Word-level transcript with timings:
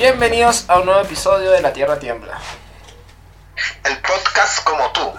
Bienvenidos 0.00 0.64
a 0.68 0.78
un 0.78 0.86
nuevo 0.86 1.02
episodio 1.02 1.50
de 1.50 1.60
La 1.60 1.74
Tierra 1.74 1.98
Tiembla. 1.98 2.40
El 3.84 4.00
podcast 4.00 4.64
como 4.64 4.90
tú, 4.92 5.12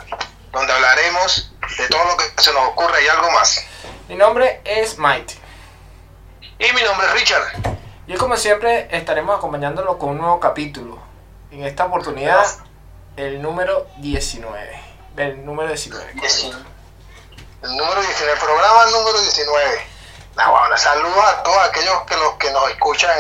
donde 0.51 0.73
hablaremos 0.73 1.53
de 1.77 1.87
todo 1.87 2.03
lo 2.03 2.17
que 2.17 2.41
se 2.41 2.51
nos 2.51 2.69
ocurre 2.69 3.05
y 3.05 3.07
algo 3.07 3.29
más. 3.29 3.63
Mi 4.09 4.15
nombre 4.15 4.59
es 4.65 4.97
Mighty. 4.97 5.35
Y 6.57 6.73
mi 6.73 6.81
nombre 6.81 7.05
es 7.05 7.13
Richard. 7.13 7.77
Y 8.07 8.15
como 8.15 8.35
siempre 8.37 8.87
estaremos 8.89 9.37
acompañándolo 9.37 9.99
con 9.99 10.09
un 10.09 10.17
nuevo 10.17 10.39
capítulo. 10.39 10.97
En 11.51 11.63
esta 11.63 11.85
oportunidad, 11.85 12.43
el 13.17 13.39
número 13.39 13.85
19. 13.97 14.81
El 15.15 15.45
número 15.45 15.67
19. 15.67 16.11
El 17.61 17.77
número 17.77 18.01
19, 18.01 18.33
el 18.33 18.39
programa 18.39 18.85
número 18.87 19.21
19. 19.21 19.87
Nah, 20.37 20.49
bueno, 20.49 20.75
saludos 20.75 21.23
a 21.23 21.43
todos 21.43 21.69
aquellos 21.69 22.01
que, 22.07 22.17
los 22.17 22.33
que 22.37 22.49
nos 22.49 22.67
escuchan 22.71 23.11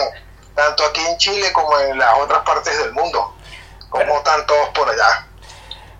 tanto 0.55 0.85
aquí 0.85 1.01
en 1.05 1.17
Chile 1.17 1.51
como 1.53 1.77
en 1.79 1.97
las 1.97 2.13
otras 2.19 2.39
partes 2.43 2.77
del 2.79 2.91
mundo. 2.93 3.35
Como 3.89 4.03
Bueno. 4.05 4.17
están 4.17 4.45
todos 4.45 4.69
por 4.69 4.89
allá. 4.89 5.27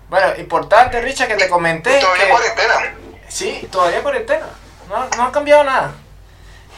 Bueno, 0.08 0.34
importante, 0.36 1.00
Richard, 1.00 1.28
que 1.28 1.36
te 1.36 1.48
comenté. 1.48 1.98
Todavía 2.00 2.24
que- 2.24 2.30
cuarentena. 2.30 2.94
Sí, 3.28 3.68
todavía 3.70 4.02
cuarentena. 4.02 4.46
No, 4.88 5.06
no 5.16 5.22
ha 5.24 5.32
cambiado 5.32 5.64
nada. 5.64 5.92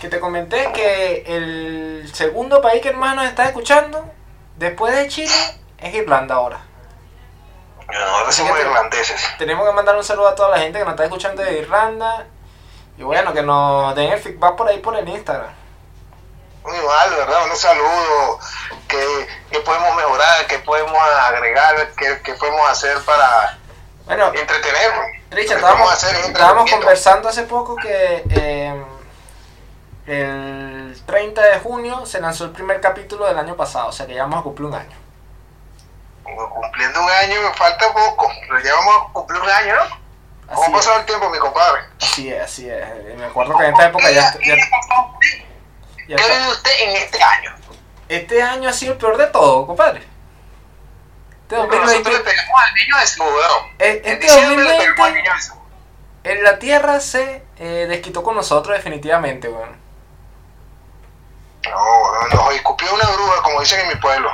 Que 0.01 0.09
te 0.09 0.21
comenté 0.21 0.71
que 0.73 1.25
el 1.27 2.11
segundo 2.15 2.61
país 2.61 2.83
que 2.83 2.93
más 2.93 3.17
nos 3.17 3.25
está 3.27 3.45
escuchando, 3.47 4.05
después 4.57 4.95
de 4.95 5.09
Chile, 5.09 5.35
es 5.79 5.95
Irlanda 5.95 6.37
ahora. 6.37 6.61
Nosotros 7.89 8.35
somos 8.35 8.59
irlandeses. 8.59 9.21
Tenemos 9.39 9.67
que 9.67 9.73
mandar 9.73 9.95
un 9.97 10.05
saludo 10.05 10.29
a 10.29 10.35
toda 10.35 10.51
la 10.51 10.59
gente 10.59 10.79
que 10.79 10.85
nos 10.85 10.93
está 10.95 11.05
escuchando 11.05 11.43
de 11.43 11.59
Irlanda. 11.59 12.27
Y 12.97 13.03
bueno, 13.03 13.33
que 13.33 13.43
nos 13.43 13.95
den 13.95 14.13
el 14.13 14.21
feedback 14.21 14.57
por 14.57 14.69
ahí 14.69 14.79
por 14.79 14.97
el 14.97 15.09
Instagram. 15.09 15.51
Muy 16.65 16.79
mal, 16.87 17.11
¿verdad? 17.11 17.45
Un 17.51 17.57
saludo. 17.57 18.39
¿Qué, 18.89 19.29
qué 19.51 19.61
podemos 19.61 19.95
mejorar? 19.97 20.47
¿Qué 20.47 20.59
podemos 20.61 20.97
agregar? 20.99 21.91
¿Qué, 21.97 22.21
qué 22.25 22.35
podemos 22.35 22.69
hacer 22.71 22.99
para 23.05 23.59
Bueno, 24.07 24.33
entretener? 24.35 24.91
Richard, 25.31 25.57
¿Qué 25.59 25.63
podemos 25.63 25.93
estábamos, 25.93 26.05
en 26.27 26.31
estábamos 26.33 26.71
conversando 26.71 27.29
hace 27.29 27.43
poco 27.43 27.77
que 27.77 28.25
eh, 28.31 28.85
el 30.07 31.03
30 31.07 31.43
de 31.43 31.59
junio 31.61 32.07
se 32.07 32.21
lanzó 32.21 32.45
el 32.45 32.51
primer 32.53 32.81
capítulo 32.81 33.27
del 33.27 33.39
año 33.39 33.57
pasado, 33.57 33.89
o 33.89 33.93
sea 33.93 34.07
que 34.07 34.15
ya 34.15 34.23
vamos 34.23 34.41
a 34.41 34.43
cumplir 34.43 34.69
un 34.69 34.75
año. 34.75 34.97
Cumpliendo 36.25 37.03
un 37.03 37.11
año, 37.11 37.43
me 37.43 37.55
falta 37.55 37.93
poco, 37.93 38.31
pero 38.49 38.61
ya 38.61 38.75
vamos 38.75 38.97
a 38.97 39.13
cumplir 39.13 39.41
un 39.43 39.51
año, 39.51 39.75
¿no? 39.77 40.05
¿Cómo 40.47 40.63
Así 40.63 40.71
es, 40.73 40.77
pasado 40.79 41.01
el 41.01 41.07
tiempo, 41.07 41.29
mi 41.31 41.39
compadre? 41.39 41.83
así 42.01 42.33
es, 42.33 42.43
así 42.43 42.69
es. 42.71 43.17
Me 43.17 43.27
acuerdo 43.27 43.57
que 43.59 43.65
en 43.65 43.73
esta 43.73 43.87
época 43.87 44.11
ya, 44.11 44.35
ya- 44.45 44.57
¿Qué 46.07 46.15
está- 46.15 46.27
vive 46.39 46.49
usted 46.53 46.71
en 46.83 46.97
este 46.97 47.23
año? 47.23 47.55
Este 48.09 48.43
año 48.43 48.69
ha 48.69 48.73
sido 48.73 48.93
el 48.93 48.99
peor 48.99 49.17
de 49.17 49.27
todo, 49.29 49.67
compadre. 49.67 50.01
Este 51.43 51.57
Porque 51.57 51.77
nosotros 51.79 52.05
2020, 52.05 52.11
le 52.13 52.25
pegamos 52.31 52.61
al 52.63 52.75
niño 52.75 52.99
de 52.99 53.07
su 53.07 53.23
weón. 53.23 53.67
eh, 53.79 54.03
En 54.05 54.13
este 54.23 54.29
al 54.29 54.41
2020 54.57 55.13
niño 55.13 55.35
de 55.35 55.43
su 55.43 55.55
en 56.25 56.43
la 56.43 56.59
Tierra 56.59 57.01
se 57.01 57.43
eh, 57.59 57.87
desquitó 57.89 58.23
con 58.23 58.35
nosotros 58.35 58.75
definitivamente, 58.77 59.49
weón. 59.49 59.77
No, 61.71 61.77
weón, 61.77 62.31
nos 62.31 62.55
escupió 62.55 62.95
una 62.95 63.05
bruja, 63.11 63.43
como 63.43 63.61
dicen 63.61 63.81
en 63.81 63.89
mi 63.89 63.95
pueblo. 63.97 64.31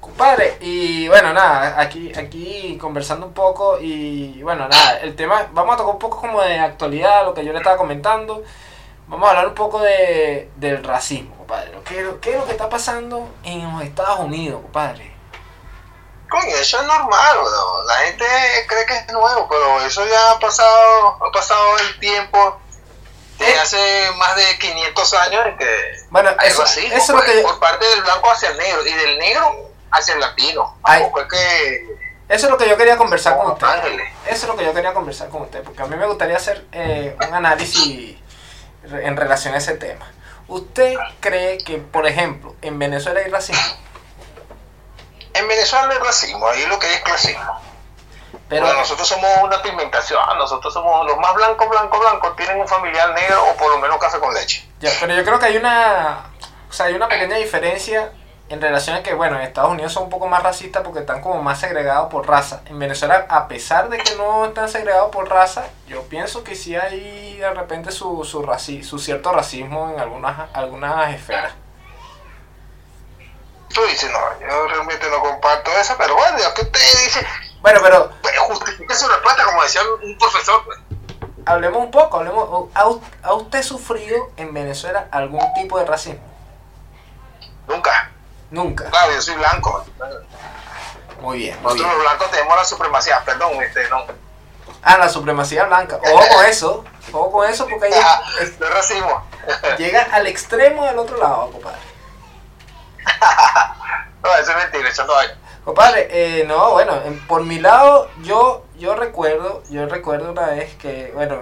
Compadre, 0.00 0.58
y 0.60 1.08
bueno, 1.08 1.32
nada, 1.32 1.80
aquí, 1.80 2.12
aquí 2.18 2.76
conversando 2.80 3.26
un 3.26 3.32
poco 3.32 3.78
y 3.80 4.42
bueno, 4.42 4.68
nada, 4.68 4.98
el 4.98 5.14
tema, 5.16 5.46
vamos 5.52 5.74
a 5.74 5.78
tocar 5.78 5.94
un 5.94 5.98
poco 6.00 6.20
como 6.20 6.42
de 6.42 6.58
actualidad, 6.58 7.24
lo 7.24 7.32
que 7.32 7.44
yo 7.44 7.52
le 7.52 7.58
estaba 7.58 7.76
comentando. 7.76 8.42
Vamos 9.12 9.26
a 9.26 9.30
hablar 9.32 9.48
un 9.48 9.54
poco 9.54 9.78
de, 9.78 10.50
del 10.56 10.82
racismo, 10.82 11.36
compadre. 11.36 11.70
¿Qué, 11.84 12.02
¿Qué 12.22 12.30
es 12.30 12.36
lo 12.38 12.46
que 12.46 12.52
está 12.52 12.70
pasando 12.70 13.28
en 13.44 13.70
los 13.70 13.82
Estados 13.82 14.20
Unidos, 14.20 14.62
compadre? 14.62 15.14
Coño, 16.30 16.56
eso 16.56 16.80
es 16.80 16.86
normal, 16.86 17.36
weón. 17.36 17.86
La 17.88 17.94
gente 18.06 18.24
cree 18.66 18.86
que 18.86 18.96
es 18.96 19.12
nuevo, 19.12 19.46
pero 19.50 19.82
eso 19.82 20.02
ya 20.06 20.30
ha 20.30 20.38
pasado, 20.38 21.18
ha 21.26 21.30
pasado 21.30 21.78
el 21.80 22.00
tiempo 22.00 22.58
de 23.38 23.50
Eh. 23.50 23.58
hace 23.60 24.10
más 24.16 24.34
de 24.34 24.58
500 24.58 25.12
años 25.12 25.44
en 25.44 25.58
que 25.58 25.92
Bueno, 26.08 26.30
hay 26.38 26.48
racismo, 26.48 26.96
eso 26.96 27.12
pues, 27.12 27.24
que 27.26 27.42
por 27.42 27.60
parte 27.60 27.84
del 27.84 28.00
blanco 28.00 28.30
hacia 28.30 28.48
el 28.48 28.56
negro 28.56 28.86
y 28.86 28.94
del 28.94 29.18
negro 29.18 29.72
hacia 29.90 30.14
el 30.14 30.20
latino. 30.20 30.78
Ay. 30.84 31.02
Es 31.02 31.28
que 31.28 31.96
eso 32.30 32.46
es 32.46 32.50
lo 32.50 32.56
que 32.56 32.66
yo 32.66 32.78
quería 32.78 32.96
conversar 32.96 33.36
con 33.36 33.42
como 33.42 33.52
usted. 33.52 33.98
Eso 34.24 34.46
es 34.46 34.48
lo 34.48 34.56
que 34.56 34.64
yo 34.64 34.72
quería 34.72 34.94
conversar 34.94 35.28
con 35.28 35.42
usted, 35.42 35.62
porque 35.62 35.82
a 35.82 35.84
mí 35.84 35.96
me 35.96 36.06
gustaría 36.06 36.38
hacer 36.38 36.64
eh, 36.72 37.14
un 37.28 37.34
análisis 37.34 38.21
en 38.84 39.16
relación 39.16 39.54
a 39.54 39.58
ese 39.58 39.74
tema. 39.74 40.06
¿Usted 40.48 40.96
cree 41.20 41.58
que, 41.58 41.78
por 41.78 42.06
ejemplo, 42.06 42.54
en 42.62 42.78
Venezuela 42.78 43.20
hay 43.20 43.30
racismo? 43.30 43.62
En 45.34 45.48
Venezuela 45.48 45.86
no 45.86 45.92
hay 45.92 45.98
racismo, 45.98 46.46
ahí 46.46 46.66
lo 46.66 46.78
que 46.78 46.92
es 46.92 47.00
clasismo. 47.00 47.60
Pero, 48.48 48.66
Pero 48.66 48.78
nosotros 48.78 49.08
somos 49.08 49.30
una 49.42 49.62
pigmentación, 49.62 50.20
nosotros 50.36 50.72
somos 50.74 51.06
los 51.06 51.16
más 51.18 51.34
blancos, 51.34 51.68
blancos, 51.70 52.00
blancos, 52.00 52.36
tienen 52.36 52.60
un 52.60 52.68
familiar 52.68 53.10
negro 53.14 53.42
o 53.50 53.56
por 53.56 53.70
lo 53.70 53.78
menos 53.78 53.96
café 53.98 54.18
con 54.18 54.34
leche. 54.34 54.68
ya, 54.80 54.90
pero 55.00 55.14
yo 55.14 55.24
creo 55.24 55.38
que 55.38 55.46
hay 55.46 55.56
una, 55.56 56.26
o 56.68 56.72
sea, 56.72 56.86
hay 56.86 56.94
una 56.94 57.08
pequeña 57.08 57.36
diferencia 57.36 58.12
en 58.52 58.60
relación 58.60 58.96
a 58.96 59.02
que, 59.02 59.14
bueno, 59.14 59.36
en 59.36 59.42
Estados 59.42 59.70
Unidos 59.70 59.92
son 59.92 60.04
un 60.04 60.10
poco 60.10 60.28
más 60.28 60.42
racistas 60.42 60.82
porque 60.84 61.00
están 61.00 61.20
como 61.22 61.42
más 61.42 61.58
segregados 61.58 62.10
por 62.10 62.28
raza. 62.28 62.60
En 62.66 62.78
Venezuela, 62.78 63.26
a 63.28 63.48
pesar 63.48 63.88
de 63.88 63.98
que 63.98 64.14
no 64.16 64.44
están 64.44 64.68
segregados 64.68 65.10
por 65.10 65.28
raza, 65.28 65.64
yo 65.88 66.02
pienso 66.02 66.44
que 66.44 66.54
sí 66.54 66.76
hay 66.76 67.38
de 67.38 67.50
repente 67.54 67.90
su, 67.90 68.24
su, 68.24 68.42
raci- 68.42 68.82
su 68.82 68.98
cierto 68.98 69.32
racismo 69.32 69.90
en 69.90 69.98
algunas, 70.00 70.50
algunas 70.52 71.14
esferas. 71.14 71.54
Tú 73.72 73.80
dices, 73.86 74.10
no, 74.12 74.18
yo 74.46 74.68
realmente 74.68 75.08
no 75.08 75.20
comparto 75.20 75.70
eso, 75.80 75.94
pero 75.96 76.14
bueno, 76.14 76.36
que 76.54 76.60
usted 76.62 76.80
dice, 77.04 77.26
Bueno, 77.62 77.80
pero 77.82 78.10
pues, 78.20 78.38
justifique 78.38 78.94
su 78.94 79.08
respuesta, 79.08 79.44
como 79.46 79.62
decía 79.62 79.80
un 80.02 80.18
profesor. 80.18 80.62
Pues. 80.66 80.78
hablemos 81.46 81.82
un 81.82 81.90
poco, 81.90 82.18
hablemos. 82.18 82.68
¿Ha, 82.74 82.86
u- 82.88 83.02
ha 83.22 83.32
usted 83.32 83.62
sufrido 83.62 84.30
en 84.36 84.52
Venezuela 84.52 85.08
algún 85.10 85.40
tipo 85.54 85.78
de 85.78 85.86
racismo? 85.86 86.20
Nunca. 87.66 88.10
Nunca. 88.52 88.84
Claro, 88.90 89.12
yo 89.12 89.20
soy 89.20 89.34
blanco. 89.34 89.84
Muy 91.20 91.38
bien, 91.38 91.54
muy 91.56 91.64
Nosotros 91.72 91.86
bien. 91.88 91.98
los 91.98 92.02
blancos 92.06 92.30
tenemos 92.30 92.56
la 92.56 92.64
supremacía, 92.64 93.24
perdón, 93.24 93.60
este, 93.62 93.88
no. 93.88 94.04
Ah, 94.82 94.98
la 94.98 95.08
supremacía 95.08 95.64
blanca. 95.64 95.98
Ojo 96.12 96.24
con 96.34 96.44
eso. 96.46 96.84
Ojo 97.12 97.30
con 97.32 97.48
eso 97.48 97.66
porque 97.68 97.86
ahí 97.86 97.92
Ah, 98.04 98.20
es- 98.40 98.50
es 98.60 98.70
racismo. 98.70 99.26
llega 99.78 100.02
al 100.12 100.26
extremo 100.26 100.84
del 100.86 100.98
otro 100.98 101.16
lado, 101.18 101.50
compadre. 101.50 101.78
no, 104.22 104.34
eso 104.36 104.50
es 104.50 104.56
mentira, 104.56 104.88
eso 104.88 105.04
no 105.04 105.16
hay. 105.16 105.28
Compadre, 105.64 106.08
eh, 106.10 106.44
no, 106.44 106.72
bueno, 106.72 107.00
en- 107.04 107.24
por 107.26 107.42
mi 107.44 107.58
lado, 107.60 108.10
yo, 108.22 108.64
yo 108.76 108.94
recuerdo, 108.94 109.62
yo 109.70 109.86
recuerdo 109.86 110.32
una 110.32 110.46
vez 110.46 110.74
que, 110.76 111.10
bueno, 111.14 111.38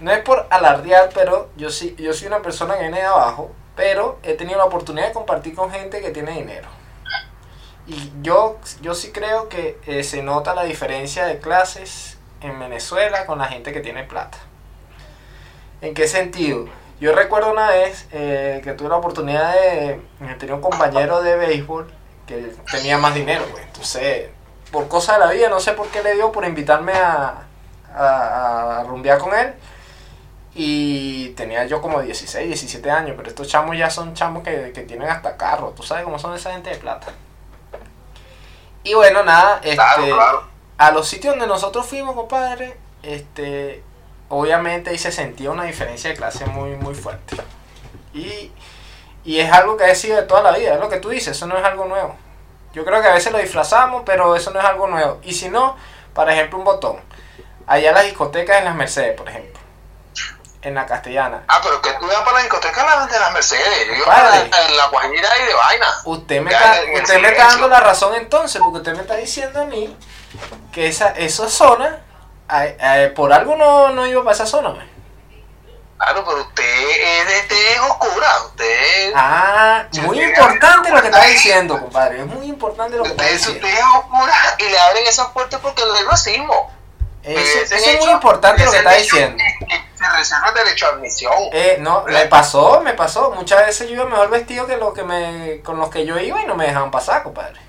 no 0.00 0.10
es 0.12 0.20
por 0.22 0.46
alardear, 0.50 1.10
pero 1.14 1.48
yo 1.56 1.70
sí, 1.70 1.94
yo 1.98 2.12
soy 2.12 2.26
una 2.26 2.40
persona 2.42 2.74
que 2.74 2.80
viene 2.82 2.98
de 2.98 3.06
abajo, 3.06 3.50
pero 3.76 4.18
he 4.22 4.34
tenido 4.34 4.58
la 4.58 4.64
oportunidad 4.64 5.08
de 5.08 5.12
compartir 5.12 5.54
con 5.54 5.70
gente 5.70 6.00
que 6.00 6.10
tiene 6.10 6.32
dinero. 6.32 6.68
Y 7.86 8.10
yo, 8.22 8.58
yo 8.80 8.94
sí 8.94 9.12
creo 9.12 9.48
que 9.48 9.78
eh, 9.86 10.02
se 10.02 10.22
nota 10.22 10.54
la 10.54 10.64
diferencia 10.64 11.26
de 11.26 11.38
clases 11.38 12.18
en 12.40 12.58
Venezuela 12.58 13.26
con 13.26 13.38
la 13.38 13.44
gente 13.44 13.72
que 13.72 13.80
tiene 13.80 14.02
plata. 14.02 14.38
¿En 15.82 15.94
qué 15.94 16.08
sentido? 16.08 16.66
Yo 16.98 17.14
recuerdo 17.14 17.52
una 17.52 17.68
vez 17.68 18.08
eh, 18.10 18.60
que 18.64 18.72
tuve 18.72 18.88
la 18.88 18.96
oportunidad 18.96 19.52
de 19.52 20.00
de 20.20 20.34
tener 20.34 20.54
un 20.54 20.62
compañero 20.62 21.22
de 21.22 21.36
béisbol 21.36 21.92
que 22.26 22.54
tenía 22.70 22.98
más 22.98 23.14
dinero, 23.14 23.44
pues. 23.52 23.64
Entonces, 23.64 24.30
por 24.72 24.88
cosa 24.88 25.14
de 25.14 25.18
la 25.20 25.30
vida, 25.30 25.48
no 25.48 25.60
sé 25.60 25.72
por 25.72 25.88
qué 25.88 26.02
le 26.02 26.14
dio 26.14 26.32
por 26.32 26.44
invitarme 26.44 26.92
a, 26.92 27.42
a 27.94 28.84
rumbear 28.88 29.18
con 29.18 29.34
él. 29.34 29.54
Y 30.58 31.28
tenía 31.36 31.66
yo 31.66 31.82
como 31.82 32.00
16, 32.00 32.46
17 32.46 32.90
años, 32.90 33.14
pero 33.14 33.28
estos 33.28 33.46
chamos 33.46 33.76
ya 33.76 33.90
son 33.90 34.14
chamos 34.14 34.42
que, 34.42 34.72
que 34.72 34.82
tienen 34.82 35.06
hasta 35.08 35.36
carro. 35.36 35.74
Tú 35.76 35.82
sabes 35.82 36.02
cómo 36.04 36.18
son 36.18 36.34
esa 36.34 36.52
gente 36.52 36.70
de 36.70 36.76
plata. 36.76 37.08
Y 38.82 38.94
bueno, 38.94 39.22
nada, 39.22 39.56
este, 39.62 39.74
Claro, 39.74 40.04
claro. 40.14 40.44
a 40.78 40.90
los 40.92 41.06
sitios 41.06 41.34
donde 41.34 41.46
nosotros 41.46 41.84
fuimos, 41.86 42.14
compadre, 42.14 42.76
este, 43.02 43.82
obviamente 44.30 44.88
ahí 44.90 44.98
se 44.98 45.12
sentía 45.12 45.50
una 45.50 45.64
diferencia 45.64 46.08
de 46.08 46.16
clase 46.16 46.46
muy, 46.46 46.70
muy 46.76 46.94
fuerte. 46.94 47.36
Y, 48.14 48.50
y 49.24 49.40
es 49.40 49.52
algo 49.52 49.76
que 49.76 49.84
ha 49.84 49.94
sido 49.94 50.16
de 50.16 50.22
toda 50.22 50.40
la 50.40 50.56
vida, 50.56 50.72
es 50.74 50.80
lo 50.80 50.88
que 50.88 50.98
tú 50.98 51.10
dices, 51.10 51.36
eso 51.36 51.46
no 51.46 51.58
es 51.58 51.64
algo 51.64 51.84
nuevo. 51.84 52.16
Yo 52.72 52.84
creo 52.84 53.02
que 53.02 53.08
a 53.08 53.14
veces 53.14 53.30
lo 53.32 53.38
disfrazamos, 53.38 54.04
pero 54.06 54.34
eso 54.36 54.50
no 54.52 54.60
es 54.60 54.64
algo 54.64 54.86
nuevo. 54.86 55.18
Y 55.22 55.34
si 55.34 55.50
no, 55.50 55.76
por 56.14 56.30
ejemplo, 56.30 56.58
un 56.58 56.64
botón. 56.64 56.96
Allá 57.66 57.92
las 57.92 58.04
discotecas 58.04 58.58
en 58.58 58.64
las 58.66 58.74
Mercedes, 58.76 59.16
por 59.16 59.28
ejemplo. 59.28 59.60
En 60.66 60.74
la 60.74 60.84
castellana. 60.84 61.44
Ah, 61.46 61.60
pero 61.62 61.80
que 61.80 61.92
tú 61.92 62.06
ibas 62.06 62.22
para 62.22 62.32
la 62.38 62.40
discoteca 62.40 62.84
la- 62.84 63.06
de 63.06 63.18
las 63.20 63.32
Mercedes. 63.32 63.86
Yo 63.86 63.94
iba 63.94 64.06
para 64.06 64.30
la, 64.30 64.68
la 64.70 64.86
Guajira 64.88 65.28
y 65.38 65.44
de 65.46 65.54
vaina. 65.54 65.86
Usted 66.04 66.40
me, 66.40 66.50
está, 66.52 66.82
en 66.82 66.94
usted 67.02 67.20
me 67.20 67.28
está 67.28 67.46
dando 67.46 67.68
la 67.68 67.78
razón 67.78 68.14
entonces, 68.16 68.60
porque 68.60 68.78
usted 68.78 68.94
me 68.94 69.02
está 69.02 69.14
diciendo 69.14 69.62
a 69.62 69.64
mí 69.66 69.96
que 70.72 70.88
esa, 70.88 71.10
esa 71.10 71.48
zona, 71.48 72.00
ay, 72.48 72.76
ay, 72.80 73.10
por 73.10 73.32
algo 73.32 73.54
no, 73.54 73.90
no 73.90 74.06
iba 74.08 74.24
para 74.24 74.34
esa 74.34 74.46
zona. 74.46 74.74
pues. 74.74 74.86
Claro, 75.98 76.24
pero 76.26 76.40
usted 76.42 76.90
es 77.00 77.26
de 77.28 77.42
tez 77.42 77.78
oscura, 77.88 78.28
usted, 78.46 79.12
Ah, 79.14 79.84
muy 80.02 80.20
importante 80.20 80.90
lo 80.90 81.00
que 81.00 81.06
estás 81.06 81.22
ahí. 81.22 81.32
diciendo, 81.32 81.78
compadre. 81.80 82.20
Es 82.22 82.26
muy 82.26 82.46
importante 82.46 82.96
lo 82.96 83.04
que 83.04 83.10
usted 83.10 83.38
su 83.38 83.52
diciendo. 83.52 83.66
tez 83.68 83.78
es 83.78 83.84
oscura 83.98 84.34
y 84.58 84.64
le 84.64 84.78
abren 84.80 85.06
esas 85.06 85.28
puertas 85.28 85.60
porque 85.60 85.82
no 85.84 85.94
es 85.94 86.04
racismo. 86.06 86.72
Eso, 87.22 87.74
eso 87.74 87.74
es 87.90 88.00
muy 88.00 88.10
importante 88.10 88.64
lo 88.64 88.70
que 88.72 88.78
hecho 88.78 88.88
diciendo. 89.16 89.42
Se 89.98 90.08
reserva 90.08 90.48
el 90.48 90.54
derecho 90.54 90.86
a 90.86 90.88
admisión. 90.90 91.32
Eh, 91.52 91.76
no, 91.80 92.02
me 92.02 92.26
pasó, 92.26 92.80
me 92.82 92.94
pasó. 92.94 93.30
Muchas 93.30 93.64
veces 93.66 93.88
yo 93.88 93.94
iba 93.94 94.04
mejor 94.04 94.28
vestido 94.28 94.66
que 94.66 94.76
lo 94.76 94.92
que 94.92 95.02
me, 95.04 95.62
con 95.62 95.78
los 95.78 95.88
que 95.90 96.04
yo 96.04 96.18
iba 96.18 96.42
y 96.42 96.46
no 96.46 96.54
me 96.54 96.66
dejaban 96.66 96.90
pasar, 96.90 97.22
compadre. 97.22 97.60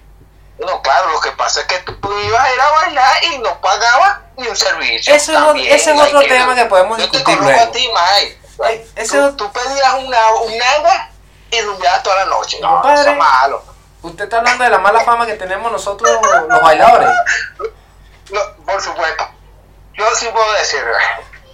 No, 0.59 0.81
claro, 0.81 1.12
lo 1.12 1.19
que 1.21 1.31
pasa 1.31 1.62
es 1.62 1.68
que 1.68 1.79
tú 1.79 2.19
ibas 2.19 2.44
a 2.44 2.53
ir 2.53 2.59
a 2.59 2.69
bailar 2.71 3.24
y 3.31 3.38
no 3.39 3.62
pagabas 3.62 4.19
ni 4.38 4.47
un 4.47 4.56
servicio. 4.56 5.13
Eso 5.13 5.31
También 5.31 5.74
ese 5.74 5.94
es 5.94 6.01
otro 6.01 6.19
tema 6.21 6.56
que 6.56 6.65
podemos 6.65 6.97
yo 6.97 7.09
te 7.09 7.18
discutir 7.18 7.38
conozco 7.38 7.57
luego. 7.57 7.69
a 7.69 7.71
ti. 7.71 7.89
Eh, 8.69 8.88
ese 8.95 9.18
tú, 9.19 9.35
tú 9.38 9.51
pedías 9.51 9.94
una, 9.94 10.31
un 10.41 10.62
agua 10.77 11.09
y 11.51 11.62
rumbeabas 11.62 12.03
toda 12.03 12.15
la 12.18 12.25
noche. 12.25 12.57
No, 12.59 12.69
Compadre. 12.69 13.01
eso 13.01 13.09
es 13.12 13.18
malo. 13.18 13.63
Usted 14.01 14.23
está 14.23 14.38
hablando 14.38 14.63
de 14.63 14.69
la 14.71 14.80
mala 14.80 15.00
fama 15.01 15.25
que 15.25 15.33
tenemos 15.33 15.71
nosotros 15.71 16.12
los 16.50 16.62
bailadores. 16.62 17.09
No, 18.30 18.41
por 18.65 18.81
supuesto. 18.81 19.25
Yo 19.94 20.06
sí 20.15 20.27
puedo 20.33 20.51
decir, 20.53 20.83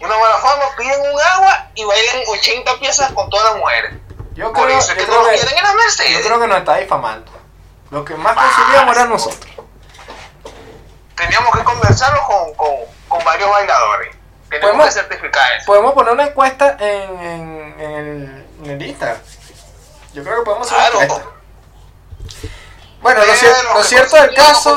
una 0.04 0.18
mala 0.18 0.38
fama, 0.38 0.64
piden 0.78 1.00
un 1.02 1.20
agua 1.22 1.68
y 1.76 1.84
bailan 1.86 2.18
80 2.28 2.80
piezas 2.80 3.12
con 3.14 3.30
todas 3.30 3.52
las 3.52 3.56
mujeres. 3.58 3.94
Yo 4.36 4.52
Por 4.52 4.66
creo, 4.66 4.78
eso 4.80 4.92
es 4.92 4.98
yo 4.98 5.04
que 5.04 5.06
creo 5.10 5.22
no 5.24 5.30
que, 5.30 5.36
quieren 5.36 5.58
en 5.58 5.64
las 5.64 5.72
yo 5.74 5.78
Mercedes. 5.78 6.26
creo 6.26 6.40
que 6.40 6.48
nos 6.48 6.58
está 6.58 6.76
difamando. 6.78 7.32
Lo 7.92 8.04
que 8.04 8.16
más 8.16 8.36
consumíamos 8.36 8.96
eran 8.96 9.10
nosotros. 9.10 9.52
Teníamos 11.16 11.56
que 11.56 11.64
conversarlo 11.64 12.22
con, 12.24 12.54
con, 12.56 12.72
con 13.08 13.24
varios 13.24 13.50
bailadores. 13.50 14.16
Tenemos 14.50 14.72
Podemos- 14.72 14.86
que 14.88 14.92
certificar 14.92 15.52
eso. 15.58 15.66
Podemos 15.68 15.94
poner 15.94 16.14
una 16.14 16.24
encuesta 16.26 16.76
en, 16.80 17.20
en, 17.20 17.76
en 17.80 17.92
el, 17.92 18.46
en 18.64 18.72
el 18.72 18.82
Instagram. 18.88 19.22
Yo 20.14 20.24
creo 20.24 20.38
que 20.40 20.42
podemos 20.44 20.72
hacer 20.72 20.78
Claro. 20.80 20.96
una 20.98 21.06
encuesta. 21.06 21.30
Bueno, 23.04 23.20
lo, 23.26 23.34
cier- 23.34 23.84
cierto 23.84 24.16
del 24.16 24.34
caso, 24.34 24.76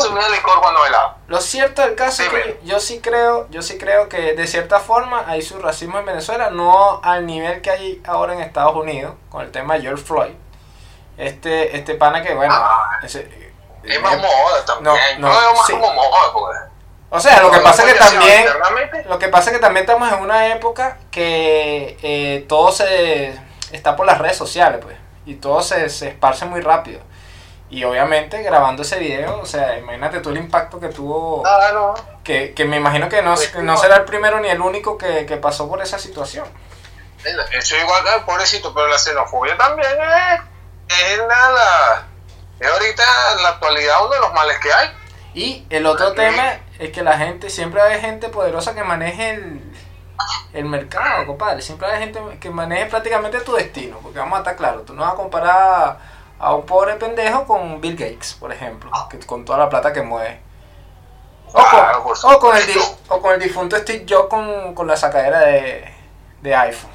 lo 1.28 1.40
cierto 1.40 1.82
del 1.82 1.94
caso 1.94 2.22
es 2.24 2.28
que 2.28 2.60
yo 2.64 2.80
sí 2.80 3.00
creo, 3.00 3.46
yo 3.50 3.62
sí 3.62 3.78
creo 3.78 4.08
que 4.08 4.34
de 4.34 4.46
cierta 4.46 4.80
forma 4.80 5.24
hay 5.28 5.42
su 5.42 5.58
racismo 5.60 5.98
en 5.98 6.04
Venezuela, 6.06 6.50
no 6.50 7.00
al 7.02 7.24
nivel 7.24 7.62
que 7.62 7.70
hay 7.70 8.02
ahora 8.06 8.34
en 8.34 8.40
Estados 8.40 8.74
Unidos 8.76 9.14
con 9.30 9.42
el 9.42 9.50
tema 9.52 9.74
de 9.74 9.82
George 9.82 10.02
Floyd. 10.04 10.32
Este, 11.16 11.76
este 11.76 11.94
pana 11.94 12.22
que 12.22 12.34
bueno, 12.34 12.52
Ah. 12.54 12.98
ese- 13.02 13.28
Es 13.84 14.02
más 14.02 14.18
moda 14.18 14.64
también. 14.66 14.94
no, 15.20 15.28
No, 15.28 15.34
lo 15.34 15.40
veo 15.40 15.54
más 15.54 15.66
sí. 15.66 15.72
como 15.72 15.94
moda. 15.94 16.32
Porque 16.32 16.58
o 17.10 17.20
sea, 17.20 17.40
lo 17.40 17.50
que 17.52 17.60
pasa 17.60 17.84
es 17.86 17.92
que 17.92 17.98
también 17.98 18.46
Lo 19.08 19.18
que 19.18 19.28
pasa 19.28 19.52
que 19.52 19.58
también 19.60 19.84
estamos 19.86 20.12
en 20.12 20.20
una 20.20 20.48
época 20.48 20.98
que 21.12 21.96
eh, 22.02 22.44
todo 22.48 22.72
se 22.72 23.38
está 23.70 23.94
por 23.96 24.04
las 24.06 24.18
redes 24.18 24.36
sociales, 24.36 24.80
pues, 24.82 24.96
y 25.24 25.34
todo 25.36 25.62
se, 25.62 25.88
se 25.88 26.08
esparce 26.08 26.44
muy 26.44 26.60
rápido. 26.60 27.00
Y 27.68 27.82
obviamente 27.84 28.42
grabando 28.42 28.82
ese 28.82 28.98
video, 28.98 29.40
o 29.40 29.46
sea, 29.46 29.76
imagínate 29.78 30.20
tú 30.20 30.30
el 30.30 30.36
impacto 30.36 30.78
que 30.78 30.88
tuvo, 30.88 31.42
Ah, 31.46 31.70
no. 31.72 31.94
que, 32.22 32.54
que 32.54 32.64
me 32.64 32.76
imagino 32.76 33.08
que 33.08 33.22
no, 33.22 33.34
Pues, 33.34 33.48
que 33.48 33.58
no 33.62 33.76
será 33.76 33.96
el 33.96 34.04
primero 34.04 34.38
ni 34.40 34.48
el 34.48 34.60
único 34.60 34.96
que, 34.96 35.26
que 35.26 35.36
pasó 35.36 35.68
por 35.68 35.82
esa 35.82 35.98
situación. 35.98 36.46
Eso 37.24 37.76
es 37.76 37.82
igual 37.82 38.04
que 38.04 38.20
pobrecito, 38.24 38.72
pero 38.72 38.86
la 38.86 38.98
xenofobia 38.98 39.56
también 39.56 39.88
es, 39.90 40.40
es 41.12 41.18
la, 41.18 41.50
la- 41.50 42.06
es 42.60 42.68
ahorita 42.70 43.02
en 43.36 43.42
la 43.42 43.48
actualidad 43.50 44.04
uno 44.04 44.14
de 44.14 44.20
los 44.20 44.32
males 44.32 44.58
que 44.58 44.72
hay. 44.72 44.88
Y 45.34 45.66
el 45.68 45.86
otro 45.86 46.12
tema 46.12 46.58
es 46.78 46.90
que 46.92 47.02
la 47.02 47.18
gente, 47.18 47.50
siempre 47.50 47.82
hay 47.82 48.00
gente 48.00 48.28
poderosa 48.28 48.74
que 48.74 48.84
maneje 48.84 49.30
el, 49.30 49.60
el 50.54 50.64
mercado, 50.66 51.26
compadre. 51.26 51.60
Siempre 51.62 51.88
hay 51.88 51.98
gente 51.98 52.20
que 52.40 52.48
maneje 52.48 52.86
prácticamente 52.86 53.40
tu 53.40 53.54
destino. 53.54 53.98
Porque 53.98 54.18
vamos 54.20 54.36
a 54.36 54.42
estar 54.42 54.56
claros, 54.56 54.86
tú 54.86 54.94
no 54.94 55.02
vas 55.02 55.12
a 55.12 55.16
comparar 55.16 55.98
a 56.38 56.54
un 56.54 56.66
pobre 56.66 56.94
pendejo 56.94 57.46
con 57.46 57.80
Bill 57.80 57.96
Gates, 57.96 58.34
por 58.34 58.52
ejemplo, 58.52 58.90
que, 59.10 59.18
con 59.20 59.44
toda 59.44 59.58
la 59.58 59.68
plata 59.68 59.92
que 59.92 60.02
mueve. 60.02 60.40
O 61.48 61.52
con, 61.52 61.64
Claro, 61.70 62.02
por 62.02 62.16
o 62.22 62.38
con 62.38 62.56
el, 62.56 62.64
o 63.08 63.20
con 63.22 63.34
el 63.34 63.40
difunto 63.40 63.76
Steve 63.78 64.04
Jobs 64.08 64.28
con, 64.28 64.74
con 64.74 64.86
la 64.86 64.96
sacadera 64.96 65.40
de, 65.40 65.92
de 66.42 66.54
iPhone. 66.54 66.90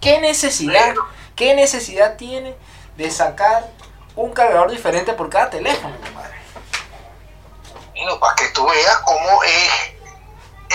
¿Qué 0.00 0.20
necesidad, 0.20 0.94
qué 1.36 1.54
necesidad 1.54 2.16
tiene 2.16 2.54
de 2.96 3.10
sacar 3.10 3.68
un 4.16 4.32
cargador 4.32 4.70
diferente 4.70 5.12
por 5.14 5.30
cada 5.30 5.50
teléfono, 5.50 5.94
compadre? 5.96 6.36
Bueno, 7.94 8.18
para 8.20 8.34
que 8.34 8.48
tú 8.48 8.66
veas 8.66 8.98
cómo 8.98 9.42
es 9.44 9.70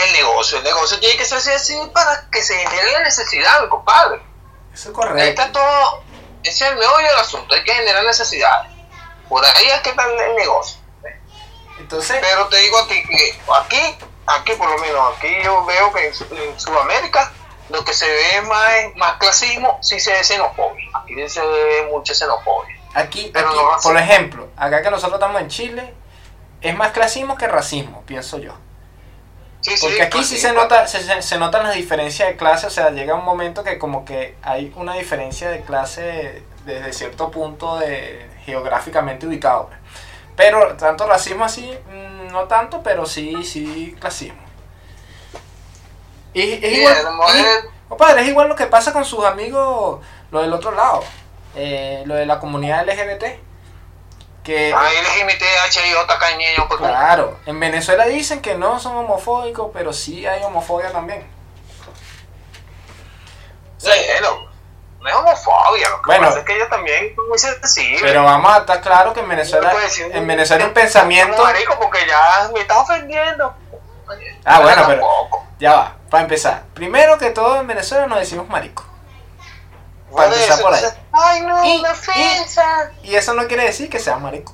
el 0.05 0.13
negocio. 0.13 0.57
El 0.59 0.63
negocio 0.63 0.99
tiene 0.99 1.17
que 1.17 1.25
ser 1.25 1.37
así 1.37 1.75
para 1.93 2.29
que 2.29 2.41
se 2.41 2.55
genere 2.55 2.91
la 2.93 3.03
necesidad, 3.03 3.67
compadre. 3.69 4.21
Eso 4.73 4.83
es 4.83 4.87
Ahí 4.87 4.93
correcto. 4.93 5.41
está 5.41 5.51
todo. 5.51 6.03
Ese 6.43 6.65
es 6.65 6.71
el 6.71 6.77
meollo 6.77 7.07
del 7.07 7.17
asunto. 7.19 7.53
Hay 7.55 7.63
que 7.63 7.73
generar 7.73 8.03
necesidades. 8.03 8.71
Por 9.27 9.43
ahí 9.43 9.67
es 9.67 9.81
que 9.81 9.89
está 9.89 10.05
el 10.05 10.35
negocio. 10.35 10.79
Entonces, 11.79 12.17
Pero 12.21 12.47
te 12.47 12.57
digo 12.57 12.77
aquí 12.79 13.03
que 13.03 13.39
aquí, 13.53 13.97
aquí 14.25 14.53
por 14.53 14.69
lo 14.69 14.77
menos, 14.79 15.15
aquí 15.15 15.27
yo 15.43 15.63
veo 15.65 15.93
que 15.93 16.07
en, 16.07 16.13
en 16.37 16.59
Sudamérica 16.59 17.31
lo 17.69 17.83
que 17.83 17.93
se 17.93 18.07
ve 18.07 18.37
es 18.37 18.47
más, 18.47 18.69
más 18.95 19.17
clasismo, 19.17 19.77
sí 19.81 19.99
se 19.99 20.11
ve 20.11 20.23
xenofobia. 20.23 20.89
Aquí 20.93 21.29
se 21.29 21.41
ve 21.41 21.87
mucha 21.91 22.13
xenofobia. 22.13 22.75
aquí, 22.93 23.29
pero 23.33 23.49
aquí, 23.49 23.57
no 23.57 23.77
por 23.83 23.97
ejemplo, 23.97 24.49
acá 24.55 24.81
que 24.81 24.89
nosotros 24.89 25.19
estamos 25.19 25.41
en 25.41 25.49
Chile, 25.49 25.93
es 26.61 26.75
más 26.75 26.91
clasismo 26.91 27.37
que 27.37 27.47
racismo, 27.47 28.03
pienso 28.05 28.39
yo. 28.39 28.53
Sí, 29.75 29.75
Porque 29.81 30.01
aquí 30.03 30.23
sí 30.23 30.37
se 30.37 30.53
nota, 30.53 30.87
se, 30.87 31.21
se- 31.21 31.37
notan 31.37 31.63
las 31.63 31.75
diferencias 31.75 32.29
de 32.29 32.35
clase, 32.37 32.67
o 32.67 32.69
sea, 32.69 32.89
llega 32.91 33.15
un 33.15 33.25
momento 33.25 33.63
que 33.63 33.77
como 33.77 34.05
que 34.05 34.35
hay 34.41 34.71
una 34.75 34.93
diferencia 34.95 35.49
de 35.49 35.61
clase 35.61 36.43
desde 36.65 36.93
cierto 36.93 37.31
punto 37.31 37.77
de 37.77 38.25
geográficamente 38.45 39.27
ubicado. 39.27 39.67
pues. 39.67 39.79
Pero 40.35 40.75
tanto 40.77 41.07
racismo 41.07 41.43
así, 41.45 41.71
mm, 41.91 42.31
no 42.31 42.43
tanto, 42.45 42.81
pero 42.83 43.05
sí, 43.05 43.43
sí 43.43 43.95
clasismo. 43.99 44.41
Y, 46.33 46.41
es 46.63 46.77
igual, 46.77 46.95
y- 47.35 47.39
es- 47.39 47.65
compadre, 47.89 48.21
es 48.21 48.27
igual 48.27 48.47
lo 48.47 48.55
que 48.55 48.67
pasa 48.67 48.93
con 48.93 49.05
sus 49.05 49.25
amigos, 49.25 50.01
lo 50.31 50.41
del 50.41 50.53
otro 50.53 50.71
lado, 50.71 51.03
eh, 51.55 52.03
lo 52.05 52.15
de 52.15 52.25
la 52.25 52.39
comunidad 52.39 52.87
LGBT. 52.87 53.39
Que, 54.47 54.73
Ahí 54.73 54.95
les 55.03 55.17
imité 55.19 55.45
H.I.J. 55.65 56.19
Cañeño, 56.19 56.69
pues, 56.69 56.79
Claro, 56.79 57.37
en 57.45 57.59
Venezuela 57.59 58.05
dicen 58.05 58.41
que 58.41 58.55
no 58.55 58.79
son 58.79 58.95
homofóbicos, 58.95 59.71
pero 59.73 59.91
sí 59.91 60.25
hay 60.25 60.41
homofobia 60.41 60.89
también. 60.93 61.27
Bueno, 63.83 64.49
no 65.01 65.09
es 65.09 65.15
homofobia, 65.15 65.89
lo 65.89 66.01
que 66.01 66.05
Bueno. 66.05 66.27
pasa 66.27 66.39
es 66.39 66.45
que 66.45 66.55
ellos 66.55 66.69
también 66.69 67.13
son 67.13 67.27
muy 67.27 67.37
sensibles. 67.37 68.01
Pero 68.01 68.23
vamos 68.23 68.49
a 68.53 68.59
estar 68.59 68.79
claro 68.79 69.13
que 69.13 69.19
en 69.19 69.27
Venezuela, 69.27 69.73
decir, 69.75 70.09
en 70.13 70.25
Venezuela 70.25 70.63
un 70.65 70.73
pensamiento, 70.73 71.43
marico, 71.43 71.77
porque 71.77 71.99
ya 72.07 72.49
me 72.53 72.61
está 72.61 72.79
ofendiendo. 72.79 73.53
Ah, 74.45 74.61
bueno, 74.61 74.83
pero- 74.87 75.07
ya 75.59 75.73
va, 75.73 75.95
para 76.09 76.23
empezar. 76.23 76.63
Primero 76.73 77.17
que 77.17 77.31
todo 77.31 77.59
en 77.59 77.67
Venezuela 77.67 78.07
nos 78.07 78.19
decimos 78.19 78.47
marico. 78.47 78.85
Para 80.15 80.27
empezar 80.33 80.61
por 80.61 80.73
ahí. 80.73 80.83
Ay, 81.19 81.41
no, 81.41 81.65
Y- 81.65 81.79
una 81.79 81.91
ofensa. 81.91 82.91
Y 83.03 83.15
eso 83.15 83.33
no 83.33 83.47
quiere 83.47 83.63
decir 83.63 83.89
que 83.89 83.99
sea 83.99 84.17
marico. 84.17 84.53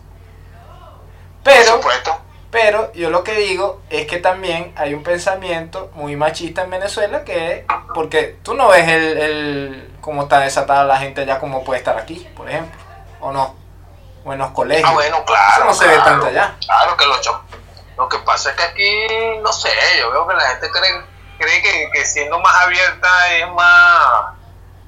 Por 1.43 1.53
Pero, 1.53 1.73
supuesto. 1.73 2.17
pero 2.51 2.93
yo 2.93 3.09
lo 3.09 3.23
que 3.23 3.33
digo 3.33 3.81
es 3.89 4.07
que 4.07 4.17
también 4.17 4.73
hay 4.77 4.93
un 4.93 5.03
pensamiento 5.03 5.91
muy 5.95 6.15
machista 6.15 6.61
en 6.61 6.69
Venezuela 6.69 7.25
que 7.25 7.51
es 7.57 7.65
porque 7.93 8.39
tú 8.43 8.53
no 8.53 8.69
ves 8.69 8.87
el, 8.87 9.17
el 9.17 9.97
cómo 9.99 10.23
está 10.23 10.39
desatada 10.39 10.85
la 10.85 10.97
gente 10.99 11.21
allá 11.21 11.39
como 11.39 11.63
puede 11.65 11.79
estar 11.79 11.97
aquí, 11.97 12.27
por 12.35 12.49
ejemplo, 12.49 12.79
o 13.19 13.31
no, 13.33 13.55
o 14.23 14.31
en 14.31 14.39
los 14.39 14.51
colegios. 14.51 14.89
Ah, 14.89 14.93
bueno, 14.93 15.25
claro. 15.25 15.53
Eso 15.55 15.65
no 15.65 15.73
se 15.73 15.85
ve 15.87 15.95
claro. 15.95 16.09
tanto 16.11 16.25
allá. 16.27 16.55
Claro 16.65 16.95
que 16.95 17.05
lo 17.05 17.15
Lo 17.97 18.07
que 18.09 18.19
pasa 18.19 18.51
es 18.51 18.55
que 18.55 18.63
aquí, 18.63 19.07
no 19.41 19.51
sé, 19.51 19.69
yo 19.99 20.11
veo 20.11 20.25
que 20.27 20.33
la 20.35 20.47
gente 20.49 20.69
cree, 20.71 21.01
cree 21.39 21.61
que, 21.61 21.89
que 21.91 22.05
siendo 22.05 22.39
más 22.39 22.61
abierta 22.61 23.33
es 23.35 23.51
más, 23.51 24.33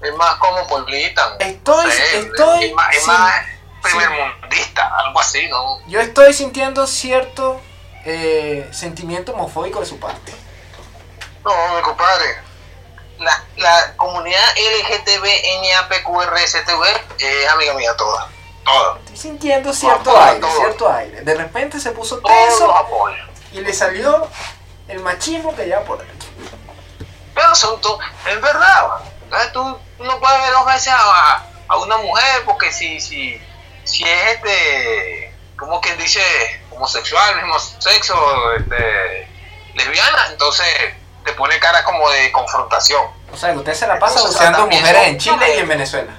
es 0.01 0.13
más 0.15 0.35
cosmopolita. 0.35 1.35
Estoy- 1.39 1.85
No 1.85 1.91
sé, 1.91 2.17
estoy 2.19 2.65
Es 2.65 2.73
más, 2.75 2.95
es 2.95 3.07
más 3.07 3.33
primermundista, 3.81 4.91
algo 5.05 5.19
así, 5.19 5.47
¿no? 5.47 5.79
Yo 5.87 5.99
estoy 6.01 6.33
sintiendo 6.33 6.85
cierto 6.87 7.61
eh, 8.05 8.67
sentimiento 8.71 9.33
homofóbico 9.33 9.79
de 9.79 9.85
su 9.85 9.99
parte. 9.99 10.33
No, 11.43 11.75
mi 11.75 11.81
compadre. 11.81 12.25
La, 13.19 13.43
la 13.57 13.95
comunidad 13.95 14.41
LGTB, 14.57 15.25
NAPQRSTV 15.61 16.83
es 17.19 17.47
amiga 17.49 17.73
mía 17.75 17.95
toda. 17.97 18.27
Toda. 18.65 18.97
Estoy 18.99 19.17
sintiendo 19.17 19.71
cierto 19.73 20.19
aire, 20.19 20.47
cierto 20.57 20.91
aire. 20.91 21.21
De 21.21 21.35
repente 21.35 21.79
se 21.79 21.91
puso 21.91 22.17
Todos 22.19 22.33
tenso 22.49 22.73
y 23.53 23.61
le 23.61 23.73
salió 23.73 24.27
el 24.87 24.99
machismo 24.99 25.55
que 25.55 25.65
lleva 25.65 25.81
por 25.81 25.99
dentro. 25.99 26.27
Pero 27.33 27.55
son 27.55 27.79
to- 27.81 27.99
es 28.27 28.41
verdad. 28.41 28.87
Entonces 29.25 29.51
tú 29.51 29.77
no 29.99 30.19
puedes 30.19 30.41
ver 30.41 30.51
dos 30.53 30.65
veces 30.65 30.93
a, 30.95 31.45
a 31.67 31.77
una 31.77 31.97
mujer 31.97 32.43
porque 32.45 32.71
si, 32.71 32.99
si, 32.99 33.41
si 33.83 34.03
es 34.03 34.33
este, 34.33 35.33
como 35.57 35.81
quien 35.81 35.97
dice, 35.97 36.21
homosexual, 36.71 37.35
mismo 37.37 37.59
sexo, 37.59 38.15
este, 38.53 39.27
lesbiana, 39.73 40.27
entonces 40.31 40.67
te 41.23 41.33
pone 41.33 41.57
cara 41.59 41.83
como 41.83 42.09
de 42.11 42.31
confrontación. 42.31 43.03
O 43.33 43.37
sea, 43.37 43.51
que 43.51 43.57
usted 43.57 43.73
se 43.73 43.87
la 43.87 43.97
pasa 43.99 44.21
buceando 44.21 44.67
mujeres 44.67 45.01
son- 45.01 45.05
en 45.05 45.17
Chile 45.17 45.55
y 45.55 45.59
en 45.59 45.67
Venezuela. 45.67 46.11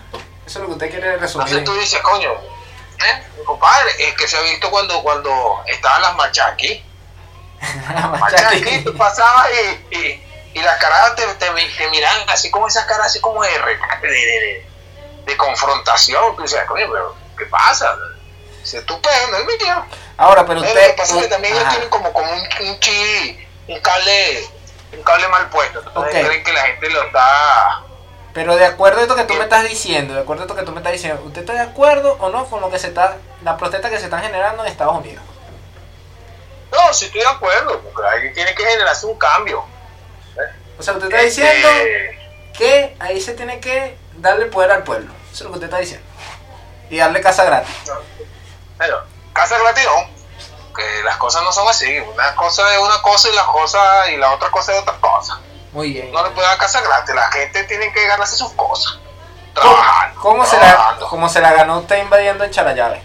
Eso 0.44 0.58
es 0.58 0.62
lo 0.62 0.66
que 0.66 0.72
usted 0.72 0.90
quiere 0.90 1.16
resumir. 1.16 1.46
Entonces 1.48 1.64
tú 1.64 1.80
dices, 1.80 2.00
coño, 2.02 2.32
¿eh? 2.32 3.22
Mi 3.38 3.44
compadre, 3.44 3.90
es 3.98 4.14
que 4.14 4.26
se 4.28 4.36
ha 4.36 4.40
visto 4.42 4.70
cuando, 4.70 5.00
cuando 5.02 5.62
estaban 5.66 6.02
las 6.02 6.14
marchas 6.16 6.46
aquí. 6.52 6.84
Marchas 8.20 8.52
aquí, 8.52 8.84
tú 8.84 8.96
pasabas 8.96 9.48
y, 9.90 9.96
y, 9.96 10.25
y 10.56 10.62
las 10.62 10.78
caras 10.78 11.14
te, 11.16 11.26
te, 11.34 11.46
te 11.50 11.88
miran 11.90 12.16
así 12.30 12.50
como 12.50 12.66
esas 12.66 12.86
caras, 12.86 13.08
así 13.08 13.20
como 13.20 13.42
de 13.42 13.58
recate, 13.58 14.06
de, 14.06 14.14
de, 14.14 14.66
de, 15.26 15.36
confrontación. 15.36 16.34
Coño, 16.34 16.86
pero 16.90 17.14
¿qué 17.36 17.44
pasa? 17.44 17.94
Si 18.62 18.80
tú 18.80 18.98
pegas, 19.02 19.30
no 19.32 19.36
es. 19.36 19.46
Ahora, 20.16 20.46
pero 20.46 20.62
Pero 20.62 20.72
usted. 20.72 20.88
lo 20.88 20.94
que 20.94 20.98
pasa 21.02 21.16
es 21.16 21.22
que 21.25 21.28
también 21.28 21.54
ellos 21.54 21.68
tienen 21.68 21.90
como, 21.90 22.10
como 22.10 22.32
un, 22.32 22.40
un 22.40 22.80
chi, 22.80 23.46
un 23.68 23.78
cable, 23.80 24.48
un 24.94 25.02
cable 25.02 25.28
mal 25.28 25.50
puesto. 25.50 25.80
Entonces 25.86 26.14
Ok. 26.14 26.26
creen 26.26 26.42
que 26.42 26.52
la 26.54 26.62
gente 26.62 26.88
lo 26.88 27.02
está. 27.02 27.82
Pero 28.32 28.56
de 28.56 28.64
acuerdo 28.64 29.00
a 29.00 29.02
esto 29.02 29.14
que 29.14 29.25
tú 29.25 29.34
me 29.34 29.44
estás 29.44 29.62
diciendo, 29.68 30.14
de 30.14 30.20
acuerdo 30.22 30.44
a 30.44 30.46
esto 30.46 30.56
que 30.56 30.62
tú 30.62 30.72
me 30.72 30.78
estás 30.78 30.94
diciendo, 30.94 31.22
¿usted 31.22 31.42
está 31.42 31.52
de 31.52 31.60
acuerdo 31.60 32.16
o 32.18 32.30
no 32.30 32.46
con 32.46 32.62
lo 32.62 32.70
que 32.70 32.78
se 32.78 32.86
está, 32.88 33.18
la 33.42 33.58
protesta 33.58 33.90
que 33.90 33.98
se 33.98 34.04
están 34.04 34.22
generando 34.22 34.64
en 34.64 34.70
Estados 34.72 34.96
Unidos? 34.96 35.22
No, 36.72 36.94
sí 36.94 37.04
estoy 37.04 37.20
de 37.20 37.26
acuerdo, 37.28 37.78
porque 37.82 38.30
tiene 38.30 38.54
que 38.54 38.64
generarse 38.64 39.04
un 39.04 39.18
cambio. 39.18 39.75
O 40.78 40.83
sea, 40.83 40.95
usted 40.95 41.06
está 41.06 41.23
Este, 41.23 41.42
diciendo 41.42 41.68
que 42.56 42.97
ahí 43.00 43.21
se 43.21 43.35
tiene 43.35 43.61
que 43.61 43.97
darle 44.16 44.47
poder 44.47 44.71
al 44.73 44.83
pueblo. 44.83 45.12
Eso 45.33 45.35
es 45.35 45.40
lo 45.42 45.49
que 45.50 45.54
usted 45.54 45.66
está 45.66 45.78
diciendo. 45.78 46.06
Y 46.90 46.99
darle 46.99 47.21
casa 47.21 47.45
gratis. 47.45 47.75
Pero, 48.78 49.02
casa 49.33 49.59
gratis 49.59 49.85
no, 49.85 50.75
que 50.75 51.02
las 51.04 51.16
cosas 51.16 51.42
no 51.42 51.52
son 51.52 51.66
así. 51.68 51.99
Una 51.99 52.35
cosa 52.35 52.73
es 52.75 52.78
una 52.78 53.00
cosa 53.02 53.28
y 53.28 53.35
la 53.35 53.45
cosa 53.47 54.11
y 54.11 54.16
la 54.16 54.33
otra 54.33 54.50
cosa 54.50 54.75
es 54.75 54.83
otra 54.83 54.95
cosa. 55.00 55.40
Muy 55.73 55.92
bien. 55.92 56.12
No 56.12 56.23
le 56.25 56.30
puede 56.30 56.47
dar 56.47 56.59
casa 56.59 56.80
gratis, 56.80 57.14
la 57.14 57.30
gente 57.33 57.64
tiene 57.64 57.92
que 57.92 58.06
ganarse 58.06 58.37
sus 58.37 58.52
cosas. 58.52 58.99
¿Cómo, 59.54 59.73
Trabajando. 59.75 60.21
cómo 60.21 60.45
se 60.45 60.59
la, 60.59 60.97
cómo 61.09 61.28
se 61.30 61.40
la 61.40 61.52
ganó 61.52 61.78
usted 61.78 61.97
invadiendo 62.02 62.45
en 62.45 62.50
Charallave? 62.50 63.02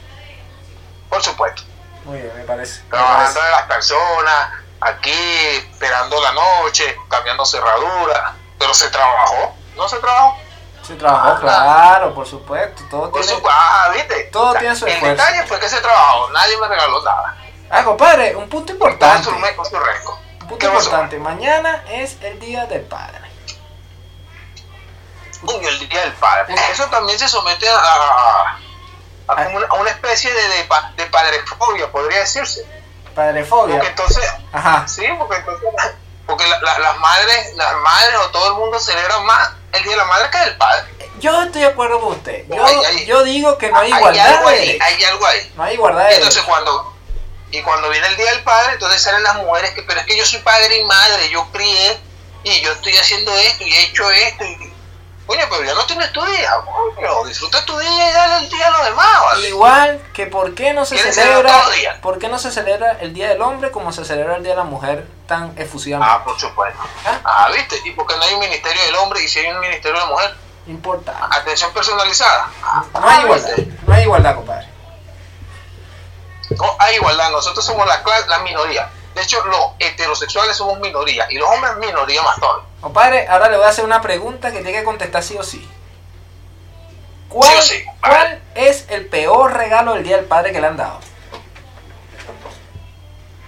Por 1.09 1.23
supuesto. 1.23 1.63
Muy 2.03 2.19
bien, 2.19 2.35
me 2.35 2.43
parece. 2.43 2.81
me 2.83 2.89
Trabajando 2.89 3.39
parece. 3.39 3.41
de 3.45 3.51
las 3.51 3.63
personas, 3.63 4.49
aquí, 4.81 5.11
esperando 5.71 6.21
la 6.21 6.31
noche, 6.33 6.97
cambiando 7.09 7.45
cerradura. 7.45 8.35
Pero 8.59 8.73
se 8.73 8.89
trabajó, 8.89 9.55
no 9.75 9.87
se 9.89 9.97
trabajó. 9.97 10.37
Se 10.83 10.95
trabajó, 10.95 11.29
Ah, 11.29 11.39
claro, 11.39 12.13
por 12.13 12.27
supuesto. 12.27 12.83
Todo 12.89 13.11
Por 13.11 13.21
tiene... 13.21 13.39
su, 13.39 13.47
ah, 13.49 13.89
¿viste? 13.93 14.23
todo 14.31 14.53
tiene 14.55 14.75
su 14.75 14.85
El 14.85 14.93
esfuerzo. 14.93 15.23
detalle 15.23 15.47
fue 15.47 15.59
que 15.59 15.69
se 15.69 15.79
trabajó, 15.79 16.29
nadie 16.31 16.57
me 16.57 16.67
regaló 16.67 17.01
nada. 17.03 17.37
Ah, 17.69 17.83
compadre, 17.83 18.35
un 18.35 18.49
punto 18.49 18.73
importante. 18.73 19.29
Un 19.29 20.47
punto 20.47 20.65
importante. 20.65 21.17
Mañana 21.19 21.83
es 21.87 22.17
el 22.21 22.39
día 22.39 22.65
del 22.65 22.81
padre. 22.81 23.21
Uy, 25.43 25.65
el 25.65 25.89
Día 25.89 26.01
del 26.01 26.13
Padre. 26.13 26.53
Porque 26.53 26.71
eso 26.71 26.85
también 26.87 27.17
se 27.17 27.27
somete 27.27 27.67
a, 27.67 27.75
a, 27.75 28.57
a 29.27 29.35
como 29.45 29.57
una, 29.57 29.65
a 29.67 29.73
una 29.73 29.89
especie 29.89 30.31
de, 30.31 30.47
de 30.97 31.05
padrefobia, 31.09 31.91
podría 31.91 32.19
decirse. 32.19 32.63
Padrefobia. 33.25 33.75
Porque 33.75 33.89
entonces, 33.89 34.23
Ajá. 34.51 34.87
sí, 34.87 35.03
porque 35.17 35.35
entonces, 35.37 35.69
porque 36.25 36.47
la- 36.47 36.59
la- 36.61 36.79
las 36.79 36.97
madres, 36.97 37.55
las 37.55 37.73
madres 37.77 38.15
o 38.25 38.29
todo 38.31 38.47
el 38.49 38.53
mundo 38.55 38.79
celebran 38.79 39.25
más 39.25 39.49
el 39.73 39.83
Día 39.83 39.91
de 39.91 39.97
la 39.97 40.05
Madre 40.05 40.29
que 40.31 40.37
el 40.39 40.45
del 40.45 40.57
Padre. 40.57 40.83
Yo 41.19 41.43
estoy 41.43 41.61
de 41.61 41.67
acuerdo 41.67 41.99
con 42.01 42.13
usted. 42.13 42.45
Yo, 42.49 42.65
yo 43.05 43.23
digo 43.23 43.57
que 43.57 43.69
no 43.71 43.79
hay 43.79 43.91
Hay 43.91 43.97
igualdad 43.99 44.27
algo 44.37 44.47
ahí, 44.49 44.79
hay 44.81 45.03
algo 45.03 45.25
ahí. 45.25 45.51
No 45.55 45.63
hay 45.63 45.73
igualdad 45.75 46.11
Entonces 46.11 46.41
cuando 46.43 46.91
y 47.51 47.61
cuando 47.63 47.89
viene 47.89 48.07
el 48.07 48.15
día 48.15 48.31
del 48.31 48.43
padre, 48.43 48.73
entonces 48.73 49.01
salen 49.01 49.23
las 49.23 49.35
mujeres 49.35 49.71
que, 49.71 49.83
pero 49.83 49.99
es 49.99 50.05
que 50.05 50.17
yo 50.17 50.25
soy 50.25 50.39
padre 50.39 50.77
y 50.77 50.85
madre, 50.85 51.29
yo 51.29 51.45
crié 51.51 51.99
y 52.43 52.61
yo 52.61 52.71
estoy 52.71 52.97
haciendo 52.97 53.31
esto 53.35 53.63
y 53.65 53.73
he 53.73 53.83
hecho 53.83 54.09
esto 54.09 54.43
y 54.45 54.70
coño, 55.31 55.45
pero 55.49 55.63
ya 55.63 55.73
no 55.73 55.85
tienes 55.85 56.11
tu 56.11 56.21
día, 56.25 56.51
coño, 56.65 57.25
disfruta 57.25 57.63
tu 57.65 57.77
día 57.77 58.09
y 58.09 58.13
dale 58.13 58.45
el 58.45 58.49
día 58.49 58.67
a 58.67 58.71
los 58.71 58.85
demás, 58.85 59.21
¿vale? 59.23 59.47
Igual 59.47 60.01
que 60.13 60.25
por 60.27 60.53
qué 60.53 60.73
no 60.73 60.83
se 60.85 60.95
¿Quieres 60.95 61.15
celebra, 61.15 61.63
por 62.01 62.19
qué 62.19 62.27
no 62.27 62.37
se 62.37 62.51
celebra 62.51 62.97
el 62.99 63.13
día 63.13 63.29
del 63.29 63.41
hombre 63.41 63.71
como 63.71 63.93
se 63.93 64.03
celebra 64.03 64.35
el 64.35 64.43
día 64.43 64.51
de 64.51 64.57
la 64.57 64.63
mujer 64.65 65.07
tan 65.27 65.53
efusivamente. 65.57 66.13
Ah, 66.13 66.23
por 66.23 66.37
supuesto. 66.37 66.81
¿Ah? 67.05 67.19
Ah, 67.23 67.49
¿viste? 67.55 67.79
¿Y 67.85 67.91
por 67.91 68.05
qué 68.07 68.17
no 68.17 68.23
hay 68.23 68.33
un 68.33 68.39
ministerio 68.41 68.83
del 68.83 68.95
hombre 68.95 69.23
y 69.23 69.27
si 69.29 69.39
hay 69.39 69.51
un 69.51 69.59
ministerio 69.59 69.93
de 69.93 70.05
la 70.05 70.11
mujer? 70.11 70.35
Importante. 70.67 71.21
Atención 71.31 71.71
personalizada. 71.73 72.49
Ah, 72.63 72.83
No 72.93 73.09
hay 73.09 73.21
igualdad. 73.23 73.55
¿viste? 73.55 73.77
No 73.87 73.93
hay 73.93 74.01
igualdad, 74.03 74.35
compadre. 74.35 74.67
No 76.51 76.75
hay 76.79 76.95
igualdad, 76.95 77.31
nosotros 77.31 77.63
somos 77.65 77.87
la, 77.87 78.01
la 78.27 78.39
minoría. 78.39 78.89
De 79.15 79.21
hecho, 79.21 79.43
los 79.45 79.59
heterosexuales 79.79 80.55
somos 80.55 80.79
minoría 80.79 81.27
y 81.29 81.35
los 81.35 81.49
hombres 81.49 81.75
minoría 81.77 82.21
más 82.21 82.39
todavía. 82.39 82.65
Compadre, 82.79 83.27
ahora 83.27 83.49
le 83.49 83.57
voy 83.57 83.65
a 83.65 83.69
hacer 83.69 83.83
una 83.85 84.01
pregunta 84.01 84.51
que 84.51 84.61
tiene 84.61 84.79
que 84.79 84.83
contestar 84.85 85.21
sí 85.21 85.37
o 85.37 85.43
sí. 85.43 85.69
¿Cuál, 87.29 87.49
Sí 87.51 87.57
o 87.57 87.61
sí. 87.61 87.85
¿cuál 88.01 88.41
es 88.55 88.85
el 88.89 89.05
peor 89.07 89.53
regalo 89.53 89.93
del 89.93 90.03
día 90.03 90.17
del 90.17 90.25
padre 90.25 90.51
que 90.53 90.61
le 90.61 90.67
han 90.67 90.77
dado? 90.77 90.99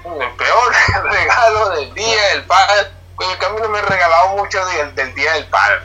El 0.05 0.32
peor 0.36 0.74
regalo 1.12 1.70
del 1.72 1.93
día 1.93 2.22
del 2.29 2.43
padre. 2.46 2.88
Coño, 3.15 3.38
que 3.39 3.46
a 3.46 3.50
mí 3.50 3.62
no 3.62 3.70
me 3.70 3.79
he 3.79 3.82
regalado 3.84 4.29
mucho 4.29 4.65
del, 4.65 4.96
del 4.96 5.13
día 5.13 5.34
del 5.34 5.46
padre, 5.46 5.79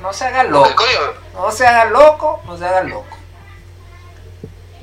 no 0.00 0.12
se 0.12 0.26
haga 0.26 0.42
loco. 0.44 0.74
coño, 0.76 0.98
No 1.34 1.50
se 1.50 1.66
haga 1.66 1.84
loco, 1.86 2.40
no 2.44 2.56
se 2.58 2.66
haga 2.66 2.82
loco. 2.82 3.16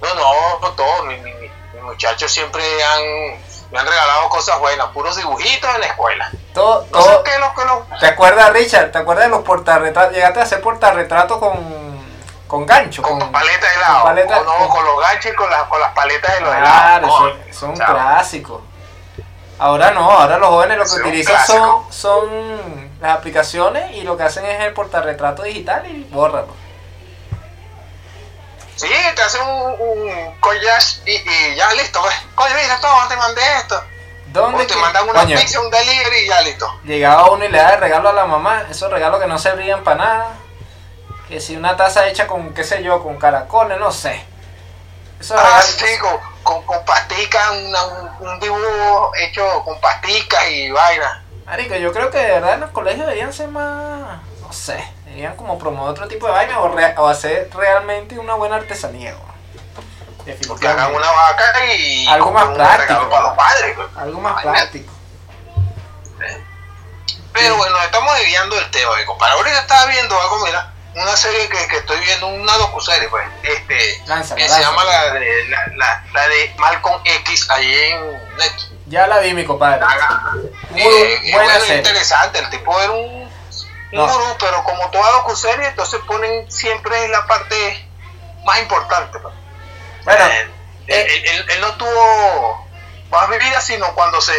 no, 0.01 0.15
no, 0.15 0.59
no 0.59 0.71
todo. 0.71 1.03
Mi, 1.05 1.15
mi, 1.17 1.31
mi- 1.35 1.51
mis 1.73 1.83
muchachos 1.83 2.31
siempre 2.31 2.63
han, 2.83 3.03
me 3.71 3.79
han 3.79 3.85
regalado 3.87 4.29
cosas 4.29 4.59
buenas, 4.59 4.87
puros 4.87 5.15
dibujitos 5.17 5.73
en 5.75 5.81
la 5.81 5.87
escuela. 5.87 6.29
Todo, 6.53 6.85
No 6.91 7.01
sé 7.01 7.09
todo, 7.09 7.23
qué 7.23 7.31
es 7.33 7.39
lo 7.39 7.53
que 7.53 7.65
lo. 7.65 7.85
¿Te 7.99 8.07
acuerdas, 8.07 8.49
Richard? 8.53 8.91
¿Te 8.91 8.97
acuerdas 8.99 9.25
de 9.25 9.31
los 9.31 9.41
portarretratos? 9.43 10.13
Llegaste 10.13 10.39
a 10.39 10.43
hacer 10.43 10.61
portarretratos 10.61 11.37
con, 11.39 12.05
con 12.47 12.65
gancho. 12.65 13.01
Con 13.01 13.19
paletas 13.31 13.61
de 13.61 13.75
helado. 13.75 13.93
con 14.03 14.03
paleta- 14.15 14.39
o 14.39 14.43
no, 14.43 14.57
con- 14.57 14.67
con 14.69 14.85
los 14.85 14.99
ganchos 15.01 15.31
y 15.31 15.35
con, 15.35 15.49
las 15.49 15.63
con 15.63 15.79
las 15.81 15.91
paletas 15.93 16.33
de 16.35 16.41
los 16.41 16.49
Claro, 16.55 17.05
helados. 17.07 17.17
son, 17.17 17.31
Coño, 17.31 17.53
son 17.53 17.77
sea, 17.77 17.85
clásicos. 17.87 18.61
Ahora 19.57 19.91
no, 19.91 20.11
ahora 20.11 20.37
los 20.37 20.49
jóvenes 20.49 20.77
lo 20.77 20.83
que 20.83 21.07
utilizan 21.07 21.45
son, 21.47 21.83
son 21.89 22.91
las 22.99 23.17
aplicaciones 23.17 23.91
y 23.95 24.01
lo 24.01 24.17
que 24.17 24.23
hacen 24.23 24.45
es 24.45 24.59
el 24.61 24.73
portarretrato 24.73 25.43
digital 25.43 25.85
y 25.87 26.03
bórralo. 26.11 26.47
Sí, 28.75 28.87
te 29.15 29.21
hacen 29.21 29.41
un, 29.41 29.75
un 29.79 30.35
collage 30.39 30.97
y, 31.05 31.13
y 31.13 31.55
ya 31.55 31.71
listo. 31.73 32.01
pues. 32.01 32.15
Coño, 32.35 32.53
mira, 32.61 32.79
todo, 32.79 33.07
te 33.07 33.15
mandé 33.15 33.41
esto. 33.57 33.81
¿Dónde 34.27 34.63
O 34.63 34.67
te 34.67 34.73
que- 34.73 34.79
mandan 34.79 35.07
una 35.09 35.21
coño, 35.21 35.37
pizza, 35.39 35.61
un 35.61 35.71
delivery 35.71 36.17
y 36.17 36.27
ya 36.27 36.41
listo. 36.41 36.79
Llegaba 36.83 37.31
uno 37.31 37.45
y 37.45 37.49
le 37.49 37.57
da 37.57 37.71
de 37.71 37.77
regalo 37.77 38.09
a 38.09 38.13
la 38.13 38.25
mamá, 38.25 38.65
esos 38.69 38.91
regalos 38.91 39.21
que 39.21 39.27
no 39.27 39.39
servían 39.39 39.83
para 39.83 39.97
nada. 40.03 40.27
Que 41.29 41.39
si 41.39 41.55
una 41.55 41.75
taza 41.77 42.05
hecha 42.07 42.27
con, 42.27 42.53
qué 42.53 42.63
sé 42.63 42.83
yo, 42.83 43.01
con 43.01 43.17
caracoles, 43.17 43.79
no 43.79 43.91
sé. 43.91 44.23
Esos 45.19 45.39
Ah, 45.39 45.43
regalos- 45.61 45.65
sí, 45.77 45.97
con, 45.99 46.19
con, 46.43 46.63
con 46.65 46.83
pasticas, 46.85 47.49
un 48.19 48.39
dibujo 48.41 49.11
hecho 49.15 49.63
con 49.63 49.79
pasticas 49.79 50.49
y 50.49 50.69
vaina. 50.71 51.23
Marico, 51.45 51.75
yo 51.75 51.93
creo 51.93 52.11
que 52.11 52.17
de 52.17 52.31
verdad 52.31 52.55
en 52.55 52.59
los 52.61 52.71
colegios 52.71 53.05
deberían 53.05 53.31
ser 53.31 53.47
más, 53.47 54.19
no 54.45 54.53
sé, 54.53 54.83
deberían 55.05 55.35
como 55.35 55.57
promover 55.57 55.91
otro 55.91 56.07
tipo 56.07 56.25
de 56.27 56.31
vaina 56.33 56.59
o, 56.59 56.69
re- 56.75 56.95
o 56.97 57.07
hacer 57.07 57.49
realmente 57.53 58.17
una 58.19 58.35
buena 58.35 58.57
artesanía. 58.57 59.13
güey. 59.13 59.25
Que 60.25 60.31
hagan 60.31 60.39
Definitivamente. 60.39 60.97
una 60.97 61.11
vaca 61.11 61.65
y 61.75 62.07
Algo 62.07 62.31
más 62.31 62.45
un 62.47 62.53
práctico, 62.55 62.81
regalo 62.87 63.09
para 63.09 63.21
los 63.23 63.31
¿no? 63.31 63.37
padres. 63.37 63.73
pues. 63.75 63.87
Algo 63.97 64.21
más 64.21 64.35
Vaina. 64.35 64.51
práctico. 64.51 64.91
Pero 67.33 67.57
bueno, 67.57 67.81
estamos 67.83 68.17
desviando 68.17 68.55
del 68.55 68.71
tema, 68.71 68.95
mi 68.97 69.05
compadre. 69.05 69.33
Ahorita 69.33 69.59
estaba 69.59 69.85
viendo 69.87 70.19
algo, 70.19 70.45
mira, 70.45 70.71
una 70.95 71.17
serie 71.17 71.49
que, 71.49 71.67
que 71.67 71.77
estoy 71.77 71.99
viendo, 71.99 72.27
una 72.27 72.53
docuserie, 72.57 73.09
pues, 73.09 73.25
este, 73.43 74.01
Lánzala, 74.07 74.41
que 74.41 74.47
se 74.49 74.61
llama 74.61 74.83
la 74.85 75.13
de, 75.13 75.43
la, 75.49 75.67
la, 75.75 76.03
la 76.13 76.27
de 76.29 76.55
Malcolm 76.57 77.01
X, 77.03 77.49
ahí 77.49 77.73
en 77.73 78.11
Netflix. 78.37 78.71
Ya 78.87 79.05
la 79.07 79.19
vi, 79.19 79.33
mi 79.33 79.43
compadre. 79.43 79.83
Muy 80.69 80.81
Eh, 80.81 81.13
es 81.25 81.31
buena 81.33 81.43
bueno, 81.53 81.59
serie. 81.65 81.77
interesante, 81.77 82.39
el 82.39 82.49
tipo 82.49 82.79
era 82.79 82.91
un, 82.93 83.24
un 83.91 83.99
No. 83.99 84.07
gurú, 84.07 84.25
pero 84.39 84.63
como 84.63 84.89
toda 84.89 85.09
docuserie, 85.11 85.67
entonces 85.67 85.99
ponen 86.07 86.51
siempre 86.51 87.07
la 87.09 87.25
parte 87.27 87.87
más 88.43 88.59
importante. 88.59 89.19
pues. 89.19 89.33
Bueno, 90.03 90.25
Eh, 90.25 90.47
eh, 90.87 91.07
él, 91.07 91.25
él- 91.29 91.45
él 91.49 91.61
no 91.61 91.73
tuvo 91.75 92.67
más 93.09 93.29
vida 93.29 93.59
sino 93.61 93.93
cuando 93.95 94.19
se, 94.21 94.33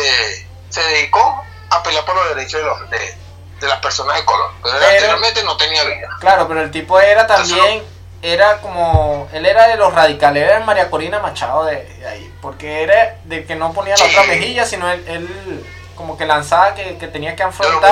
se 0.70 0.80
dedicó 0.82 1.42
a 1.70 1.82
pelear 1.82 2.04
por 2.04 2.14
los 2.14 2.28
derechos 2.34 2.60
de, 2.60 2.66
los, 2.66 2.90
de, 2.90 3.14
de 3.60 3.66
las 3.68 3.80
personas 3.80 4.16
de 4.16 4.24
color. 4.24 4.52
Pero, 4.62 4.76
Pero- 4.78 4.90
anteriormente 4.90 5.42
no 5.44 5.56
tenía 5.56 5.82
vida. 5.84 6.08
claro, 6.20 6.46
pero 6.46 6.60
el 6.62 6.70
tipo 6.70 7.00
era 7.00 7.26
también, 7.26 7.84
era 8.22 8.58
como, 8.60 9.28
él 9.32 9.44
era 9.46 9.66
de 9.68 9.76
los 9.76 9.92
radicales, 9.92 10.42
era 10.44 10.58
el 10.58 10.64
María 10.64 10.88
Corina 10.90 11.18
Machado 11.18 11.64
de, 11.64 11.82
de 11.84 12.08
ahí, 12.08 12.34
porque 12.40 12.82
era 12.82 13.16
de 13.24 13.44
que 13.44 13.54
no 13.56 13.72
ponía 13.72 13.96
la 13.96 14.04
Sí. 14.04 14.10
otra 14.16 14.22
mejilla, 14.28 14.66
sino 14.66 14.90
él, 14.90 15.04
él 15.08 15.66
como 15.96 16.16
que 16.16 16.24
lanzaba 16.26 16.74
que, 16.74 16.96
que 16.98 17.08
tenía 17.08 17.34
que 17.34 17.42
De 17.42 17.50
los 17.50 17.82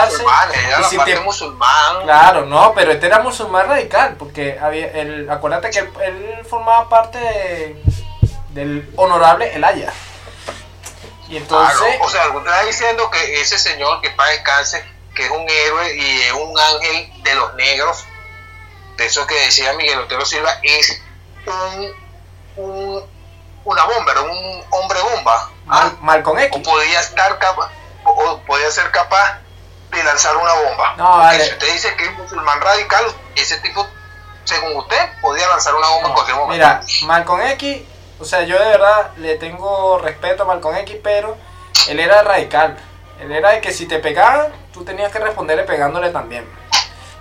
y 0.81 0.85
si 0.91 0.99
te- 0.99 1.21
musulmán. 1.21 2.03
Claro, 2.03 2.45
no, 2.47 2.73
pero 2.75 2.93
este 2.93 3.07
era 3.07 3.19
musulmán 3.21 3.69
radical, 3.69 4.15
porque 4.19 4.59
había, 4.63 4.87
el, 4.93 5.29
acuérdate 5.31 5.71
que 5.71 5.79
él, 5.81 5.91
él 6.03 6.47
formaba 6.49 6.89
parte 6.89 7.19
de- 7.19 7.83
del 8.51 8.93
honorable 8.97 9.53
Elaya. 9.55 9.93
Y 11.29 11.41
Claro, 11.41 11.65
entonces, 11.67 11.97
o 12.01 12.09
sea, 12.11 12.29
usted 12.29 12.51
está 12.51 12.65
diciendo 12.65 13.11
que 13.11 13.41
ese 13.41 13.59
señor 13.59 14.01
que 14.03 14.11
para 14.11 14.31
descanse 14.31 14.85
que 15.15 15.25
es 15.25 15.31
un 15.31 15.47
héroe 15.49 15.97
y 15.97 16.21
es 16.23 16.33
un 16.33 16.59
ángel 16.59 17.23
de 17.23 17.35
los 17.35 17.55
negros, 17.55 18.05
de 18.97 19.07
eso 19.07 19.27
que 19.27 19.35
decía 19.35 19.73
Miguel 19.75 19.99
Otero 20.01 20.25
Silva, 20.27 20.51
es 20.63 21.01
un, 21.47 21.93
un- 22.65 23.03
una 23.65 23.85
bomba, 23.85 24.13
era 24.13 24.21
un 24.23 24.63
hombre 24.71 24.99
bomba. 25.01 25.51
¿ah? 25.69 25.91
Mal, 25.91 25.97
Malcolm 26.01 26.37
O 26.37 26.41
X. 26.43 26.63
podía 26.63 27.01
estar 27.01 27.39
capaz, 27.39 27.71
o, 28.05 28.39
podía 28.47 28.71
ser 28.71 28.91
capaz 28.91 29.39
de 29.91 30.05
lanzar 30.05 30.37
una 30.37 30.53
bomba. 30.53 30.95
No, 30.97 31.05
Porque 31.05 31.27
vale. 31.27 31.45
si 31.45 31.53
usted 31.53 31.73
dice 31.73 31.97
que 31.97 32.05
es 32.05 32.19
musulmán 32.19 32.61
radical, 32.61 33.05
ese 33.37 33.59
tipo, 33.59 33.87
según 34.45 34.77
usted, 34.77 34.99
podía 35.21 35.47
lanzar 35.49 35.75
una 35.75 35.89
bomba 35.89 36.09
en 36.09 36.15
cualquier 36.15 36.37
momento. 36.37 36.55
Mira, 36.55 36.81
Malcolm 37.07 37.43
X, 37.43 37.83
o 38.19 38.25
sea, 38.25 38.43
yo 38.43 38.59
de 38.59 38.67
verdad 38.67 39.13
le 39.17 39.37
tengo 39.37 39.99
respeto 39.99 40.43
a 40.45 40.47
Malcolm 40.47 40.77
X, 40.79 40.97
pero 41.03 41.37
él 41.89 42.01
era 42.01 42.23
radical. 42.23 42.77
Él 43.21 43.33
era 43.33 43.51
de 43.51 43.61
que 43.61 43.73
si 43.73 43.87
te 43.87 43.99
pegaban, 43.99 44.49
tú 44.73 44.85
tenías 44.85 45.13
que 45.13 45.19
responderle 45.19 45.65
pegándole 45.65 46.11
también. 46.11 46.45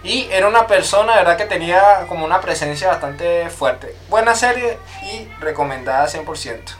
Y 0.03 0.27
era 0.31 0.47
una 0.47 0.67
persona, 0.67 1.13
de 1.13 1.19
verdad, 1.19 1.37
que 1.37 1.45
tenía 1.45 2.05
como 2.09 2.25
una 2.25 2.41
presencia 2.41 2.89
bastante 2.89 3.49
fuerte. 3.49 3.95
Buena 4.09 4.35
serie 4.35 4.77
y 5.03 5.31
recomendada 5.39 6.07
100%. 6.07 6.75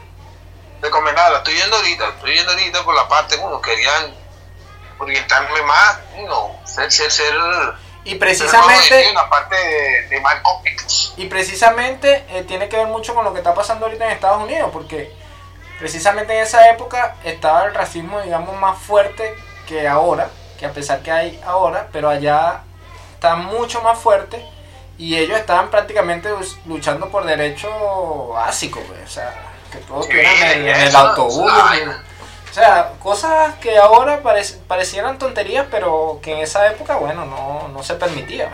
Recomendada, 0.84 1.30
la 1.30 1.38
estoy 1.38 1.54
viendo 1.54 1.76
ahorita, 1.76 2.08
estoy 2.08 2.32
viendo 2.32 2.52
ahorita 2.52 2.84
por 2.84 2.94
la 2.94 3.08
parte 3.08 3.36
uno, 3.38 3.60
querían 3.60 4.14
orientarme 4.98 5.62
más, 5.62 5.98
no, 6.28 6.56
ser, 6.64 6.92
ser, 6.92 7.10
ser, 7.10 7.34
Y 8.04 8.14
precisamente, 8.16 9.08
en 9.08 9.14
la 9.14 9.28
parte 9.28 9.56
de, 9.56 10.08
de 10.08 10.22
y 11.16 11.26
precisamente 11.26 12.24
eh, 12.28 12.44
tiene 12.46 12.68
que 12.68 12.76
ver 12.76 12.86
mucho 12.86 13.14
con 13.14 13.24
lo 13.24 13.32
que 13.32 13.38
está 13.38 13.54
pasando 13.54 13.86
ahorita 13.86 14.04
en 14.04 14.10
Estados 14.12 14.42
Unidos, 14.42 14.70
porque 14.72 15.12
precisamente 15.78 16.36
en 16.36 16.42
esa 16.44 16.68
época 16.70 17.16
estaba 17.24 17.64
el 17.64 17.74
racismo, 17.74 18.20
digamos, 18.20 18.54
más 18.56 18.78
fuerte 18.78 19.34
que 19.66 19.88
ahora, 19.88 20.28
que 20.58 20.66
a 20.66 20.72
pesar 20.72 21.00
que 21.00 21.10
hay 21.10 21.40
ahora, 21.46 21.88
pero 21.92 22.08
allá 22.10 22.62
está 23.14 23.36
mucho 23.36 23.80
más 23.82 23.98
fuerte 23.98 24.44
y 24.98 25.16
ellos 25.16 25.38
estaban 25.38 25.70
prácticamente 25.70 26.30
bus- 26.30 26.58
luchando 26.66 27.08
por 27.08 27.24
derechos 27.24 27.72
básicos, 28.32 28.82
pues, 28.86 29.00
o 29.04 29.08
sea, 29.08 29.43
que 29.74 29.78
todos 29.86 30.06
Sí, 30.06 30.12
estuvieran 30.12 30.52
en, 30.60 30.68
en 30.68 30.80
el 30.88 30.96
autobús. 30.96 31.52
ay. 31.54 31.80
O 32.50 32.54
sea, 32.54 32.92
cosas 33.00 33.54
que 33.56 33.76
ahora 33.78 34.22
parec- 34.22 34.58
parecieran 34.68 35.18
tonterías, 35.18 35.66
pero 35.70 36.20
que 36.22 36.32
en 36.32 36.38
esa 36.38 36.66
época, 36.68 36.96
bueno, 36.96 37.24
no, 37.24 37.68
no 37.68 37.82
se 37.82 37.94
permitía. 37.94 38.48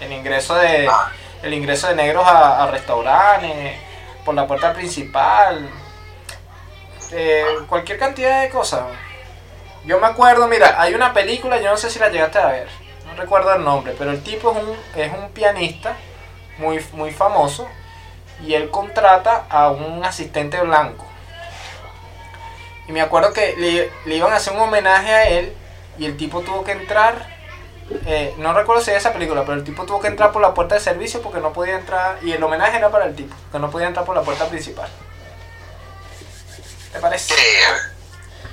El 0.00 0.12
ingreso 0.12 0.54
de, 0.54 0.86
Ah. 0.88 1.10
el 1.42 1.52
ingreso 1.52 1.88
de 1.88 1.96
negros 1.96 2.24
a, 2.26 2.62
a 2.62 2.66
restaurantes, 2.70 3.76
por 4.24 4.34
la 4.34 4.46
puerta 4.46 4.72
principal, 4.72 5.68
eh, 7.12 7.44
cualquier 7.68 7.98
cantidad 7.98 8.42
de 8.42 8.50
cosas. 8.50 8.82
Yo 9.84 9.98
me 10.00 10.06
acuerdo, 10.06 10.46
mira, 10.46 10.80
hay 10.80 10.94
una 10.94 11.12
película, 11.12 11.58
yo 11.60 11.70
no 11.70 11.76
sé 11.76 11.90
si 11.90 11.98
la 11.98 12.08
llegaste 12.08 12.38
a 12.38 12.46
ver, 12.46 12.68
no 13.06 13.14
recuerdo 13.14 13.52
el 13.54 13.62
nombre, 13.64 13.94
pero 13.98 14.12
el 14.12 14.22
tipo 14.22 14.50
es 14.52 14.56
un, 14.58 14.76
es 15.00 15.12
un 15.12 15.30
pianista 15.30 15.94
muy, 16.58 16.84
muy 16.92 17.10
famoso 17.10 17.68
y 18.42 18.54
él 18.54 18.70
contrata 18.70 19.46
a 19.48 19.70
un 19.70 20.04
asistente 20.04 20.60
blanco. 20.60 21.06
Y 22.86 22.92
me 22.92 23.00
acuerdo 23.00 23.32
que 23.32 23.54
le, 23.56 23.90
le 24.04 24.16
iban 24.16 24.32
a 24.32 24.36
hacer 24.36 24.52
un 24.52 24.60
homenaje 24.60 25.12
a 25.12 25.28
él 25.28 25.56
y 25.98 26.06
el 26.06 26.16
tipo 26.16 26.42
tuvo 26.42 26.64
que 26.64 26.72
entrar, 26.72 27.26
eh, 28.06 28.34
no 28.38 28.52
recuerdo 28.52 28.82
si 28.82 28.90
es 28.90 28.98
esa 28.98 29.12
película, 29.12 29.42
pero 29.42 29.54
el 29.54 29.64
tipo 29.64 29.84
tuvo 29.84 30.00
que 30.00 30.08
entrar 30.08 30.32
por 30.32 30.42
la 30.42 30.52
puerta 30.52 30.74
de 30.74 30.80
servicio 30.80 31.22
porque 31.22 31.40
no 31.40 31.52
podía 31.52 31.76
entrar, 31.76 32.18
y 32.22 32.32
el 32.32 32.42
homenaje 32.42 32.76
era 32.76 32.90
para 32.90 33.06
el 33.06 33.14
tipo, 33.14 33.34
que 33.52 33.58
no 33.58 33.70
podía 33.70 33.86
entrar 33.86 34.04
por 34.04 34.16
la 34.16 34.22
puerta 34.22 34.48
principal. 34.48 34.88
¿Te 36.92 36.98
parece? 37.00 37.34
Eh, 37.34 37.66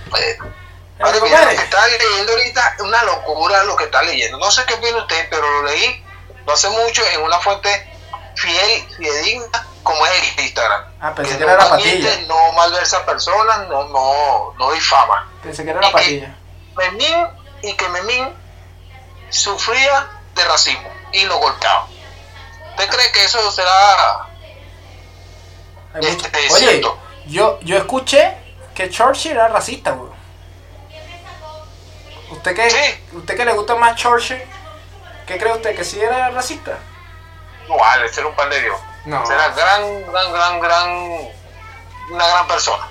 pues, 0.10 0.38
Pero, 0.98 1.08
Ahora, 1.08 1.20
mira, 1.24 1.46
lo 1.46 1.50
que 1.50 1.64
está 1.64 1.88
leyendo 1.88 2.32
ahorita 2.32 2.76
es 2.78 2.82
una 2.82 3.04
locura 3.04 3.64
lo 3.64 3.76
que 3.76 3.86
está 3.86 4.04
leyendo. 4.04 4.38
No 4.38 4.52
sé 4.52 4.64
qué 4.66 4.76
opina 4.76 4.98
usted, 4.98 5.28
pero 5.30 5.50
lo 5.50 5.64
leí 5.64 6.04
no 6.46 6.54
hace 6.54 6.70
mucho 6.70 7.04
en 7.14 7.22
una 7.22 7.40
fuente 7.40 7.70
fiel, 8.36 8.88
fidedigna, 8.98 9.68
como 9.84 10.06
es 10.06 10.38
el 10.38 10.46
Instagram. 10.46 10.84
Ah, 11.00 11.14
pensé 11.16 11.38
que 11.38 11.46
no 11.46 11.52
era 11.52 11.66
la 11.66 11.76
miente, 11.76 12.08
patilla. 12.08 12.28
No 12.28 12.52
malversa 12.54 13.06
personas, 13.06 13.68
no, 13.68 13.86
no, 13.86 14.54
no 14.58 14.72
difama. 14.72 15.30
Pensé 15.42 15.64
que 15.64 15.72
era 15.72 15.82
la 15.82 15.90
y 15.90 15.92
patilla. 15.92 16.36
Memín 16.76 17.28
y 17.64 17.74
que 17.74 17.90
Memín 17.90 18.30
sufría 19.30 20.10
de 20.36 20.46
racismo 20.46 20.90
y 21.12 21.26
lo 21.26 21.38
golpeaba. 21.40 21.88
¿Usted 22.72 22.90
cree 22.90 23.12
que 23.12 23.26
eso 23.26 23.52
será 23.52 24.28
este, 26.00 26.46
es 26.46 26.54
Oye, 26.54 26.68
cierto? 26.68 26.98
yo, 27.26 27.60
yo 27.62 27.78
escuché 27.78 28.38
que 28.74 28.90
Churchill 28.90 29.32
era 29.32 29.50
racista, 29.50 29.92
güey. 29.92 30.12
¿Usted 32.30 32.56
que, 32.56 32.70
Sí. 32.70 33.04
¿Usted 33.14 33.36
que 33.36 33.46
le 33.46 33.54
gusta 33.54 33.76
más 33.76 33.96
Churchill? 33.96 34.42
¿Qué 35.28 35.38
cree 35.38 35.54
usted? 35.54 35.76
¿Que 35.76 35.84
sí 35.84 36.00
era 36.00 36.30
racista? 36.30 36.78
No 37.68 37.78
vale, 37.78 38.08
ser 38.10 38.26
un 38.26 38.36
pan 38.36 38.50
de 38.50 38.62
Dios. 38.62 38.80
No. 39.06 39.26
Será 39.26 39.50
gran, 39.50 40.06
gran, 40.12 40.32
gran, 40.32 40.60
gran, 40.60 40.90
una 42.12 42.28
gran 42.28 42.48
persona. 42.48 42.84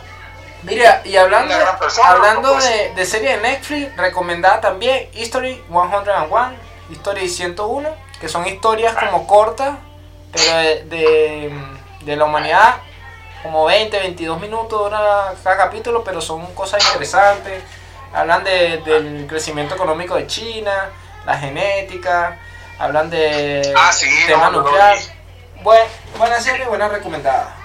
Mira, 0.62 1.00
y 1.04 1.16
hablando, 1.16 1.54
persona, 1.78 2.08
hablando 2.10 2.54
de, 2.56 2.92
de 2.94 3.06
serie 3.06 3.36
de 3.36 3.42
Netflix, 3.42 3.96
recomendada 3.96 4.60
también 4.60 5.08
History 5.14 5.64
101, 5.70 6.52
History 6.90 7.28
101, 7.28 7.88
que 8.20 8.28
son 8.28 8.46
historias 8.46 8.94
como 8.96 9.26
cortas, 9.26 9.78
pero 10.32 10.58
de, 10.58 10.84
de, 10.84 11.54
de 12.02 12.16
la 12.16 12.24
humanidad, 12.26 12.76
como 13.42 13.64
20, 13.64 13.98
22 14.00 14.38
minutos 14.38 14.78
dura 14.84 15.32
cada 15.42 15.56
capítulo, 15.56 16.04
pero 16.04 16.20
son 16.20 16.44
cosas 16.54 16.84
interesantes. 16.84 17.62
Hablan 18.12 18.44
de- 18.44 18.78
del 18.84 19.26
crecimiento 19.28 19.76
económico 19.76 20.16
de 20.16 20.26
China, 20.26 20.90
la 21.24 21.38
genética, 21.38 22.36
hablan 22.78 23.08
de 23.08 23.72
Ah, 23.78 23.92
sí, 23.92 24.08
tema 24.26 24.50
no, 24.50 24.60
nuclear. 24.60 24.98
Buen- 25.62 25.88
buena 26.16 26.40
serie, 26.40 26.66
buena 26.66 26.88
recomendada. 26.88 27.56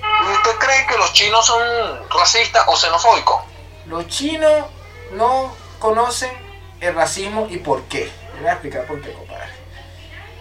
¿Y 0.00 0.32
¿Usted 0.32 0.56
cree 0.58 0.86
que 0.86 0.96
los 0.98 1.12
chinos 1.12 1.44
son 1.46 2.08
racistas 2.10 2.64
o 2.66 2.76
xenofóbicos? 2.76 3.42
Los 3.86 4.06
chinos 4.08 4.66
no 5.12 5.54
conocen 5.78 6.30
el 6.80 6.94
racismo 6.94 7.46
y 7.50 7.58
por 7.58 7.82
qué. 7.84 8.12
Le 8.34 8.40
voy 8.40 8.48
a 8.48 8.52
explicar 8.52 8.84
por 8.84 9.00
qué, 9.00 9.12
compadre. 9.12 9.48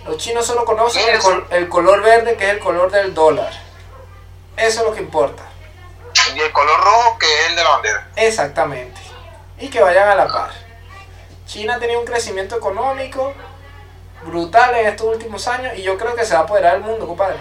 Los 0.05 0.17
chinos 0.17 0.45
solo 0.45 0.65
conocen 0.65 1.03
¿Qué 1.03 1.11
el, 1.11 1.17
es? 1.17 1.23
col- 1.23 1.47
el 1.49 1.69
color 1.69 2.01
verde, 2.01 2.35
que 2.37 2.45
es 2.45 2.51
el 2.51 2.59
color 2.59 2.91
del 2.91 3.13
dólar. 3.13 3.51
Eso 4.57 4.79
es 4.81 4.85
lo 4.87 4.93
que 4.93 5.01
importa. 5.01 5.43
Y 6.35 6.39
el 6.39 6.51
color 6.51 6.79
rojo, 6.83 7.17
que 7.19 7.25
es 7.25 7.49
el 7.49 7.55
de 7.55 7.63
la 7.63 7.69
bandera. 7.71 8.07
Exactamente. 8.15 8.99
Y 9.59 9.69
que 9.69 9.81
vayan 9.81 10.09
a 10.09 10.15
la 10.15 10.27
par. 10.27 10.51
China 11.45 11.75
ha 11.75 11.79
tenido 11.79 11.99
un 11.99 12.05
crecimiento 12.05 12.57
económico 12.57 13.33
brutal 14.27 14.75
en 14.75 14.87
estos 14.87 15.07
últimos 15.07 15.47
años 15.47 15.73
y 15.75 15.81
yo 15.83 15.97
creo 15.97 16.15
que 16.15 16.25
se 16.25 16.33
va 16.33 16.41
a 16.41 16.43
apoderar 16.43 16.73
del 16.73 16.81
mundo, 16.81 17.07
compadre. 17.07 17.37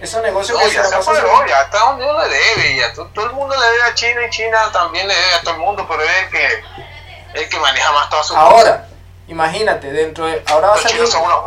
Esos 0.00 0.20
negocios 0.22 0.58
No, 0.58 0.64
que 0.64 0.70
se 0.70 0.76
ya 0.76 0.84
se 0.84 0.96
pasan 0.96 1.16
apoderó, 1.16 1.46
ya 1.46 1.62
está 1.62 1.78
donde 1.78 2.04
uno 2.04 2.18
le 2.22 2.28
debe, 2.28 2.76
ya 2.76 2.92
to- 2.92 3.06
todo, 3.14 3.26
el 3.26 3.32
mundo 3.32 3.54
le 3.56 3.64
debe 3.66 3.82
a 3.84 3.94
China 3.94 4.20
y 4.26 4.30
China 4.30 4.58
también 4.72 5.06
le 5.06 5.14
debe 5.14 5.34
a 5.34 5.40
todo 5.42 5.54
el 5.54 5.60
mundo, 5.60 5.86
pero 5.88 6.02
es 6.02 6.10
el 6.24 6.30
que, 6.30 6.64
el 7.40 7.48
que 7.48 7.58
maneja 7.60 7.92
más 7.92 8.10
todas 8.10 8.26
sus 8.26 8.36
Ahora, 8.36 8.88
imagínate, 9.28 9.92
dentro 9.92 10.26
de. 10.26 10.42
Ahora 10.48 10.68
va 10.68 10.74
a 10.74 10.78
salir. 10.78 11.06
son 11.06 11.22
unos. 11.22 11.38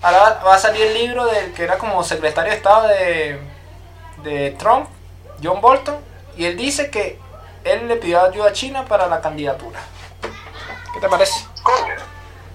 Ahora 0.00 0.18
va- 0.20 0.40
va 0.44 0.54
a 0.54 0.58
salir 0.58 0.82
el 0.86 0.94
libro 0.94 1.26
del 1.26 1.52
que 1.54 1.64
era 1.64 1.76
como 1.76 2.04
secretario 2.04 2.52
de 2.52 2.56
Estado 2.56 2.86
de, 2.88 3.40
de 4.18 4.50
Trump, 4.52 4.88
John 5.42 5.60
Bolton, 5.60 5.98
y 6.36 6.44
él 6.46 6.56
dice 6.56 6.90
que 6.90 7.18
él 7.64 7.88
le 7.88 7.96
pidió 7.96 8.22
ayuda 8.22 8.50
a 8.50 8.52
China 8.52 8.84
para 8.84 9.08
la 9.08 9.20
candidatura. 9.20 9.80
¿Qué 10.92 11.00
te 11.00 11.08
parece? 11.08 11.44
Coño. 11.64 11.94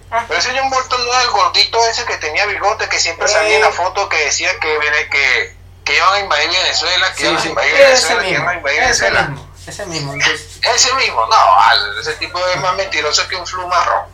Pero 0.09 0.39
ese 0.39 0.57
John 0.57 0.69
Bolton 0.69 1.05
no 1.05 1.13
es 1.19 1.23
el 1.25 1.29
gordito 1.31 1.85
ese 1.87 2.03
que 2.05 2.17
tenía 2.17 2.45
bigote, 2.47 2.89
que 2.89 2.99
siempre 2.99 3.27
salía 3.27 3.57
en 3.57 3.61
la 3.61 3.71
foto 3.71 4.09
que 4.09 4.17
decía 4.25 4.49
que, 4.59 4.79
que, 5.11 5.55
que 5.85 5.95
iban 5.95 6.13
a 6.15 6.19
invadir 6.19 6.49
Venezuela, 6.49 7.13
que 7.13 7.21
Sí, 7.23 7.27
iban 7.29 7.41
a 7.41 7.45
invadir 7.45 7.73
Venezuela, 7.73 8.21
que 8.21 8.27
mismo, 8.29 8.43
iban 8.43 8.49
a 8.49 8.57
invadir 8.57 8.79
ese 8.83 9.03
Venezuela. 9.05 9.21
mismo, 9.27 9.53
ese 9.67 9.85
mismo. 9.85 10.13
Entonces, 10.13 10.59
Ese 10.63 10.93
mismo, 10.95 11.27
no, 11.27 11.99
ese 12.01 12.13
tipo 12.13 12.39
es 12.47 12.59
más 12.61 12.75
mentiroso 12.75 13.27
que 13.27 13.35
un 13.35 13.45
flu 13.45 13.67
marrón. 13.67 14.05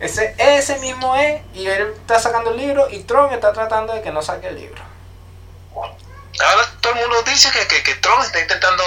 ese, 0.00 0.34
ese 0.36 0.78
mismo 0.80 1.16
es, 1.16 1.40
y 1.54 1.66
él 1.66 1.94
está 1.98 2.20
sacando 2.20 2.50
el 2.50 2.58
libro, 2.58 2.88
y 2.90 3.04
Trump 3.04 3.32
está 3.32 3.52
tratando 3.54 3.94
de 3.94 4.02
que 4.02 4.10
no 4.10 4.20
saque 4.22 4.48
el 4.48 4.56
libro. 4.56 4.82
Ahora 5.74 6.68
todo 6.80 6.92
el 6.94 7.00
mundo 7.00 7.22
dice 7.22 7.50
que, 7.52 7.66
que, 7.68 7.82
que 7.82 7.94
Trump 7.96 8.22
está 8.22 8.40
intentando 8.40 8.82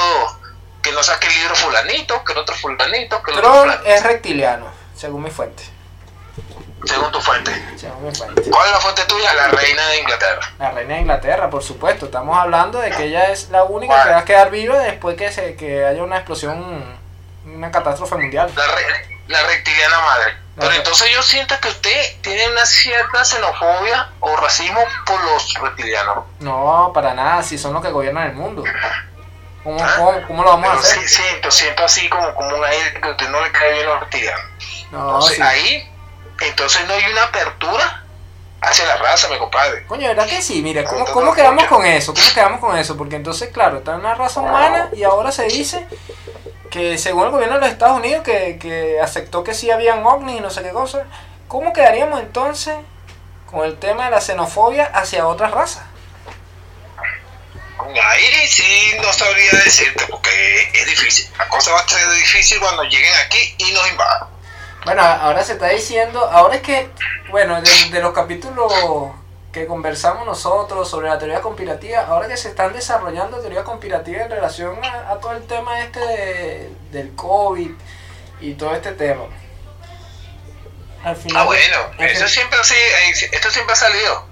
que 0.82 0.92
no 0.92 1.02
saque 1.02 1.28
el 1.28 1.34
libro 1.34 1.56
fulanito, 1.56 2.24
que 2.24 2.34
el 2.34 2.38
otro 2.40 2.56
fulanito, 2.56 3.24
que 3.24 3.32
el 3.32 3.38
otro 3.40 3.50
Trump 3.52 3.64
fulanito, 3.66 3.90
es 3.90 4.04
reptiliano, 4.04 4.68
según 4.96 5.24
mi 5.24 5.32
fuente. 5.32 5.64
Según 6.86 7.12
tu 7.12 7.20
fuente. 7.22 7.52
Según 7.78 8.06
mi 8.08 8.16
fuente. 8.16 8.42
¿Cuál 8.50 8.66
es 8.68 8.72
la 8.72 8.80
fuente 8.80 9.04
tuya? 9.06 9.34
La 9.34 9.48
reina 9.48 9.88
de 9.88 10.00
Inglaterra. 10.00 10.42
La 10.60 10.72
reina 10.72 10.96
de 10.96 11.02
Inglaterra, 11.02 11.50
por 11.50 11.64
supuesto. 11.64 12.06
Estamos 12.06 12.38
hablando 12.38 12.80
de 12.80 12.92
que 12.92 13.04
ella 13.06 13.32
es 13.32 13.50
la 13.50 13.64
única 13.64 14.04
que 14.04 14.10
va 14.12 14.18
a 14.20 14.26
quedar 14.26 14.50
viva 14.52 14.78
después 14.80 15.18
que 15.18 15.32
se 15.32 15.56
que 15.56 15.86
haya 15.86 16.04
una 16.04 16.18
explosión, 16.18 16.84
una 17.46 17.72
catástrofe 17.72 18.16
mundial. 18.16 18.52
La, 18.56 18.66
re- 18.68 19.20
la 19.28 19.42
reptiliana 19.44 20.00
madre. 20.00 20.38
Pero 20.60 20.72
entonces 20.72 21.12
yo 21.14 21.22
siento 21.22 21.54
que 21.62 21.68
usted 21.68 22.20
tiene 22.22 22.50
una 22.50 22.66
cierta 22.66 23.24
xenofobia 23.24 24.10
o 24.22 24.36
racismo 24.38 24.80
por 25.06 25.24
los 25.24 25.54
reptilianos. 25.56 26.26
No, 26.40 26.92
para 26.96 27.14
nada, 27.14 27.44
si 27.44 27.60
son 27.60 27.74
los 27.74 27.84
que 27.84 27.92
gobiernan 27.92 28.28
el 28.30 28.34
mundo. 28.34 28.64
¿Cómo, 29.64 29.78
¿Ah? 29.84 29.94
cómo, 29.98 30.28
cómo 30.28 30.44
lo 30.44 30.50
vamos 30.52 30.70
a 30.70 30.74
hacer? 30.80 30.98
sí, 31.08 31.08
siento, 31.22 31.52
siento 31.52 31.84
así 31.86 32.10
como, 32.10 32.34
como 32.34 32.56
un 32.56 32.64
aire 32.66 33.00
que 33.00 33.08
a 33.08 33.12
usted 33.12 33.30
no 33.30 33.40
le 33.42 33.52
cae 33.52 33.74
bien 33.74 33.86
los 33.86 34.00
reptilianos. 34.00 34.46
No, 34.92 35.00
Entonces 35.06 35.36
sí. 35.36 35.42
ahí, 35.44 35.92
entonces 36.42 36.88
no 36.88 36.94
hay 36.94 37.12
una 37.12 37.24
apertura 37.24 38.04
hacia 38.62 38.86
la 38.86 38.98
raza, 38.98 39.30
mi 39.30 39.38
compadre. 39.38 39.86
Coño, 39.86 40.08
¿verdad 40.08 40.28
que 40.28 40.42
sí? 40.42 40.62
Mira, 40.62 40.84
¿cómo, 40.84 41.06
cómo 41.06 41.34
quedamos 41.34 41.66
con 41.66 41.86
eso? 41.86 42.14
¿Cómo 42.14 42.34
quedamos 42.34 42.60
con 42.60 42.78
eso? 42.78 42.98
Porque 42.98 43.16
entonces, 43.16 43.50
claro, 43.50 43.78
está 43.78 43.96
una 43.96 44.16
raza 44.16 44.42
humana 44.42 44.90
y 44.94 45.04
ahora 45.04 45.32
se 45.32 45.46
dice 45.46 45.86
que 46.70 46.98
según 46.98 47.26
el 47.26 47.32
gobierno 47.32 47.56
de 47.56 47.62
los 47.62 47.70
Estados 47.70 47.98
Unidos 47.98 48.24
que, 48.24 48.58
que 48.60 49.00
aceptó 49.02 49.44
que 49.44 49.54
sí 49.54 49.72
habían 49.72 50.06
ovnis 50.06 50.38
y 50.38 50.42
no 50.42 50.50
sé 50.50 50.64
qué 50.64 50.72
cosa, 50.72 51.06
¿cómo 51.48 51.74
quedaríamos 51.74 52.20
entonces 52.20 52.76
con 53.46 53.66
el 53.66 53.78
tema 53.78 54.06
de 54.06 54.12
la 54.12 54.22
xenofobia 54.22 54.86
hacia 54.86 55.28
otras 55.28 55.52
razas? 55.52 55.84
Ahí 57.80 58.48
sí 58.48 58.96
no 59.02 59.14
sabría 59.14 59.52
decirte 59.64 60.06
porque 60.10 60.70
es 60.74 60.86
difícil. 60.88 61.30
La 61.38 61.48
cosa 61.48 61.72
va 61.72 61.80
a 61.80 61.88
ser 61.88 62.10
difícil 62.12 62.60
cuando 62.60 62.84
lleguen 62.84 63.14
aquí 63.26 63.56
y 63.60 63.72
nos 63.72 63.90
invadan. 63.90 64.28
Bueno, 64.88 65.02
ahora 65.04 65.44
se 65.44 65.54
está 65.54 65.68
diciendo, 65.68 66.24
ahora 66.32 66.56
es 66.56 66.62
que, 66.62 66.90
bueno, 67.30 67.62
de, 67.62 67.70
de 67.92 68.00
los 68.02 68.14
capítulos 68.14 68.72
que 69.52 69.66
conversamos 69.68 70.26
nosotros 70.26 70.90
sobre 70.90 71.08
la 71.10 71.18
teoría 71.18 71.42
conspirativa, 71.42 72.02
ahora 72.08 72.28
que 72.28 72.38
se 72.38 72.50
están 72.50 72.74
desarrollando 72.74 73.40
teorías 73.40 73.64
conspirativas 73.64 74.24
en 74.24 74.32
relación 74.32 74.84
a, 74.86 75.12
a 75.12 75.20
todo 75.20 75.32
el 75.34 75.46
tema 75.48 75.80
este 75.82 76.00
de- 76.00 76.70
del 76.92 77.16
COVID 77.16 77.72
y 78.42 78.54
todo 78.54 78.76
este 78.76 78.92
tema. 78.92 79.24
Al 81.04 81.16
final, 81.16 81.42
Ah, 81.42 81.46
bueno, 81.46 81.78
eso 82.00 82.20
fin- 82.26 82.28
siempre 82.30 82.60
así, 82.60 82.76
eh, 82.76 83.30
esto 83.32 83.50
siempre 83.50 83.74
ha 83.74 83.78
salido. 83.78 84.26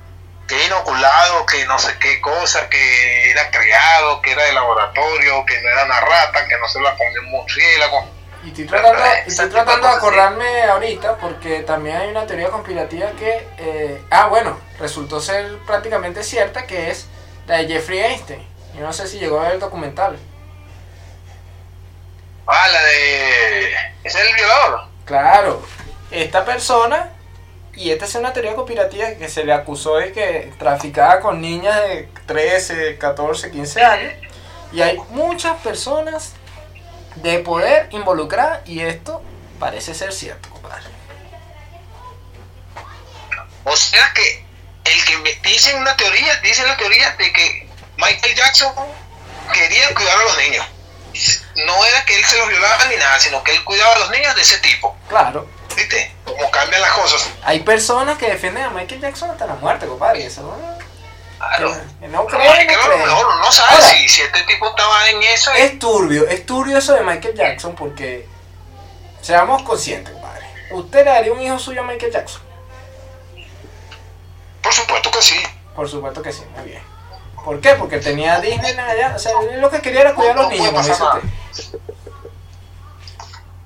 Que 0.47 0.63
inoculado, 0.65 1.45
que 1.47 1.65
no 1.65 1.79
sé 1.79 1.97
qué 1.99 2.21
cosa, 2.21 2.69
que 2.69 3.31
era 3.31 3.49
creado, 3.49 4.21
que 4.21 4.31
era 4.31 4.43
de 4.43 4.53
laboratorio, 4.53 5.43
que 5.45 5.59
no 5.61 5.69
era 5.69 5.85
una 5.85 5.99
rata, 6.01 6.47
que 6.47 6.57
no 6.59 6.67
se 6.67 6.79
la 6.81 6.95
comió 6.95 7.21
un 7.21 7.31
murciélago. 7.31 8.09
Y 8.45 8.49
estoy 8.49 8.67
tratando, 8.67 9.03
estoy 9.25 9.49
tratando 9.49 9.87
de 9.87 9.93
acordarme 9.95 10.63
ahorita 10.65 11.17
porque 11.17 11.61
también 11.63 11.97
hay 11.97 12.09
una 12.09 12.27
teoría 12.27 12.49
conspirativa 12.49 13.09
que, 13.13 13.47
eh, 13.57 14.03
ah 14.11 14.27
bueno, 14.27 14.59
resultó 14.79 15.19
ser 15.19 15.57
prácticamente 15.65 16.23
cierta 16.23 16.67
que 16.67 16.91
es 16.91 17.07
la 17.47 17.57
de 17.57 17.67
Jeffrey 17.67 17.97
Einstein. 17.97 18.47
Yo 18.75 18.81
no 18.81 18.93
sé 18.93 19.07
si 19.07 19.17
llegó 19.17 19.39
a 19.39 19.45
ver 19.45 19.53
el 19.53 19.59
documental. 19.59 20.19
Ah, 22.45 22.67
la 22.71 22.83
de... 22.83 23.73
Es 24.03 24.13
el 24.13 24.35
violador. 24.35 24.89
Claro, 25.05 25.65
esta 26.11 26.45
persona, 26.45 27.09
y 27.73 27.89
esta 27.89 28.05
es 28.05 28.13
una 28.13 28.31
teoría 28.31 28.53
conspirativa 28.53 29.09
que 29.13 29.27
se 29.27 29.43
le 29.43 29.53
acusó 29.53 29.95
de 29.95 30.11
que 30.11 30.53
traficaba 30.59 31.19
con 31.19 31.41
niñas 31.41 31.81
de 31.81 32.09
13, 32.27 32.99
14, 32.99 33.49
15 33.49 33.83
años, 33.83 34.13
y 34.71 34.81
hay 34.81 34.99
muchas 35.09 35.57
personas 35.61 36.33
de 37.15 37.39
poder 37.39 37.87
involucradas, 37.91 38.67
y 38.67 38.81
esto 38.81 39.21
parece 39.59 39.93
ser 39.93 40.13
cierto, 40.13 40.49
compadre. 40.49 40.83
O 43.63 43.75
sea 43.75 44.11
que 44.13 44.45
el 44.83 45.05
que 45.05 45.17
me 45.17 45.33
dicen 45.49 45.79
una 45.79 45.95
teoría, 45.97 46.35
dicen 46.41 46.67
la 46.67 46.77
teoría 46.77 47.11
de 47.11 47.33
que 47.33 47.67
Michael 47.97 48.35
Jackson 48.35 48.73
quería 49.53 49.93
cuidar 49.93 50.17
a 50.19 50.23
los 50.23 50.37
niños. 50.37 50.65
No 51.65 51.85
era 51.85 52.05
que 52.05 52.15
él 52.15 52.25
se 52.25 52.37
los 52.37 52.49
violaba 52.49 52.85
ni 52.85 52.97
nada, 52.97 53.17
sino 53.19 53.43
que 53.43 53.53
él 53.53 53.63
cuidaba 53.63 53.95
a 53.95 53.99
los 53.99 54.09
niños 54.11 54.35
de 54.35 54.41
ese 54.41 54.57
tipo. 54.59 54.95
Claro, 55.07 55.47
¿Viste? 55.75 56.15
Como 56.23 56.49
cambian 56.51 56.81
las 56.81 56.93
cosas. 56.93 57.29
hay 57.43 57.59
personas 57.59 58.17
que 58.17 58.29
defienden 58.29 58.63
a 58.63 58.69
Michael 58.69 59.01
Jackson 59.01 59.29
hasta 59.31 59.45
la 59.45 59.55
muerte, 59.55 59.85
compadre. 59.85 60.25
Eso 60.25 60.41
no, 60.41 60.74
Claro. 61.57 61.75
que 61.99 62.07
no 62.07 62.25
creen, 62.25 62.51
es 62.61 62.67
que 62.67 62.75
no 62.75 62.81
a 62.83 62.87
lo 62.87 62.93
creen. 62.93 63.07
mejor 63.07 63.25
uno 63.27 63.39
no 63.39 63.51
sabe 63.51 63.75
Ahora, 63.75 63.87
si, 63.87 64.09
si 64.09 64.21
este 64.21 64.43
tipo 64.43 64.67
estaba 64.69 65.09
en 65.09 65.23
eso. 65.23 65.51
y- 65.55 65.61
Es 65.61 65.79
turbio, 65.79 66.27
es 66.27 66.45
turbio 66.45 66.77
eso 66.77 66.93
de 66.93 67.01
Michael 67.01 67.35
Jackson 67.35 67.75
porque 67.75 68.27
seamos 69.21 69.61
conscientes, 69.63 70.13
compadre. 70.13 70.45
¿Usted 70.71 71.05
le 71.05 71.11
daría 71.11 71.31
un 71.33 71.41
hijo 71.41 71.59
suyo 71.59 71.81
a 71.81 71.83
Michael 71.85 72.11
Jackson? 72.11 72.41
Por 74.61 74.73
supuesto 74.73 75.11
que 75.11 75.21
sí. 75.21 75.39
Por 75.75 75.89
supuesto 75.89 76.21
que 76.21 76.31
sí, 76.33 76.43
muy 76.55 76.65
bien. 76.69 76.83
¿Por 77.43 77.61
qué? 77.61 77.75
Porque 77.75 77.99
tenía 77.99 78.39
Disney 78.39 78.75
allá. 78.77 79.13
O 79.15 79.19
sea, 79.19 79.33
él 79.51 79.61
lo 79.61 79.69
que 79.69 79.81
quería 79.81 80.01
era 80.01 80.15
cuidar 80.15 80.37
a 80.37 80.41
los 80.41 80.49
niños, 80.49 80.67
como 80.67 80.79
dice 80.79 80.91
usted. 80.93 81.75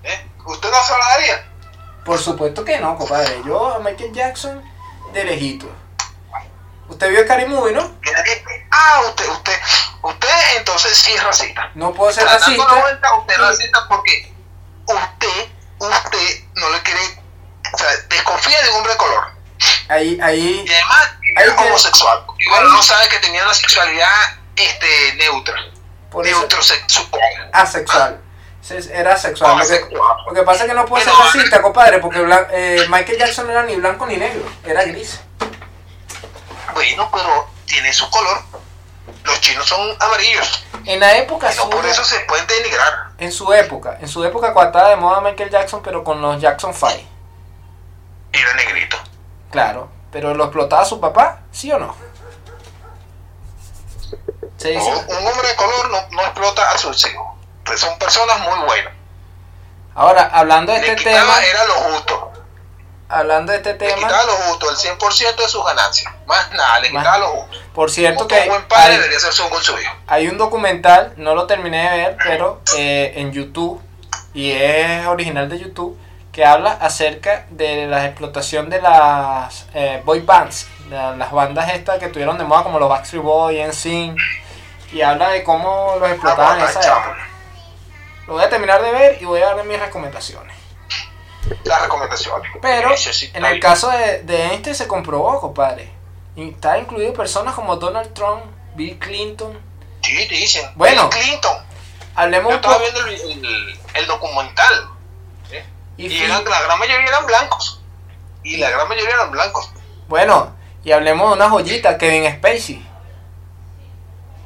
¿Eh? 0.03 0.27
¿Usted 0.45 0.69
no 0.69 0.83
se 0.83 0.91
lo 0.93 1.05
daría? 1.05 1.45
Por 2.03 2.17
supuesto 2.19 2.65
que 2.65 2.77
no, 2.79 2.97
compadre. 2.97 3.41
Yo 3.45 3.73
a 3.75 3.79
Michael 3.79 4.11
Jackson 4.13 4.61
de 5.13 5.23
lejito. 5.23 5.67
Usted 6.99 7.11
vio 7.11 7.23
Scary 7.23 7.45
Movie, 7.45 7.71
¿no? 7.71 7.95
Ah, 8.71 9.01
usted, 9.07 9.25
usted, 9.29 9.57
usted 10.01 10.57
entonces 10.57 10.97
sí 10.97 11.13
es 11.13 11.23
racista. 11.23 11.71
No 11.73 11.93
puedo 11.93 12.11
ser 12.11 12.25
Tratando 12.25 12.57
la 12.57 12.63
racista. 12.65 12.81
vuelta, 12.81 13.13
usted 13.15 13.33
es 13.35 13.39
racista 13.39 13.79
porque 13.87 14.33
usted, 14.85 15.47
usted 15.79 16.43
no 16.55 16.69
le 16.71 16.81
quiere, 16.81 16.99
o 17.73 17.77
sea, 17.77 17.87
desconfía 18.09 18.61
de 18.63 18.69
un 18.71 18.75
hombre 18.75 18.91
de 18.91 18.97
color. 18.97 19.23
Ahí, 19.87 20.19
ahí, 20.21 20.65
Y 20.67 20.73
además 20.73 21.09
Ahí 21.37 21.47
es 21.47 21.53
que- 21.53 21.63
homosexual. 21.69 22.25
Y 22.37 22.49
bueno, 22.49 22.67
no 22.67 22.83
sabe 22.83 23.07
que 23.07 23.19
tenía 23.19 23.43
una 23.45 23.53
sexualidad 23.53 24.11
este, 24.57 25.13
neutra. 25.19 25.55
por 26.11 26.25
Neutrosexual. 26.25 27.21
asexual. 27.53 28.21
Se- 28.61 28.93
Era 28.93 29.15
sexual. 29.17 29.51
Lo 29.51 29.57
que, 29.65 29.73
Asexual. 29.73 30.17
lo 30.27 30.33
que 30.33 30.43
pasa 30.43 30.63
es 30.65 30.69
que 30.69 30.75
no 30.75 30.85
puede 30.85 31.05
ser 31.05 31.13
racista, 31.13 31.61
compadre, 31.61 31.99
porque 31.99 32.19
blan- 32.19 32.47
eh, 32.51 32.85
Michael 32.89 33.17
Jackson 33.19 33.45
no 33.47 33.53
era 33.53 33.63
ni 33.63 33.77
blanco 33.77 34.05
ni 34.05 34.17
negro, 34.17 34.43
era 34.65 34.83
gris. 34.83 35.21
Bueno, 36.79 37.09
pero 37.11 37.45
tiene 37.65 37.91
su 37.91 38.09
color. 38.09 38.41
Los 39.25 39.41
chinos 39.41 39.67
son 39.67 39.95
amarillos. 39.99 40.63
En 40.85 41.01
la 41.01 41.17
época 41.17 41.51
no 41.57 41.69
por 41.69 41.85
eso 41.85 42.05
se 42.05 42.21
pueden 42.21 42.47
denigrar. 42.47 43.09
en 43.17 43.31
su 43.33 43.51
época, 43.51 43.97
en 43.99 44.07
su 44.07 44.23
época 44.23 44.53
cuando 44.53 44.69
estaba 44.69 44.89
de 44.91 44.95
moda 44.95 45.19
Michael 45.19 45.49
Jackson, 45.49 45.81
pero 45.83 46.05
con 46.05 46.21
los 46.21 46.39
Jackson 46.39 46.73
5. 46.73 46.87
Era 48.31 48.53
negrito. 48.53 48.95
Claro, 49.51 49.89
pero 50.09 50.33
lo 50.33 50.45
explotaba 50.45 50.85
su 50.85 51.01
papá, 51.01 51.39
¿sí 51.51 51.69
o 51.71 51.79
no? 51.79 51.93
Se 54.57 54.73
No, 54.73 54.79
dice, 54.79 54.91
un 54.91 55.27
hombre 55.27 55.47
de 55.49 55.55
color 55.55 55.89
no, 55.91 56.07
no 56.11 56.21
explota 56.21 56.71
a 56.71 56.77
sus 56.77 57.05
hijos. 57.07 57.27
Pues 57.65 57.79
son 57.81 57.97
personas 57.99 58.39
muy 58.39 58.59
buenas. 58.65 58.93
ahora, 59.95 60.29
hablando 60.33 60.71
de 60.71 60.79
Le 60.79 60.91
este 60.93 61.03
tema, 61.11 61.43
era 61.43 61.65
lo 61.65 61.73
justo. 61.73 62.31
Hablando 63.09 63.51
de 63.51 63.57
este 63.57 63.71
Le 63.73 63.77
tema, 63.77 64.07
quitaba 64.07 64.23
lo 64.25 64.33
justo, 64.33 64.69
el 64.69 64.77
100% 64.77 65.35
de 65.35 65.49
sus 65.49 65.65
ganancias. 65.65 66.13
Más 66.27 66.51
nada, 66.51 66.79
le 66.79 66.89
quitaba 66.89 67.17
lo 67.17 67.27
justo. 67.27 67.57
por 67.73 67.91
cierto 67.91 68.19
Como 68.19 68.27
que 68.29 68.35
todo 68.37 68.49
buen 68.49 68.67
padre 68.67 68.93
hay, 68.93 68.97
debería 68.97 69.19
ser 69.19 69.33
su 69.33 69.49
con 69.49 69.61
su 69.61 69.77
hijo. 69.77 69.93
hay 70.07 70.27
un 70.27 70.37
documental, 70.37 71.13
no 71.17 71.35
lo 71.35 71.47
terminé 71.47 71.89
de 71.89 71.97
ver, 71.97 72.17
pero 72.23 72.61
eh, 72.77 73.13
en 73.15 73.31
YouTube, 73.31 73.81
y 74.33 74.51
es 74.51 75.05
original 75.07 75.49
de 75.49 75.59
YouTube, 75.59 75.97
que 76.31 76.45
habla 76.45 76.71
acerca 76.71 77.47
de 77.49 77.87
la 77.87 78.05
explotación 78.05 78.69
de 78.69 78.81
las 78.81 79.65
eh, 79.73 80.01
boy 80.05 80.21
bands, 80.21 80.67
las 80.89 81.31
bandas 81.31 81.73
estas 81.73 81.97
que 81.99 82.07
tuvieron 82.07 82.37
de 82.37 82.43
moda 82.43 82.63
como 82.63 82.79
los 82.79 82.89
Backstreet 82.89 83.23
Boys, 83.23 83.67
NSYNC, 83.67 84.17
y 84.91 85.01
habla 85.01 85.29
de 85.29 85.43
cómo 85.43 85.95
los 85.99 86.09
explotaban 86.09 86.59
en 86.59 86.65
esa 86.65 86.79
época. 86.79 87.27
Lo 88.27 88.33
voy 88.33 88.43
a 88.43 88.49
terminar 88.49 88.81
de 88.81 88.91
ver 88.91 89.17
y 89.21 89.25
voy 89.25 89.41
a 89.41 89.47
darle 89.47 89.63
mis 89.63 89.79
recomendaciones. 89.79 90.58
La 91.63 91.79
recomendación. 91.79 92.41
Pero 92.61 92.89
en 93.33 93.45
el 93.45 93.59
caso 93.59 93.89
de, 93.89 94.23
de 94.23 94.43
Einstein 94.47 94.75
se 94.75 94.87
comprobó, 94.87 95.39
compadre. 95.39 95.91
Está 96.35 96.77
incluido 96.77 97.13
personas 97.13 97.53
como 97.55 97.75
Donald 97.75 98.13
Trump, 98.13 98.43
Bill 98.75 98.97
Clinton. 98.99 99.59
Sí, 100.01 100.15
dicen. 100.27 100.71
Bueno. 100.75 101.09
Bill 101.09 101.21
Clinton. 101.23 101.57
Hablemos 102.15 102.49
Yo 102.51 102.55
estaba 102.57 102.77
viendo 102.79 103.05
el, 103.05 103.13
el- 103.45 103.79
el 103.93 104.07
documental. 104.07 104.89
¿eh? 105.51 105.65
Y 105.97 106.17
eran- 106.23 106.43
la 106.45 106.61
gran 106.61 106.79
mayoría 106.79 107.07
eran 107.07 107.25
blancos. 107.25 107.81
Y 108.43 108.57
la 108.57 108.69
gran 108.69 108.87
mayoría 108.87 109.13
eran 109.15 109.31
blancos. 109.31 109.69
Bueno, 110.07 110.55
y 110.83 110.91
hablemos 110.91 111.29
de 111.29 111.35
una 111.35 111.49
joyita, 111.49 111.97
Kevin 111.97 112.31
Spacey. 112.37 112.85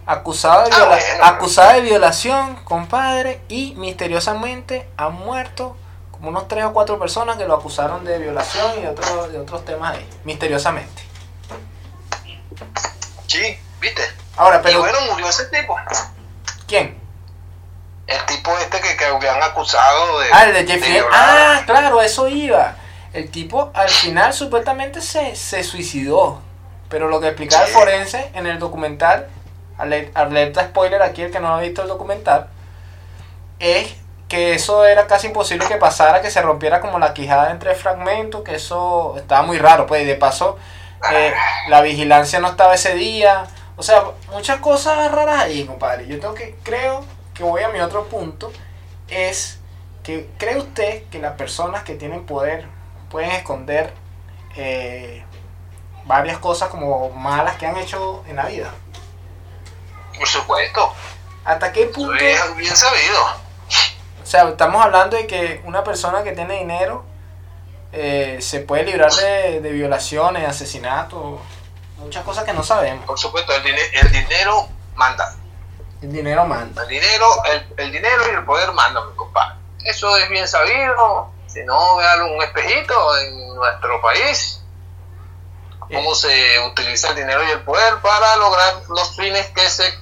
Acusado 0.06 0.66
de, 0.66 0.72
Ah, 0.76 0.86
bueno. 0.86 1.24
acusado 1.26 1.74
de 1.74 1.82
violación, 1.82 2.56
compadre, 2.66 3.42
y 3.48 3.74
misteriosamente 3.76 4.90
han 4.98 5.14
muerto 5.14 5.78
unos 6.24 6.48
tres 6.48 6.64
o 6.66 6.74
cuatro 6.74 6.98
personas 6.98 7.38
que 7.38 7.46
lo 7.46 7.54
acusaron 7.56 8.04
de 8.06 8.18
violación 8.18 8.82
y 8.82 8.86
otros, 8.88 9.32
de 9.32 9.40
otros 9.40 9.64
temas 9.66 9.96
ahí, 9.96 10.10
misteriosamente. 10.24 11.04
Sí, 13.28 13.58
¿viste? 13.82 14.02
Ahora, 14.38 14.60
y 14.60 14.64
pero 14.64 14.80
bueno, 14.80 14.98
murió 15.12 15.28
ese 15.28 15.46
tipo. 15.46 15.76
¿quién? 16.68 16.98
El 18.08 18.26
tipo 18.26 18.52
este 18.58 18.80
que, 18.82 18.98
que 18.98 19.06
habían 19.06 19.42
acusado 19.42 20.20
de. 20.20 20.28
Ah, 20.34 20.46
el 20.46 20.54
de 20.54 20.66
Jeffrey. 20.72 21.02
ah, 21.12 21.62
claro, 21.66 22.02
eso 22.02 22.28
iba. 22.28 22.76
El 23.14 23.30
tipo 23.30 23.72
al 23.74 23.90
final 23.90 24.34
supuestamente 24.34 25.02
se, 25.02 25.36
se 25.36 25.64
suicidó. 25.64 26.42
Pero 26.90 27.08
lo 27.08 27.20
que 27.20 27.28
explicaba 27.28 27.66
el 27.66 27.72
forense 27.72 28.30
en 28.36 28.46
el 28.46 28.60
documental, 28.60 29.28
ale- 29.78 30.12
alerta 30.14 30.64
spoiler 30.66 31.02
aquí 31.02 31.24
el 31.24 31.32
que 31.32 31.40
no 31.40 31.56
ha 31.56 31.60
visto 31.60 31.82
el 31.82 31.88
documental, 31.88 32.50
es 33.60 33.96
que 34.34 34.56
eso 34.56 34.84
era 34.84 35.06
casi 35.06 35.28
imposible 35.28 35.68
que 35.68 35.76
pasara, 35.76 36.24
que 36.24 36.32
se 36.32 36.42
rompiera 36.42 36.82
como 36.82 36.98
la 36.98 37.14
quijada 37.14 37.52
entre 37.52 37.76
fragmentos, 37.76 38.42
que 38.42 38.56
eso 38.56 39.14
estaba 39.16 39.44
muy 39.44 39.60
raro, 39.60 39.86
pues 39.86 40.02
y 40.02 40.06
de 40.06 40.16
paso 40.16 40.58
eh, 41.12 41.32
la 41.68 41.82
vigilancia 41.82 42.40
no 42.40 42.48
estaba 42.48 42.74
ese 42.74 42.96
día, 42.96 43.46
o 43.76 43.84
sea, 43.84 44.06
muchas 44.32 44.60
cosas 44.60 45.12
raras 45.12 45.44
ahí, 45.44 45.66
compadre. 45.66 46.08
Yo 46.08 46.20
tengo 46.20 46.34
que, 46.34 46.56
creo 46.64 47.06
que 47.36 47.44
voy 47.44 47.62
a 47.62 47.68
mi 47.68 47.80
otro 47.80 48.06
punto 48.06 48.52
es 49.08 49.60
que 50.02 50.28
cree 50.40 50.58
usted 50.58 51.04
que 51.12 51.20
las 51.20 51.34
personas 51.34 51.84
que 51.84 51.94
tienen 51.94 52.26
poder 52.26 52.66
pueden 53.12 53.30
esconder 53.34 53.94
eh, 54.56 55.24
varias 56.06 56.40
cosas 56.40 56.70
como 56.70 57.12
malas 57.12 57.58
que 57.58 57.68
han 57.68 57.78
hecho 57.78 58.24
en 58.28 58.38
la 58.38 58.48
vida. 58.48 58.74
Por 60.18 60.28
supuesto. 60.28 60.92
¿Hasta 61.46 61.72
qué 61.72 61.86
punto? 61.86 62.16
Es 62.16 62.56
bien 62.56 62.76
sabido. 62.76 63.43
O 64.34 64.36
sea, 64.36 64.50
estamos 64.50 64.84
hablando 64.84 65.16
de 65.16 65.28
que 65.28 65.62
una 65.64 65.84
persona 65.84 66.24
que 66.24 66.32
tiene 66.32 66.58
dinero 66.58 67.06
eh, 67.92 68.40
se 68.42 68.62
puede 68.62 68.82
librar 68.84 69.12
de, 69.12 69.62
de 69.62 69.70
violaciones, 69.72 70.50
asesinatos, 70.50 71.40
muchas 72.00 72.24
cosas 72.24 72.44
que 72.44 72.52
no 72.52 72.64
sabemos. 72.64 73.06
Por 73.06 73.20
supuesto, 73.20 73.54
el, 73.54 73.62
dine- 73.62 73.92
el 73.94 74.12
dinero 74.12 74.68
manda. 74.96 75.36
El 76.02 76.12
dinero 76.12 76.46
manda. 76.46 76.82
El 76.82 76.88
dinero, 76.90 77.28
el, 77.46 77.74
el 77.78 77.92
dinero 77.92 78.24
y 78.28 78.32
el 78.34 78.44
poder 78.44 78.72
mandan, 78.72 79.08
mi 79.08 79.16
compadre. 79.16 79.54
Eso 79.86 80.18
es 80.18 80.28
bien 80.30 80.48
sabido. 80.48 81.30
Si 81.46 81.64
no, 81.64 81.98
vean 81.98 82.24
un 82.24 82.42
espejito 82.42 83.18
en 83.20 83.54
nuestro 83.54 84.02
país. 84.02 84.64
Cómo 85.94 86.16
se 86.16 86.60
utiliza 86.72 87.10
el 87.10 87.18
dinero 87.18 87.44
y 87.48 87.52
el 87.52 87.62
poder 87.62 87.98
para 88.02 88.36
lograr 88.38 88.82
los 88.90 89.16
fines 89.16 89.46
que 89.50 89.70
se 89.70 89.94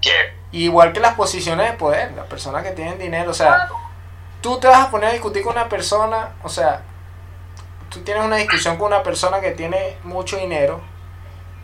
quieren. 0.00 0.37
Igual 0.52 0.92
que 0.92 1.00
las 1.00 1.14
posiciones 1.14 1.70
de 1.70 1.76
poder, 1.76 2.12
las 2.12 2.26
personas 2.26 2.62
que 2.62 2.70
tienen 2.70 2.98
dinero, 2.98 3.30
o 3.30 3.34
sea, 3.34 3.68
tú 4.40 4.58
te 4.58 4.66
vas 4.66 4.86
a 4.86 4.90
poner 4.90 5.10
a 5.10 5.12
discutir 5.12 5.42
con 5.42 5.52
una 5.52 5.68
persona, 5.68 6.30
o 6.42 6.48
sea, 6.48 6.82
tú 7.90 8.00
tienes 8.00 8.24
una 8.24 8.36
discusión 8.36 8.76
con 8.76 8.86
una 8.88 9.02
persona 9.02 9.40
que 9.40 9.50
tiene 9.50 9.98
mucho 10.04 10.38
dinero, 10.38 10.80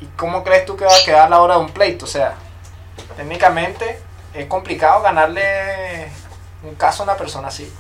¿y 0.01 0.07
cómo 0.17 0.45
crees 0.45 0.67
tú 0.67 0.77
que 0.77 0.85
va 0.85 0.95
a 0.95 1.05
quedar 1.05 1.31
la 1.31 1.41
hora 1.41 1.55
de 1.55 1.61
un 1.61 1.71
pleito? 1.71 2.05
O 2.05 2.09
sea, 2.09 2.35
técnicamente 3.17 4.01
es 4.35 4.47
complicado 4.47 5.03
ganarle 5.03 6.11
un 6.63 6.75
caso 6.75 7.03
a 7.03 7.05
una 7.05 7.17
persona 7.17 7.49
así, 7.49 7.73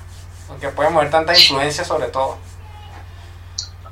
aunque 0.48 0.68
puede 0.70 0.88
mover 0.88 1.10
tanta 1.10 1.34
influencia 1.34 1.84
sobre 1.84 2.08
todo. 2.08 2.38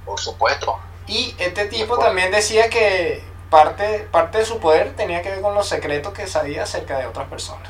Por 0.04 0.18
supuesto. 0.18 0.78
Y 1.06 1.34
este 1.38 1.66
tipo 1.66 1.98
también 1.98 2.30
decía 2.30 2.70
que 2.70 3.22
parte, 3.52 4.08
parte 4.10 4.38
de 4.38 4.46
su 4.46 4.58
poder 4.58 4.96
tenía 4.96 5.20
que 5.20 5.28
ver 5.28 5.42
con 5.42 5.54
los 5.54 5.68
secretos 5.68 6.14
que 6.14 6.26
sabía 6.26 6.62
acerca 6.62 6.96
de 6.96 7.06
otras 7.06 7.28
personas. 7.28 7.68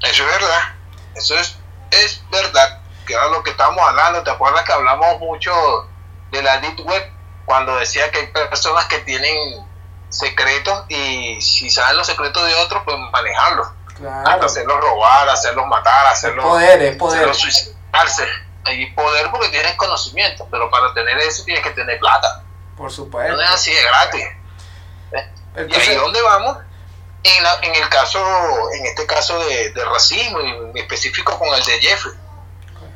Eso 0.00 0.24
es 0.24 0.30
verdad. 0.30 0.60
Eso 1.16 1.34
es, 1.34 1.58
es 1.90 2.22
verdad. 2.30 2.80
Que 3.04 3.14
era 3.14 3.26
lo 3.30 3.42
que 3.42 3.50
estábamos 3.50 3.82
hablando. 3.82 4.22
¿Te 4.22 4.30
acuerdas 4.30 4.62
que 4.64 4.72
hablamos 4.72 5.18
mucho 5.18 5.52
de 6.30 6.40
la 6.40 6.58
Deep 6.58 6.86
Web? 6.86 7.10
Cuando 7.46 7.74
decía 7.76 8.12
que 8.12 8.20
hay 8.20 8.26
personas 8.28 8.84
que 8.84 8.98
tienen 9.00 9.66
secretos 10.08 10.84
y 10.88 11.40
si 11.40 11.70
saben 11.70 11.96
los 11.96 12.06
secretos 12.06 12.46
de 12.46 12.54
otros, 12.54 12.84
pues 12.84 12.96
manejarlos. 13.10 13.68
Hasta 14.24 14.46
hacerlos 14.46 14.80
robar, 14.80 15.28
hacerlos 15.28 15.66
matar, 15.66 16.06
hacerlos, 16.06 16.44
poder, 16.44 16.80
es 16.80 16.96
poder. 16.96 17.16
hacerlos 17.16 17.38
suicidarse. 17.38 18.24
Hay 18.64 18.86
poder 18.92 19.32
porque 19.32 19.48
tienes 19.48 19.74
conocimiento, 19.74 20.46
pero 20.48 20.70
para 20.70 20.94
tener 20.94 21.18
eso 21.18 21.42
tienes 21.44 21.64
que 21.64 21.70
tener 21.70 21.98
plata. 21.98 22.44
Por 22.78 22.86
No 22.86 22.90
supuesto. 22.90 23.40
es 23.42 23.50
así 23.50 23.72
de 23.74 23.82
gratis. 23.82 24.24
Y 25.68 25.74
ahí 25.74 25.94
dónde 25.96 26.22
vamos, 26.22 26.58
en, 27.24 27.42
la- 27.42 27.58
en 27.62 27.74
el 27.74 27.88
caso, 27.88 28.20
en 28.72 28.86
este 28.86 29.04
caso 29.06 29.38
de, 29.46 29.70
de 29.70 29.84
racismo, 29.84 30.40
y 30.40 30.48
en 30.50 30.76
específico 30.78 31.36
con 31.38 31.48
el 31.48 31.64
de 31.64 31.78
Jeffrey. 31.80 32.14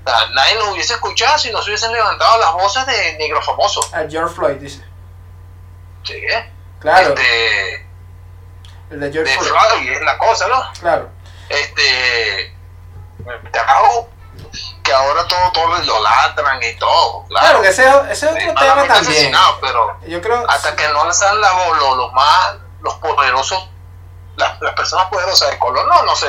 O 0.05 0.09
sea, 0.09 0.29
nadie 0.35 0.55
nos 0.55 0.69
hubiese 0.69 0.95
escuchado 0.95 1.37
si 1.39 1.51
no 1.51 1.61
se 1.61 1.71
hubiesen 1.71 1.93
levantado 1.93 2.39
las 2.39 2.53
voces 2.53 2.87
de 2.87 3.15
negro 3.19 3.43
famoso. 3.43 3.81
a 3.93 4.09
George 4.09 4.35
Floyd 4.35 4.55
dice. 4.57 4.83
Sí, 6.05 6.15
¿eh? 6.15 6.51
Claro, 6.81 7.09
Este, 7.15 7.87
el 8.91 9.01
de 9.01 9.07
de 9.11 9.13
George 9.13 9.35
Floyd. 9.39 9.49
Floyd 9.51 9.93
es 9.93 10.03
la 10.03 10.19
cosa, 10.19 10.49
¿no? 10.49 10.73
Claro. 10.81 11.11
Este, 11.49 12.55
carajo, 13.53 14.09
que 14.93 14.99
ahora 14.99 15.27
todo, 15.27 15.53
todo 15.53 15.69
lo 15.69 15.83
idolatran 15.83 16.59
y 16.63 16.75
todo. 16.79 17.25
Claro, 17.29 17.47
Claro, 17.47 17.63
que 17.63 17.69
ese, 17.69 17.85
ese 18.11 18.27
es 18.27 18.33
otro 18.33 18.55
tema 18.55 18.75
también. 18.87 18.93
asesinado, 18.93 19.59
pero 19.61 19.97
Yo 20.07 20.21
creo. 20.21 20.45
hasta 20.51 20.77
que 20.77 20.87
no 20.89 21.05
lanzan 21.05 21.41
la 21.41 21.51
voz 21.53 21.79
los, 21.79 21.97
los 21.97 22.13
más, 22.13 22.55
los 22.83 22.95
poderosos, 22.95 23.69
las, 24.37 24.61
las 24.61 24.75
personas 24.75 25.07
poderosas 25.07 25.51
de 25.51 25.59
color, 25.59 25.87
no, 25.89 26.03
no 26.03 26.15
se, 26.15 26.27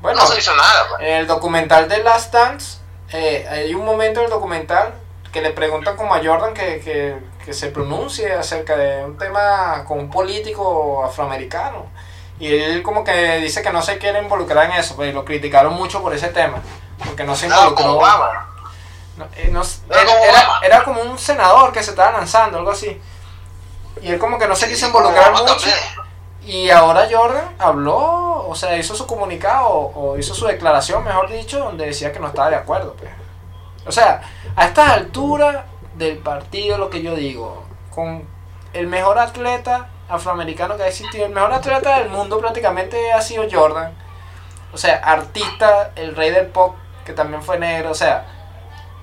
Bueno, 0.00 0.20
no 0.20 0.26
se 0.26 0.38
hizo 0.38 0.54
nada. 0.54 0.88
pues. 0.90 1.00
en 1.02 1.14
el 1.16 1.26
documental 1.26 1.88
de 1.88 1.98
Last 2.02 2.32
Dance, 2.32 2.78
eh, 3.12 3.46
hay 3.50 3.74
un 3.74 3.84
momento 3.84 4.20
del 4.20 4.30
documental 4.30 4.94
que 5.32 5.40
le 5.40 5.50
preguntan 5.50 5.96
como 5.96 6.14
a 6.14 6.18
Jordan 6.22 6.54
que, 6.54 6.80
que, 6.80 7.16
que 7.44 7.52
se 7.52 7.68
pronuncie 7.68 8.32
acerca 8.32 8.76
de 8.76 9.04
un 9.04 9.16
tema 9.18 9.84
con 9.86 9.98
un 9.98 10.10
político 10.10 11.04
afroamericano. 11.04 11.86
Y 12.38 12.52
él 12.54 12.82
como 12.82 13.04
que 13.04 13.36
dice 13.38 13.62
que 13.62 13.70
no 13.72 13.82
se 13.82 13.98
quiere 13.98 14.18
involucrar 14.20 14.66
en 14.66 14.72
eso, 14.72 14.96
pues 14.96 15.10
y 15.10 15.12
lo 15.12 15.24
criticaron 15.24 15.74
mucho 15.74 16.02
por 16.02 16.12
ese 16.12 16.28
tema, 16.28 16.58
porque 17.04 17.24
no 17.24 17.34
se 17.36 17.48
Nada 17.48 17.66
como 17.66 17.78
involucró. 17.80 17.98
Obama. 17.98 18.48
No, 19.16 19.26
eh, 19.36 19.48
no- 19.50 19.62
Era 19.90 20.04
como 20.06 20.24
era- 20.24 20.40
Obama. 20.40 20.60
era 20.64 20.84
como 20.84 21.00
un 21.02 21.18
senador 21.18 21.72
que 21.72 21.82
se 21.82 21.90
estaba 21.90 22.12
lanzando, 22.12 22.58
algo 22.58 22.70
así. 22.70 23.00
Y 24.00 24.10
él 24.10 24.18
como 24.18 24.38
que 24.38 24.48
no 24.48 24.56
se 24.56 24.68
quiso 24.68 24.90
como 24.90 25.08
involucrar 25.08 25.32
mucho. 25.32 25.54
también. 25.56 25.76
Y 26.44 26.70
ahora 26.70 27.06
Jordan 27.10 27.54
habló, 27.58 28.46
o 28.48 28.54
sea, 28.56 28.76
hizo 28.76 28.96
su 28.96 29.06
comunicado, 29.06 29.68
o 29.68 30.18
hizo 30.18 30.34
su 30.34 30.46
declaración, 30.46 31.04
mejor 31.04 31.28
dicho, 31.30 31.58
donde 31.60 31.86
decía 31.86 32.10
que 32.12 32.18
no 32.18 32.26
estaba 32.28 32.50
de 32.50 32.56
acuerdo. 32.56 32.94
Pues. 32.94 33.10
O 33.86 33.92
sea, 33.92 34.22
a 34.56 34.64
estas 34.64 34.90
alturas 34.90 35.64
del 35.94 36.18
partido, 36.18 36.78
lo 36.78 36.90
que 36.90 37.02
yo 37.02 37.14
digo, 37.14 37.62
con 37.94 38.26
el 38.72 38.86
mejor 38.88 39.18
atleta 39.20 39.88
afroamericano 40.08 40.76
que 40.76 40.82
ha 40.82 40.88
existido, 40.88 41.26
el 41.26 41.32
mejor 41.32 41.52
atleta 41.52 41.98
del 41.98 42.08
mundo 42.08 42.38
prácticamente 42.40 43.12
ha 43.12 43.20
sido 43.22 43.44
Jordan. 43.50 43.92
O 44.72 44.78
sea, 44.78 44.96
artista, 44.96 45.92
el 45.94 46.16
rey 46.16 46.30
del 46.30 46.46
pop, 46.46 46.74
que 47.04 47.12
también 47.12 47.42
fue 47.42 47.58
negro, 47.58 47.90
o 47.90 47.94
sea, 47.94 48.26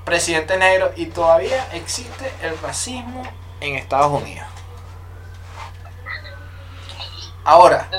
presidente 0.05 0.57
negro, 0.57 0.91
y 0.95 1.07
todavía 1.07 1.67
existe 1.73 2.33
el 2.41 2.57
racismo 2.59 3.23
en 3.61 3.75
Estados 3.75 4.21
Unidos. 4.21 4.47
Ahora, 7.43 7.89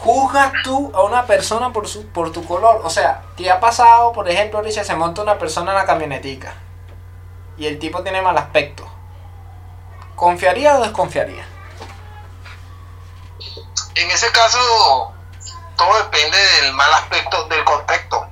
juzgas 0.00 0.52
tú 0.64 0.90
a 0.94 1.02
una 1.02 1.26
persona 1.26 1.72
por 1.72 1.86
su 1.88 2.06
por 2.08 2.32
tu 2.32 2.44
color. 2.44 2.82
O 2.84 2.90
sea, 2.90 3.22
te 3.36 3.50
ha 3.50 3.60
pasado, 3.60 4.12
por 4.12 4.28
ejemplo, 4.28 4.60
Richard, 4.62 4.84
se 4.84 4.94
monta 4.94 5.22
una 5.22 5.38
persona 5.38 5.72
en 5.72 5.78
la 5.78 5.86
camionetica 5.86 6.54
y 7.56 7.66
el 7.66 7.78
tipo 7.78 8.02
tiene 8.02 8.20
mal 8.20 8.36
aspecto. 8.36 8.86
¿Confiaría 10.16 10.76
o 10.76 10.82
desconfiaría? 10.82 11.46
En 13.94 14.10
ese 14.10 14.30
caso, 14.32 14.58
todo 15.76 15.96
depende 15.98 16.36
del 16.60 16.72
mal 16.72 16.92
aspecto 16.94 17.46
del 17.48 17.64
contexto. 17.64 18.26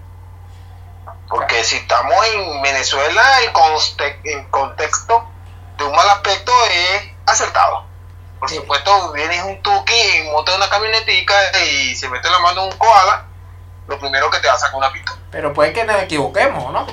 Porque 1.52 1.64
si 1.66 1.76
estamos 1.76 2.16
en 2.28 2.62
Venezuela, 2.62 3.22
el, 3.44 3.52
conste- 3.52 4.18
el 4.24 4.48
contexto 4.48 5.22
de 5.76 5.84
un 5.84 5.92
mal 5.94 6.08
aspecto 6.08 6.50
es 6.70 7.10
acertado. 7.26 7.84
Por 8.40 8.48
Sí. 8.48 8.56
supuesto, 8.56 9.12
vienes 9.12 9.42
un 9.44 9.60
tuki 9.62 9.92
y 9.92 10.30
monta 10.30 10.56
una 10.56 10.70
camionetica 10.70 11.34
y 11.62 11.94
se 11.94 12.08
mete 12.08 12.30
la 12.30 12.38
mano 12.38 12.62
en 12.62 12.72
un 12.72 12.78
koala, 12.78 13.26
lo 13.86 13.98
primero 13.98 14.30
que 14.30 14.38
te 14.38 14.48
va 14.48 14.54
a 14.54 14.58
sacar 14.58 14.76
una 14.76 14.90
pica. 14.94 15.14
Pero 15.30 15.52
puede 15.52 15.74
que 15.74 15.84
nos 15.84 16.00
equivoquemos, 16.02 16.72
¿no? 16.72 16.86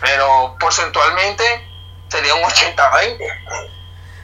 Pero 0.00 0.56
porcentualmente 0.58 1.44
sería 2.08 2.34
un 2.36 2.42
80-20. 2.42 3.18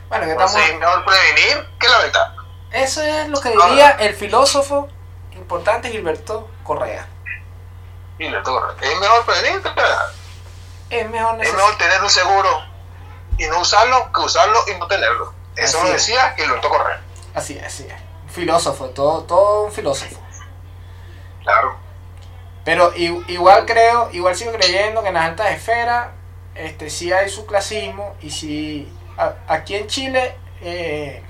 Bueno, 0.08 0.24
que 0.24 0.30
estamos... 0.32 0.54
Entonces 0.54 0.70
es 0.70 0.78
mejor 0.78 1.04
prevenir 1.04 1.68
que 1.78 1.88
la 1.88 1.98
verdad. 1.98 2.34
Eso 2.72 3.02
es 3.02 3.28
lo 3.28 3.42
que 3.42 3.50
diría 3.50 3.90
el 4.00 4.14
filósofo 4.14 4.88
importante 5.34 5.90
Gilberto 5.90 6.48
Correa. 6.64 7.06
Y 8.18 8.28
le 8.28 8.40
toca. 8.42 8.74
Es 8.80 8.98
mejor 9.00 9.24
prevenir 9.26 9.62
la. 9.76 10.06
Es 10.90 11.10
mejor 11.10 11.42
Es 11.44 11.52
mejor 11.52 11.76
tener 11.78 12.02
un 12.02 12.10
seguro 12.10 12.48
y 13.38 13.46
no 13.46 13.60
usarlo 13.60 14.10
que 14.12 14.20
usarlo 14.20 14.58
y 14.68 14.78
no 14.78 14.86
tenerlo. 14.86 15.34
Eso 15.56 15.78
Así 15.78 15.86
lo 15.88 15.94
es. 15.94 16.06
decía 16.06 16.34
Gilberto 16.36 16.68
Correa. 16.68 17.00
Así 17.34 17.58
es, 17.58 17.64
así 17.64 17.86
es. 17.86 17.92
Un 18.24 18.30
filósofo, 18.30 18.86
todo, 18.90 19.22
todo 19.24 19.64
un 19.64 19.72
filósofo. 19.72 20.16
Claro. 21.42 21.76
Pero 22.64 22.92
igual 22.96 23.64
creo, 23.66 24.10
igual 24.12 24.34
sigo 24.34 24.52
creyendo 24.52 25.02
que 25.02 25.08
en 25.08 25.14
las 25.14 25.26
altas 25.26 25.50
esferas 25.52 26.08
este, 26.54 26.90
sí 26.90 27.12
hay 27.12 27.28
su 27.28 27.46
clasismo 27.46 28.16
y 28.20 28.30
sí, 28.30 28.92
a- 29.16 29.34
aquí 29.46 29.76
en 29.76 29.86
Chile 29.86 30.36
eh, 30.62 31.22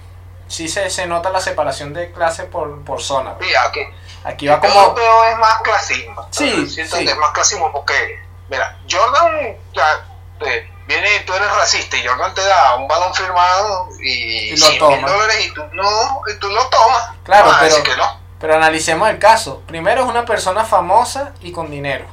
sí 0.48 0.68
se, 0.68 0.88
se 0.88 1.06
nota 1.06 1.28
la 1.30 1.40
separación 1.40 1.92
de 1.92 2.10
clases 2.12 2.46
por, 2.46 2.82
por 2.84 3.02
zona. 3.02 3.34
Sí, 3.40 3.48
aquí. 3.68 3.80
Aquí 4.26 4.46
va 4.48 4.54
Yo 4.56 4.60
como... 4.68 4.94
veo 4.94 5.24
es 5.24 5.38
más 5.38 5.58
clasismo. 5.62 6.26
Sí, 6.30 6.66
Siento 6.68 6.96
sí. 6.96 7.04
que 7.04 7.10
es 7.12 7.16
más 7.18 7.30
clasismo 7.30 7.70
porque, 7.72 8.18
mira, 8.48 8.76
Jordan 8.90 9.56
ya 9.72 10.04
te- 10.40 10.68
viene, 10.86 11.20
tú 11.20 11.32
eres 11.32 11.48
racista 11.54 11.96
y 11.96 12.06
Jordan 12.06 12.34
te 12.34 12.44
da 12.44 12.74
un 12.76 12.88
balón 12.88 13.14
firmado 13.14 13.88
y, 14.00 14.08
Y 14.08 14.50
lo 14.56 14.66
100 14.66 14.70
mil 14.72 14.78
toma. 14.78 15.08
dólares 15.10 15.46
y 15.46 15.54
tú 15.54 15.62
no, 15.72 16.20
y 16.32 16.38
tú 16.38 16.48
lo 16.50 16.66
tomas. 16.68 17.10
Claro, 17.24 17.50
Ah, 17.52 17.58
pero- 17.60 17.82
que 17.82 17.96
no. 17.96 18.20
Pero 18.40 18.54
analicemos 18.56 19.08
el 19.08 19.18
caso. 19.18 19.62
Primero 19.66 20.02
es 20.02 20.08
una 20.08 20.24
persona 20.26 20.64
famosa 20.64 21.32
y 21.40 21.52
con 21.52 21.70
dinero. 21.70 22.04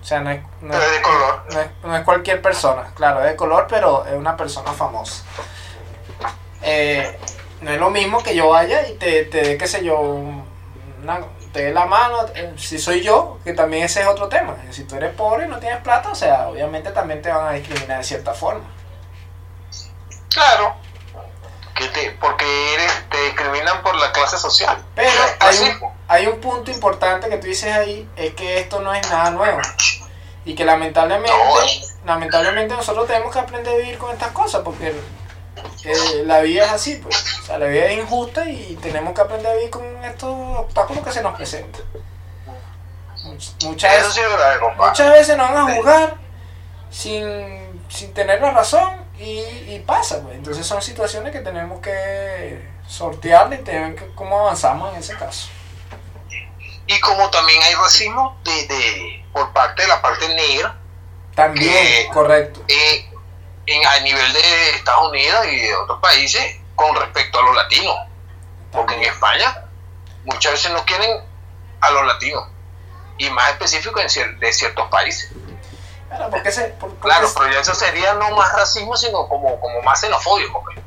O 0.00 0.04
sea, 0.04 0.20
no 0.20 0.30
es, 0.30 0.40
no 0.60 0.74
es 0.74 0.90
de 0.92 1.02
color. 1.02 1.44
no 1.52 1.60
es- 1.60 1.70
no 1.82 1.96
es 1.96 2.04
cualquier 2.04 2.40
persona. 2.40 2.90
Claro, 2.94 3.20
es 3.20 3.26
de 3.30 3.36
color, 3.36 3.66
pero 3.68 4.04
es 4.06 4.14
una 4.14 4.36
persona 4.36 4.72
famosa. 4.72 5.24
Eh, 6.62 7.18
no 7.62 7.70
es 7.70 7.78
lo 7.80 7.90
mismo 7.90 8.22
que 8.22 8.34
yo 8.34 8.50
vaya 8.50 8.86
y 8.88 8.94
te, 8.94 9.24
te 9.24 9.42
dé, 9.42 9.58
qué 9.58 9.66
sé 9.66 9.84
yo, 9.84 10.22
una- 11.02 11.20
te 11.52 11.64
dé 11.64 11.72
la 11.72 11.86
mano, 11.86 12.26
eh, 12.34 12.52
si 12.56 12.78
soy 12.78 13.00
yo, 13.02 13.38
que 13.44 13.52
también 13.52 13.84
ese 13.84 14.02
es 14.02 14.06
otro 14.06 14.28
tema. 14.28 14.56
Si 14.70 14.84
tú 14.84 14.96
eres 14.96 15.12
pobre 15.14 15.46
y 15.46 15.48
no 15.48 15.58
tienes 15.58 15.80
plata, 15.82 16.10
o 16.10 16.14
sea, 16.14 16.48
obviamente 16.48 16.90
también 16.90 17.20
te 17.22 17.30
van 17.30 17.48
a 17.48 17.52
discriminar 17.52 17.98
de 17.98 18.04
cierta 18.04 18.32
forma. 18.34 18.64
Claro. 20.32 20.74
Que 21.74 21.86
te, 21.88 22.10
porque 22.20 22.74
eres, 22.74 22.92
te 23.10 23.20
discriminan 23.24 23.82
por 23.82 23.96
la 23.96 24.12
clase 24.12 24.38
social. 24.38 24.76
Pero 24.94 25.10
hay 25.40 25.58
un, 25.58 25.90
hay 26.08 26.26
un 26.26 26.40
punto 26.40 26.70
importante 26.70 27.28
que 27.28 27.38
tú 27.38 27.46
dices 27.46 27.72
ahí, 27.74 28.08
es 28.16 28.34
que 28.34 28.58
esto 28.60 28.80
no 28.80 28.92
es 28.94 29.08
nada 29.10 29.30
nuevo. 29.30 29.60
Y 30.44 30.54
que 30.54 30.64
lamentablemente, 30.64 31.30
No. 31.32 32.06
lamentablemente 32.06 32.74
nosotros 32.74 33.06
tenemos 33.06 33.32
que 33.32 33.38
aprender 33.40 33.74
a 33.74 33.78
vivir 33.78 33.98
con 33.98 34.10
estas 34.10 34.30
cosas, 34.32 34.62
porque 34.64 34.94
eh, 35.84 36.22
la 36.24 36.40
vida 36.40 36.64
es 36.66 36.72
así, 36.72 36.96
pues. 36.96 37.40
O 37.42 37.46
sea, 37.46 37.58
la 37.58 37.66
vida 37.66 37.86
es 37.86 37.98
injusta 37.98 38.48
y 38.48 38.78
tenemos 38.82 39.14
que 39.14 39.20
aprender 39.20 39.52
a 39.52 39.54
vivir 39.54 39.70
con 39.70 40.04
estos 40.04 40.30
obstáculos 40.58 41.04
que 41.04 41.12
se 41.12 41.22
nos 41.22 41.34
presentan. 41.36 41.82
Much- 43.24 43.64
Muchas 43.64 43.96
veces, 43.96 44.14
sí 44.14 44.20
muchas 44.78 45.10
veces 45.12 45.36
nos 45.36 45.50
van 45.52 45.68
a 45.70 45.74
juzgar 45.74 46.14
sin, 46.90 47.82
sin 47.88 48.14
tener 48.14 48.40
la 48.40 48.50
razón 48.52 48.88
y, 49.18 49.40
y 49.40 49.82
pasa, 49.86 50.22
pues. 50.22 50.34
Entonces 50.36 50.66
son 50.66 50.80
situaciones 50.80 51.32
que 51.32 51.40
tenemos 51.40 51.80
que 51.80 52.66
sortear 52.88 53.52
y 53.52 53.58
tener 53.58 53.94
que 53.94 54.06
cómo 54.14 54.40
avanzamos 54.40 54.92
en 54.94 55.00
ese 55.00 55.14
caso. 55.16 55.48
Y 56.86 56.98
como 57.00 57.30
también 57.30 57.62
hay 57.62 57.74
racismo 57.74 58.36
de, 58.42 58.66
de, 58.66 59.24
por 59.32 59.52
parte 59.52 59.82
de 59.82 59.88
la 59.88 60.00
parte 60.02 60.26
negra, 60.34 60.76
También, 61.34 61.72
Que- 61.72 62.08
correcto. 62.12 62.64
eh, 62.66 63.09
en, 63.72 63.86
a 63.86 64.00
nivel 64.00 64.32
de 64.32 64.70
Estados 64.76 65.08
Unidos 65.10 65.46
y 65.46 65.60
de 65.60 65.74
otros 65.76 66.00
países, 66.00 66.56
con 66.74 66.94
respecto 66.96 67.38
a 67.38 67.42
los 67.42 67.54
latinos. 67.56 67.96
Porque 68.72 68.94
en. 68.94 69.02
España 69.04 69.64
muchas 70.24 70.52
veces 70.52 70.70
no 70.72 70.84
quieren 70.84 71.20
a 71.80 71.90
los 71.90 72.06
latinos. 72.06 72.44
Y 73.18 73.28
más 73.30 73.50
específico 73.50 74.00
en 74.00 74.08
cier- 74.08 74.38
de 74.38 74.52
ciertos 74.52 74.88
países. 74.88 75.30
Claro, 76.08 76.30
porque 76.30 76.50
se, 76.50 76.64
por- 76.68 76.88
porque 76.90 77.00
Claro, 77.02 77.28
se- 77.28 77.38
pero 77.38 77.52
ya 77.52 77.60
eso 77.60 77.74
sería 77.74 78.14
no 78.14 78.30
más 78.30 78.52
racismo, 78.52 78.96
sino 78.96 79.28
como, 79.28 79.60
como 79.60 79.82
más 79.82 80.00
xenofobia. 80.00 80.46
porque 80.52 80.80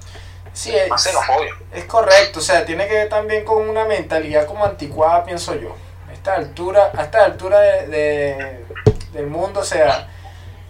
sí, 0.53 0.75
es, 0.75 0.89
Más 0.89 1.01
xenofobia. 1.03 1.53
es 1.71 1.85
correcto, 1.85 2.39
o 2.39 2.41
sea, 2.41 2.65
tiene 2.65 2.87
que 2.87 2.93
ver 2.93 3.09
también 3.09 3.45
con 3.45 3.69
una 3.69 3.85
mentalidad 3.85 4.45
como 4.47 4.65
anticuada, 4.65 5.23
pienso 5.23 5.55
yo. 5.55 5.75
A 6.09 6.13
esta 6.13 6.35
altura, 6.35 6.91
a 6.97 7.03
esta 7.03 7.23
altura 7.25 7.59
de, 7.59 7.87
de- 7.87 8.65
del 9.13 9.27
mundo, 9.27 9.59
o 9.61 9.63
sea, 9.63 10.09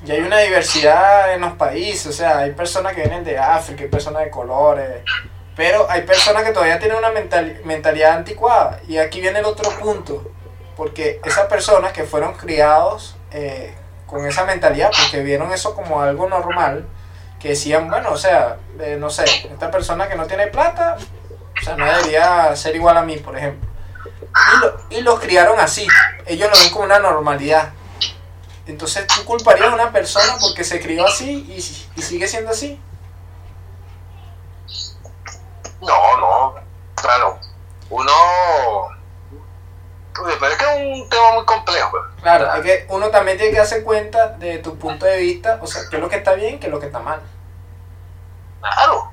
ya 0.03 0.15
hay 0.15 0.21
una 0.21 0.39
diversidad 0.39 1.33
en 1.33 1.41
los 1.41 1.53
países, 1.53 2.07
o 2.07 2.11
sea, 2.13 2.39
hay 2.39 2.51
personas 2.51 2.93
que 2.93 3.01
vienen 3.01 3.23
de 3.23 3.37
África, 3.37 3.83
hay 3.83 3.89
personas 3.89 4.23
de 4.23 4.29
colores, 4.29 5.01
pero 5.55 5.89
hay 5.89 6.01
personas 6.01 6.43
que 6.43 6.51
todavía 6.51 6.79
tienen 6.79 6.97
una 6.97 7.09
mental- 7.11 7.61
mentalidad 7.63 8.13
anticuada. 8.17 8.79
Y 8.87 8.97
aquí 8.97 9.21
viene 9.21 9.39
el 9.39 9.45
otro 9.45 9.69
punto, 9.79 10.31
porque 10.75 11.21
esas 11.23 11.47
personas 11.47 11.93
que 11.93 12.03
fueron 12.03 12.33
criados 12.33 13.15
eh, 13.31 13.73
con 14.07 14.25
esa 14.27 14.43
mentalidad, 14.45 14.91
porque 14.99 15.23
vieron 15.23 15.51
eso 15.51 15.73
como 15.75 16.01
algo 16.01 16.27
normal, 16.27 16.85
que 17.39 17.49
decían, 17.49 17.89
bueno, 17.89 18.11
o 18.11 18.17
sea, 18.17 18.57
eh, 18.79 18.97
no 18.99 19.09
sé, 19.09 19.25
esta 19.25 19.69
persona 19.71 20.07
que 20.07 20.15
no 20.15 20.25
tiene 20.27 20.47
plata, 20.47 20.97
o 21.61 21.63
sea, 21.63 21.75
no 21.77 21.85
debería 21.85 22.55
ser 22.55 22.75
igual 22.75 22.97
a 22.97 23.03
mí, 23.03 23.17
por 23.17 23.37
ejemplo. 23.37 23.69
Y, 24.21 24.59
lo- 24.61 24.97
y 24.97 25.01
los 25.01 25.19
criaron 25.19 25.59
así, 25.59 25.85
ellos 26.25 26.49
lo 26.49 26.57
ven 26.57 26.71
como 26.71 26.85
una 26.85 26.99
normalidad. 26.99 27.69
Entonces, 28.65 29.05
¿tú 29.07 29.25
culparías 29.25 29.69
a 29.69 29.73
una 29.75 29.91
persona 29.91 30.37
porque 30.39 30.63
se 30.63 30.79
crió 30.81 31.05
así 31.05 31.45
y, 31.49 31.99
y 31.99 32.01
sigue 32.01 32.27
siendo 32.27 32.51
así? 32.51 32.79
No, 35.81 36.17
no, 36.17 36.55
claro. 36.95 37.39
Uno. 37.89 38.11
Oye, 40.23 40.35
pero 40.39 40.51
es 40.51 40.57
que 40.57 40.65
es 40.65 41.01
un 41.01 41.09
tema 41.09 41.31
muy 41.33 41.45
complejo. 41.45 41.89
pues. 41.91 42.03
Claro, 42.21 42.51
hay 42.51 42.61
que, 42.61 42.85
uno 42.89 43.09
también 43.09 43.37
tiene 43.37 43.51
que 43.51 43.57
darse 43.57 43.83
cuenta 43.83 44.27
de 44.29 44.59
tu 44.59 44.77
punto 44.77 45.05
de 45.05 45.17
vista, 45.17 45.59
o 45.61 45.67
sea, 45.67 45.81
qué 45.89 45.97
es 45.97 46.01
lo 46.01 46.07
que 46.09 46.17
está 46.17 46.33
bien, 46.33 46.59
qué 46.59 46.67
es 46.67 46.71
lo 46.71 46.79
que 46.79 46.85
está 46.85 46.99
mal. 46.99 47.21
Claro. 48.61 49.11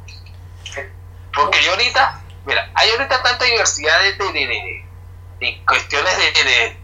Porque 1.35 1.63
yo 1.65 1.71
ahorita, 1.73 2.21
mira, 2.45 2.71
hay 2.75 2.91
ahorita 2.91 3.23
tanta 3.23 3.45
diversidad 3.45 3.99
de, 4.01 4.13
de, 4.13 4.33
de, 4.33 4.47
de- 4.47 4.85
de 5.41 5.65
cuestiones 5.65 6.13
de, 6.19 6.77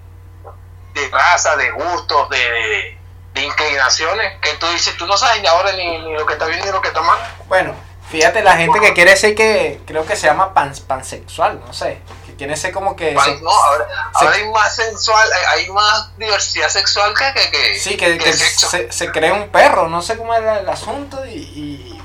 de, 0.96 1.08
raza, 1.10 1.56
de 1.56 1.70
gustos, 1.70 2.28
de, 2.30 2.38
de, 2.38 2.98
de 3.34 3.42
inclinaciones, 3.42 4.38
que 4.40 4.54
tú 4.54 4.66
dices, 4.68 4.96
tú 4.96 5.06
no 5.06 5.16
sabes 5.16 5.40
ni 5.42 5.46
ahora 5.46 5.72
ni, 5.72 5.98
ni 5.98 6.12
lo 6.14 6.26
que 6.26 6.32
está 6.32 6.46
bien 6.46 6.60
ni 6.64 6.70
lo 6.72 6.80
que 6.80 6.88
está 6.88 7.02
mal. 7.02 7.18
Bueno, 7.46 7.74
fíjate, 8.10 8.42
la 8.42 8.56
gente 8.56 8.80
que 8.80 8.92
quiere 8.94 9.16
ser 9.16 9.34
que, 9.34 9.80
creo 9.86 10.04
que 10.06 10.16
se 10.16 10.26
llama 10.26 10.54
pan, 10.54 10.72
pansexual, 10.86 11.60
no 11.66 11.72
sé, 11.72 12.00
que 12.26 12.34
quiere 12.34 12.56
ser 12.56 12.72
como 12.72 12.96
que... 12.96 13.12
Pan- 13.12 13.36
se- 13.36 13.42
no, 13.42 13.50
ahora, 13.50 13.86
se- 14.18 14.24
ahora 14.24 14.36
hay 14.36 14.48
más 14.50 14.74
sensual, 14.74 15.28
hay, 15.32 15.60
hay 15.64 15.70
más 15.70 16.16
diversidad 16.18 16.68
sexual 16.68 17.12
que, 17.14 17.32
que, 17.40 17.50
que, 17.50 17.74
Sí, 17.78 17.96
que, 17.96 18.18
se, 18.32 18.90
se 18.92 19.10
cree 19.12 19.32
un 19.32 19.48
perro, 19.50 19.88
no 19.88 20.00
sé 20.02 20.16
cómo 20.16 20.34
es 20.34 20.40
el 20.42 20.68
asunto 20.68 21.24
y, 21.26 21.30
y, 21.34 22.02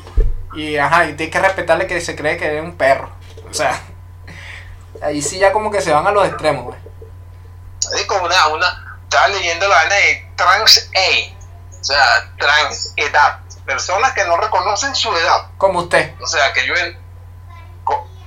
y, 0.53 0.77
ajá, 0.77 1.05
y 1.05 1.13
tienes 1.13 1.31
que 1.33 1.39
respetarle 1.39 1.87
que 1.87 2.01
se 2.01 2.15
cree 2.15 2.35
que 2.37 2.57
es 2.57 2.63
un 2.63 2.75
perro. 2.75 3.09
O 3.49 3.53
sea, 3.53 3.79
ahí 5.01 5.21
sí 5.21 5.39
ya 5.39 5.51
como 5.53 5.71
que 5.71 5.81
se 5.81 5.91
van 5.91 6.05
a 6.07 6.11
los 6.11 6.27
extremos, 6.27 6.65
güey. 6.65 6.77
Es 7.95 8.05
como 8.05 8.25
una, 8.25 8.47
una, 8.47 8.99
estaba 9.03 9.27
leyendo 9.29 9.67
la 9.67 9.75
vaina 9.75 9.95
de 9.95 10.31
trans 10.35 10.89
A, 10.95 11.79
o 11.79 11.83
sea, 11.83 12.31
trans 12.37 12.93
edad, 12.95 13.39
personas 13.65 14.13
que 14.13 14.23
no 14.25 14.37
reconocen 14.37 14.95
su 14.95 15.15
edad. 15.15 15.47
Como 15.57 15.79
usted. 15.79 16.13
O 16.21 16.27
sea, 16.27 16.53
que 16.53 16.65
yo 16.65 16.73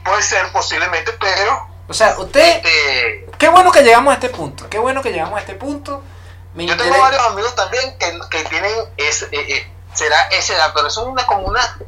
puede 0.04 0.22
ser 0.22 0.50
posiblemente, 0.52 1.12
pero 1.18 1.66
O 1.88 1.94
sea, 1.94 2.14
usted, 2.18 2.56
este, 2.56 3.26
qué 3.38 3.48
bueno 3.48 3.72
que 3.72 3.82
llegamos 3.82 4.12
a 4.12 4.14
este 4.14 4.28
punto, 4.28 4.68
qué 4.68 4.78
bueno 4.78 5.02
que 5.02 5.10
llegamos 5.10 5.36
a 5.36 5.40
este 5.40 5.54
punto. 5.54 6.02
Me 6.54 6.66
yo 6.66 6.76
tengo 6.76 6.98
varios 6.98 7.26
amigos 7.26 7.54
también 7.56 7.96
que, 7.98 8.18
que 8.30 8.44
tienen 8.44 8.70
ese, 8.96 9.24
eh, 9.32 9.56
eh, 9.56 9.72
será 9.92 10.20
esa 10.28 10.54
edad, 10.54 10.72
pero 10.74 10.86
eso 10.88 11.02
es 11.02 11.08
una 11.08 11.26
como 11.26 11.42
una, 11.48 11.78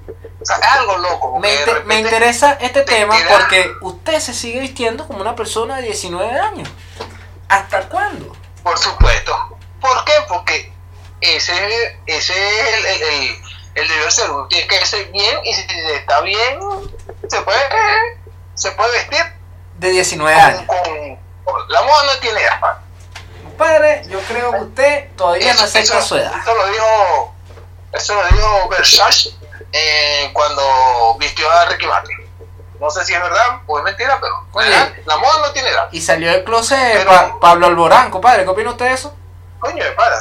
o 0.41 0.45
sea, 0.45 0.57
es 0.57 0.65
algo 0.67 0.99
loco. 0.99 1.39
me, 1.39 1.55
inter- 1.55 1.85
me 1.85 2.01
interesa 2.01 2.53
este 2.55 2.83
te 2.83 2.93
tema 2.95 3.17
porque 3.29 3.73
usted 3.83 4.19
se 4.19 4.35
sigue 4.35 4.61
vistiendo 4.61 5.07
como 5.07 5.21
una 5.21 5.37
persona 5.37 5.77
de 5.77 5.83
19 5.83 6.39
años. 6.41 6.69
¿Hasta 7.49 7.89
cuándo? 7.89 8.35
Por 8.63 8.79
supuesto. 8.79 9.59
¿Por 9.81 10.05
qué? 10.05 10.13
Porque 10.29 10.73
ese, 11.21 11.99
ese 12.07 12.33
es 12.61 12.75
el, 12.75 12.87
el, 12.87 13.03
el, 13.03 13.43
el 13.75 13.89
deber 13.89 14.13
ser. 14.13 14.31
Uno 14.31 14.47
tiene 14.49 14.67
que 14.67 14.85
ser 14.87 15.07
bien 15.13 15.39
y 15.45 15.53
si 15.55 15.67
está 15.95 16.21
bien, 16.23 16.59
se 17.29 17.41
puede, 17.43 17.59
se 18.55 18.71
puede 18.73 18.93
vestir 18.93 19.25
De 19.79 19.91
19 19.91 20.35
con, 20.35 20.45
años. 20.45 20.63
con- 20.67 21.69
La 21.69 21.83
moda 21.83 22.05
no 22.15 22.19
tiene 22.21 22.41
edad. 22.41 22.61
pa. 22.61 22.83
Compadre, 23.45 24.03
yo 24.09 24.21
creo 24.23 24.51
que 24.53 24.59
usted 24.59 25.11
todavía 25.17 25.47
no 25.49 25.53
Eso- 25.55 25.65
acepta 25.65 25.99
eso- 25.99 26.03
su 26.09 26.17
edad. 26.17 26.33
Eso 26.43 26.55
lo 26.55 26.67
dijo, 26.67 27.35
eso 27.93 28.15
lo 28.15 28.27
dijo 28.29 28.69
Versace 28.69 29.31
eh, 29.73 30.31
cuando 30.33 31.17
vistió 31.19 31.51
a 31.51 31.65
Ricky 31.67 31.87
Martin. 31.87 32.26
No 32.81 32.91
sé 32.91 33.05
si 33.05 33.15
es 33.15 33.21
verdad 33.23 33.61
o 33.67 33.79
es 33.79 33.85
mentira, 33.85 34.19
pero 34.21 34.47
Oye. 34.53 35.03
la, 35.07 35.17
moda 35.17 35.47
no 35.47 35.53
tiene 35.53 35.69
edad. 35.71 35.89
Y 35.93 36.01
salió 36.01 36.31
del 36.31 36.45
closet 36.45 36.79
Pero- 36.99 37.11
Pa- 37.11 37.41
Pablo 37.41 37.67
Alborán, 37.67 38.11
compadre. 38.11 38.45
¿Qué 38.45 38.51
opina 38.51 38.71
usted 38.71 38.87
de 38.87 38.93
eso? 38.93 39.15
Coño, 39.61 39.85
para. 39.97 40.17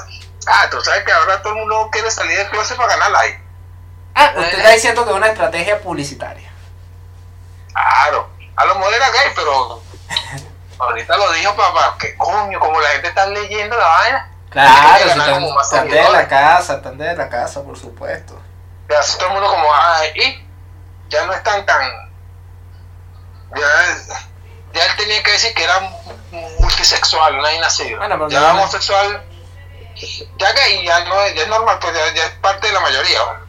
Ah, 0.47 0.67
tú 0.69 0.79
sabes 0.81 1.03
que 1.03 1.11
ahora 1.11 1.41
todo 1.41 1.53
el 1.53 1.59
mundo 1.59 1.89
quiere 1.91 2.09
salir 2.11 2.37
del 2.37 2.49
closet 2.49 2.77
para 2.77 2.89
ganar 2.95 3.11
like. 3.11 3.43
Ah, 4.15 4.31
usted 4.37 4.57
está 4.57 4.69
diciendo 4.69 5.03
que 5.03 5.09
es 5.11 5.15
una 5.17 5.27
estrategia 5.27 5.81
publicitaria. 5.81 6.49
Claro, 7.73 8.29
a 8.55 8.65
lo 8.65 8.75
mejor 8.75 8.93
era 8.93 9.09
gay, 9.09 9.31
pero 9.35 9.81
ahorita 10.79 11.17
lo 11.17 11.31
dijo 11.33 11.55
papá, 11.55 11.95
que 11.99 12.15
coño, 12.15 12.59
como 12.59 12.79
la 12.79 12.89
gente 12.89 13.09
está 13.09 13.25
leyendo 13.27 13.77
la 13.77 13.87
vaina, 13.87 14.31
Claro, 14.49 15.05
están 15.61 15.89
desde 15.89 16.11
la 16.11 16.27
casa, 16.29 16.75
están 16.75 16.97
desde 16.97 17.15
la 17.17 17.27
casa, 17.29 17.61
por 17.63 17.77
supuesto. 17.77 18.39
ya 18.89 18.99
hace 18.99 19.17
todo 19.17 19.27
el 19.27 19.33
mundo 19.33 19.49
como, 19.49 19.67
ay, 19.73 20.09
y 20.15 20.47
ya 21.09 21.25
no 21.25 21.33
están 21.33 21.65
tan. 21.65 21.81
Ya, 23.56 23.97
ya 24.73 24.85
él 24.85 24.95
tenía 24.97 25.23
que 25.23 25.31
decir 25.31 25.53
que 25.53 25.63
era 25.63 25.79
multisexual, 26.60 27.37
no 27.37 27.45
hay 27.45 27.60
nacido. 27.60 27.97
Bueno, 27.97 28.15
pero 28.15 28.29
ya 28.29 28.39
no- 28.41 28.60
homosexual, 28.60 29.23
ya 30.37 30.51
gay, 30.53 30.85
ya 30.85 31.06
no 31.06 31.21
es, 31.21 31.35
ya 31.35 31.43
es 31.43 31.47
normal, 31.47 31.77
pues 31.79 31.93
ya, 31.93 32.13
ya 32.13 32.25
es 32.25 32.31
parte 32.41 32.67
de 32.67 32.73
la 32.73 32.79
mayoría. 32.81 33.19
¿no? 33.19 33.45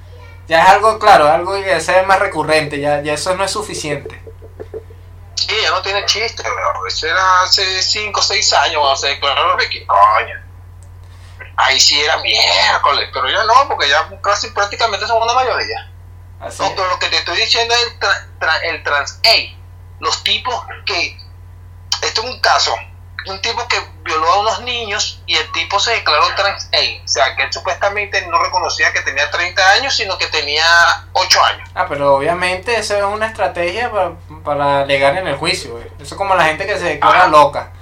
Ya 0.48 0.62
es 0.62 0.68
algo, 0.68 0.98
claro, 0.98 1.30
algo 1.30 1.54
que 1.62 1.80
se 1.80 1.92
ve 1.92 2.02
más 2.04 2.18
recurrente, 2.20 2.78
ya, 2.80 3.02
ya 3.02 3.14
eso 3.14 3.34
no 3.34 3.44
es 3.44 3.50
suficiente. 3.50 4.22
Sí, 5.34 5.54
ya 5.62 5.70
no 5.70 5.82
tiene 5.82 6.04
chiste, 6.06 6.42
bro. 6.42 6.86
Eso 6.86 7.06
era 7.06 7.42
hace 7.42 7.82
5 7.82 8.20
o 8.20 8.22
6 8.22 8.52
años 8.54 8.78
cuando 8.80 8.96
se 8.96 9.08
declaró 9.08 9.56
Ricky. 9.56 9.84
Coño. 9.86 10.42
Ahí 11.56 11.78
sí 11.80 12.00
era 12.00 12.16
miércoles, 12.18 13.08
pero 13.12 13.28
ya 13.28 13.44
no, 13.44 13.68
porque 13.68 13.88
ya 13.88 14.08
casi 14.22 14.48
prácticamente 14.50 15.06
son 15.06 15.22
una 15.22 15.34
mayoría. 15.34 15.90
Así 16.40 16.62
No, 16.62 16.70
pero 16.74 16.88
lo 16.88 16.98
que 16.98 17.08
te 17.08 17.16
estoy 17.18 17.36
diciendo 17.38 17.74
es 17.74 17.82
el, 17.82 17.98
tra- 18.00 18.26
tra- 18.40 18.60
el 18.62 18.82
trans 18.82 19.20
A. 19.24 19.65
Los 20.00 20.22
tipos 20.24 20.54
que. 20.84 21.18
Esto 22.02 22.22
es 22.22 22.26
un 22.30 22.40
caso. 22.40 22.74
Un 23.28 23.40
tipo 23.42 23.66
que 23.66 23.76
violó 24.04 24.30
a 24.32 24.38
unos 24.40 24.60
niños 24.62 25.20
y 25.26 25.34
el 25.34 25.50
tipo 25.50 25.80
se 25.80 25.90
declaró 25.92 26.26
trans. 26.36 26.68
ey, 26.70 27.02
o 27.04 27.08
sea, 27.08 27.34
que 27.34 27.42
él 27.42 27.52
supuestamente 27.52 28.24
no 28.28 28.38
reconocía 28.40 28.92
que 28.92 29.00
tenía 29.00 29.28
30 29.30 29.70
años, 29.72 29.96
sino 29.96 30.16
que 30.16 30.28
tenía 30.28 30.64
8 31.12 31.44
años. 31.44 31.68
Ah, 31.74 31.86
pero 31.88 32.14
obviamente 32.14 32.76
eso 32.76 32.96
es 32.96 33.02
una 33.02 33.26
estrategia 33.26 33.90
para, 33.90 34.12
para 34.44 34.80
alegar 34.82 35.16
en 35.16 35.26
el 35.26 35.34
juicio, 35.36 35.72
güey. 35.72 35.84
Eso 35.98 36.14
es 36.14 36.14
como 36.14 36.36
la 36.36 36.44
gente 36.44 36.66
que 36.66 36.78
se 36.78 36.84
declara 36.84 37.18
Ajá. 37.22 37.28
loca. 37.28 37.72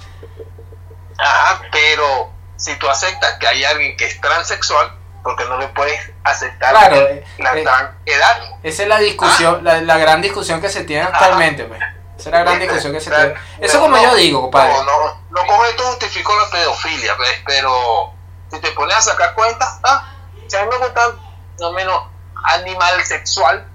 Ajá, 1.17 1.61
pero 1.71 2.31
si 2.57 2.75
tú 2.77 2.89
aceptas 2.89 3.33
que 3.39 3.47
hay 3.47 3.63
alguien 3.65 3.95
que 3.97 4.05
es 4.05 4.19
transexual, 4.19 4.93
porque 5.23 5.45
no 5.45 5.57
le 5.57 5.67
puedes 5.69 5.99
aceptar 6.23 6.71
Claro, 6.71 6.95
eh, 7.07 7.23
la 7.37 7.55
eh, 7.55 7.63
tran- 7.63 7.91
edad. 8.05 8.39
Esa 8.63 8.83
es 8.83 8.89
la 8.89 8.97
discusión, 8.99 9.63
la, 9.63 9.81
la 9.81 9.97
gran 9.97 10.21
discusión 10.21 10.59
que 10.61 10.69
se 10.69 10.83
tiene 10.83 11.03
actualmente, 11.03 11.65
pues. 11.65 11.79
Esa 12.17 12.29
es 12.29 12.33
la 12.33 12.39
gran 12.43 12.59
discusión 12.59 12.93
que 12.93 13.01
se 13.01 13.09
tiene. 13.09 13.33
Eso 13.59 13.77
no, 13.77 13.83
como 13.83 13.97
no, 13.97 14.03
yo 14.03 14.15
digo, 14.15 14.41
compadre. 14.41 14.73
No, 14.73 14.83
no, 14.83 15.21
no 15.29 15.47
con 15.47 15.65
esto 15.65 15.83
justifico 15.83 16.33
la 16.35 16.49
pedofilia, 16.49 17.15
pues, 17.17 17.41
pero 17.45 18.13
si 18.51 18.59
te 18.59 18.71
pones 18.71 18.95
a 18.95 19.01
sacar 19.01 19.33
cuentas, 19.35 19.79
ah, 19.83 20.13
si 20.47 20.55
a 20.55 20.63
mí 20.63 20.69
me 20.71 20.77
gusta 20.77 21.15
no 21.59 21.71
menos 21.71 22.03
animal 22.43 23.03
sexual, 23.03 23.67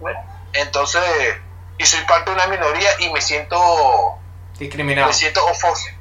¿ves? 0.00 0.16
entonces, 0.52 1.02
y 1.78 1.84
soy 1.84 2.00
parte 2.04 2.30
de 2.30 2.36
una 2.36 2.46
minoría 2.46 2.88
y 3.00 3.10
me 3.10 3.20
siento, 3.20 4.18
Discriminado. 4.58 5.08
me 5.08 5.12
siento 5.12 5.40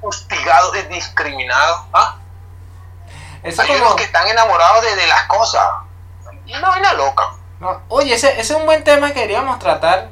hostigado 0.01 0.75
y 0.75 0.81
discriminado, 0.83 1.87
ah, 1.93 2.17
Eso 3.41 3.61
hay 3.63 3.67
como... 3.69 3.81
unos 3.81 3.95
que 3.95 4.03
están 4.03 4.27
enamorados 4.27 4.83
de, 4.83 4.95
de 4.95 5.07
las 5.07 5.23
cosas, 5.23 5.67
una 6.47 6.69
vaina 6.69 6.93
loca. 6.93 7.23
No, 7.59 7.81
oye, 7.89 8.13
ese, 8.13 8.31
ese 8.31 8.53
es 8.53 8.59
un 8.59 8.65
buen 8.65 8.83
tema 8.83 9.07
que 9.07 9.21
queríamos 9.21 9.57
tratar, 9.59 10.09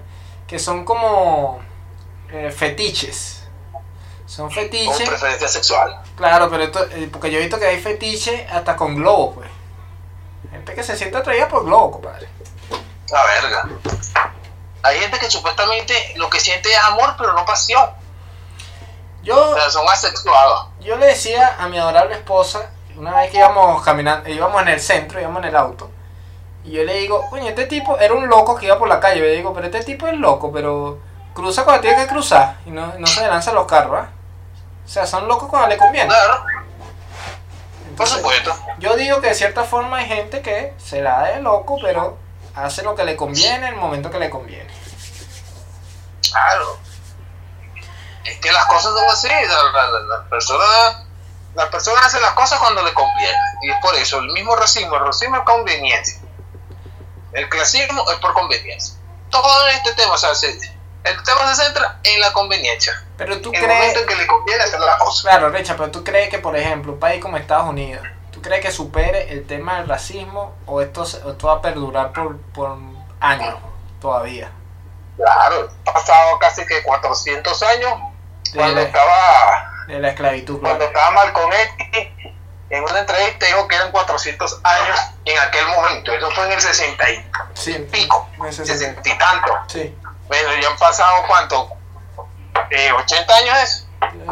que 0.51 0.59
son 0.59 0.83
como 0.83 1.61
eh, 2.29 2.51
fetiches. 2.51 3.43
Son 4.25 4.47
Con 4.47 4.55
fetiches, 4.55 5.07
preferencia 5.07 5.47
sexual. 5.47 6.01
claro, 6.17 6.49
pero 6.49 6.63
esto, 6.63 6.83
eh, 6.91 7.07
porque 7.09 7.31
yo 7.31 7.37
he 7.37 7.41
visto 7.41 7.57
que 7.57 7.67
hay 7.67 7.79
fetiches 7.81 8.51
hasta 8.51 8.75
con 8.75 8.95
globo, 8.95 9.35
pues. 9.35 9.49
Gente 10.51 10.73
que 10.75 10.83
se 10.83 10.97
siente 10.97 11.17
atraída 11.17 11.47
por 11.47 11.63
globo, 11.63 11.91
compadre. 11.91 12.27
La 13.09 13.23
verga. 13.25 13.69
Hay 14.83 14.99
gente 14.99 15.19
que 15.19 15.31
supuestamente 15.31 15.93
lo 16.17 16.29
que 16.29 16.41
siente 16.41 16.69
es 16.69 16.77
amor, 16.79 17.15
pero 17.17 17.31
no 17.31 17.45
pasión. 17.45 17.89
Yo, 19.23 19.51
O 19.51 19.55
sea, 19.55 19.69
son 19.69 19.87
asexuados. 19.87 20.67
yo 20.81 20.97
le 20.97 21.05
decía 21.05 21.55
a 21.59 21.69
mi 21.69 21.77
adorable 21.77 22.15
esposa, 22.15 22.71
una 22.97 23.15
vez 23.15 23.31
que 23.31 23.37
íbamos 23.37 23.81
caminando, 23.83 24.29
íbamos 24.29 24.61
en 24.63 24.67
el 24.67 24.81
centro, 24.81 25.21
íbamos 25.21 25.43
en 25.43 25.49
el 25.49 25.55
auto, 25.55 25.89
y 26.64 26.72
yo 26.72 26.84
le 26.84 26.93
digo, 26.95 27.26
coño, 27.30 27.47
este 27.49 27.66
tipo 27.66 27.97
era 27.99 28.14
un 28.14 28.28
loco 28.28 28.55
que 28.55 28.66
iba 28.68 28.78
por 28.78 28.88
la 28.88 28.99
calle. 28.99 29.20
Yo 29.20 29.26
le 29.26 29.36
digo, 29.36 29.53
pero 29.53 29.66
este 29.66 29.84
tipo 29.84 30.07
es 30.07 30.16
loco, 30.18 30.51
pero 30.51 30.99
cruza 31.34 31.64
cuando 31.64 31.82
tiene 31.82 31.97
que 32.03 32.07
cruzar 32.07 32.57
y 32.66 32.72
no, 32.72 32.93
no 32.99 33.07
se 33.07 33.26
lanza 33.28 33.51
los 33.53 33.66
carros, 33.66 34.01
¿ah? 34.01 34.09
O 34.86 34.88
sea, 34.88 35.05
son 35.07 35.28
locos 35.28 35.49
cuando 35.49 35.68
le 35.70 35.78
conviene. 35.78 36.07
Claro, 36.07 36.43
por 36.43 37.88
Entonces, 37.89 38.18
supuesto. 38.18 38.53
Yo 38.80 38.95
digo 38.95 39.22
que 39.22 39.28
de 39.30 39.36
cierta 39.36 39.64
forma 39.64 39.97
hay 39.97 40.05
gente 40.07 40.41
que 40.41 40.74
se 40.78 41.01
la 41.01 41.20
da 41.22 41.28
de 41.34 41.41
loco, 41.41 41.78
pero 41.82 42.18
hace 42.55 42.84
lo 42.84 42.95
que 42.95 43.03
le 43.05 43.16
conviene 43.16 43.55
en 43.55 43.64
el 43.74 43.76
momento 43.76 44.09
que 44.12 44.20
le 44.20 44.30
conviene. 44.30 44.70
Claro. 46.30 46.78
Es 48.24 48.38
que 48.39 48.51
las 48.51 48.66
cosas 48.66 48.91
son 48.93 49.09
así. 49.09 49.28
La, 49.28 49.64
la, 49.82 49.88
la- 49.91 50.18
la 50.18 50.30
persona, 50.30 50.66
la 51.55 51.70
persona 51.70 52.01
hace 52.05 52.20
las 52.20 52.32
cosas 52.34 52.59
cuando 52.59 52.84
le 52.84 52.93
conviene. 52.93 53.38
Y 53.64 53.70
es 53.70 53.78
por 53.82 53.95
eso. 53.95 54.20
El 54.20 54.32
mismo 54.32 54.55
racismo. 54.55 54.95
El 54.95 55.05
racismo 55.05 55.38
es 55.38 55.43
conveniencia. 55.43 56.20
El 57.34 57.49
clasismo 57.49 58.09
es 58.11 58.17
por 58.19 58.34
conveniencia. 58.34 58.95
Todo 59.29 59.67
este 59.67 59.93
tema, 59.93 60.13
o 60.13 60.17
sea, 60.17 60.36
se- 60.36 60.49
el 61.03 61.23
tema 61.23 61.55
se 61.55 61.63
centra 61.63 61.99
en 62.03 62.19
la 62.19 62.32
conveniencia. 62.34 62.93
Pero 63.17 63.39
tú 63.41 63.49
En 63.53 63.63
el 63.63 63.67
momento 63.67 63.86
crees, 63.93 64.01
en 64.01 64.07
que 64.07 64.15
le 64.15 64.27
conviene 64.27 64.63
hacer 64.63 64.79
las 64.79 64.97
cosas. 64.97 65.21
claro, 65.23 65.49
Recha, 65.49 65.75
pero 65.77 65.89
tú 65.91 66.03
crees 66.03 66.29
que, 66.29 66.39
por 66.39 66.55
ejemplo, 66.55 66.93
un 66.93 66.99
país 66.99 67.21
como 67.21 67.38
Estados 67.38 67.67
Unidos, 67.69 68.05
¿tú 68.32 68.41
crees 68.41 68.61
que 68.61 68.71
supere 68.71 69.32
el 69.32 69.47
tema 69.47 69.77
del 69.77 69.88
racismo 69.88 70.55
o 70.65 70.82
esto, 70.82 71.03
esto 71.03 71.47
va 71.47 71.53
a 71.53 71.61
perdurar 71.61 72.11
por, 72.11 72.38
por 72.53 72.77
años 73.19 73.55
todavía? 73.99 74.51
Claro, 75.17 75.69
pasado 75.86 76.38
casi 76.39 76.65
que 76.65 76.84
400 76.84 77.63
años 77.63 77.93
cuando 78.53 78.75
De, 78.82 78.84
estaba 78.88 79.71
de 79.88 79.99
la 79.99 80.09
esclavitud, 80.09 80.59
cuando 80.59 80.89
claro. 80.89 80.91
estaba 80.91 81.11
Malcolm 81.11 81.51
X 81.53 82.09
en 82.72 82.84
una 82.84 82.99
entrevista 82.99 83.45
dijo 83.45 83.67
que 83.67 83.76
eran 83.76 83.91
400 83.91 84.59
años 84.63 84.99
en 85.26 85.38
aquel 85.39 85.65
momento 85.67 86.11
eso 86.13 86.32
fue 86.32 86.45
en 86.45 86.51
el 86.53 86.61
60 86.61 87.09
y 87.11 87.26
Sí, 87.53 87.74
pico 87.91 88.30
en 88.39 88.45
ese 88.45 88.65
sentido. 88.65 88.80
60 89.03 89.09
y 89.09 89.17
tanto 89.17 89.57
Sí, 89.67 89.95
bueno 90.28 90.49
ya 90.61 90.69
han 90.69 90.78
pasado 90.78 91.24
cuánto 91.28 91.69
eh, 92.69 92.91
80 92.93 93.36
años 93.36 93.57
es 93.59 93.88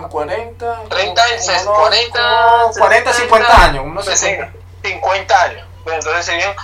40, 0.09 0.83
30 0.89 1.23
años 1.23 1.45
como 1.65 1.77
unos- 1.77 1.87
40 1.89 2.19
como 2.19 2.73
40, 2.79 3.13
50 3.13 3.63
años, 3.65 3.83
unos 3.85 4.05
50. 4.05 4.53
50 4.83 5.41
años 5.43 5.67
Bueno, 5.83 5.99
entonces 5.99 6.25
serían 6.25 6.55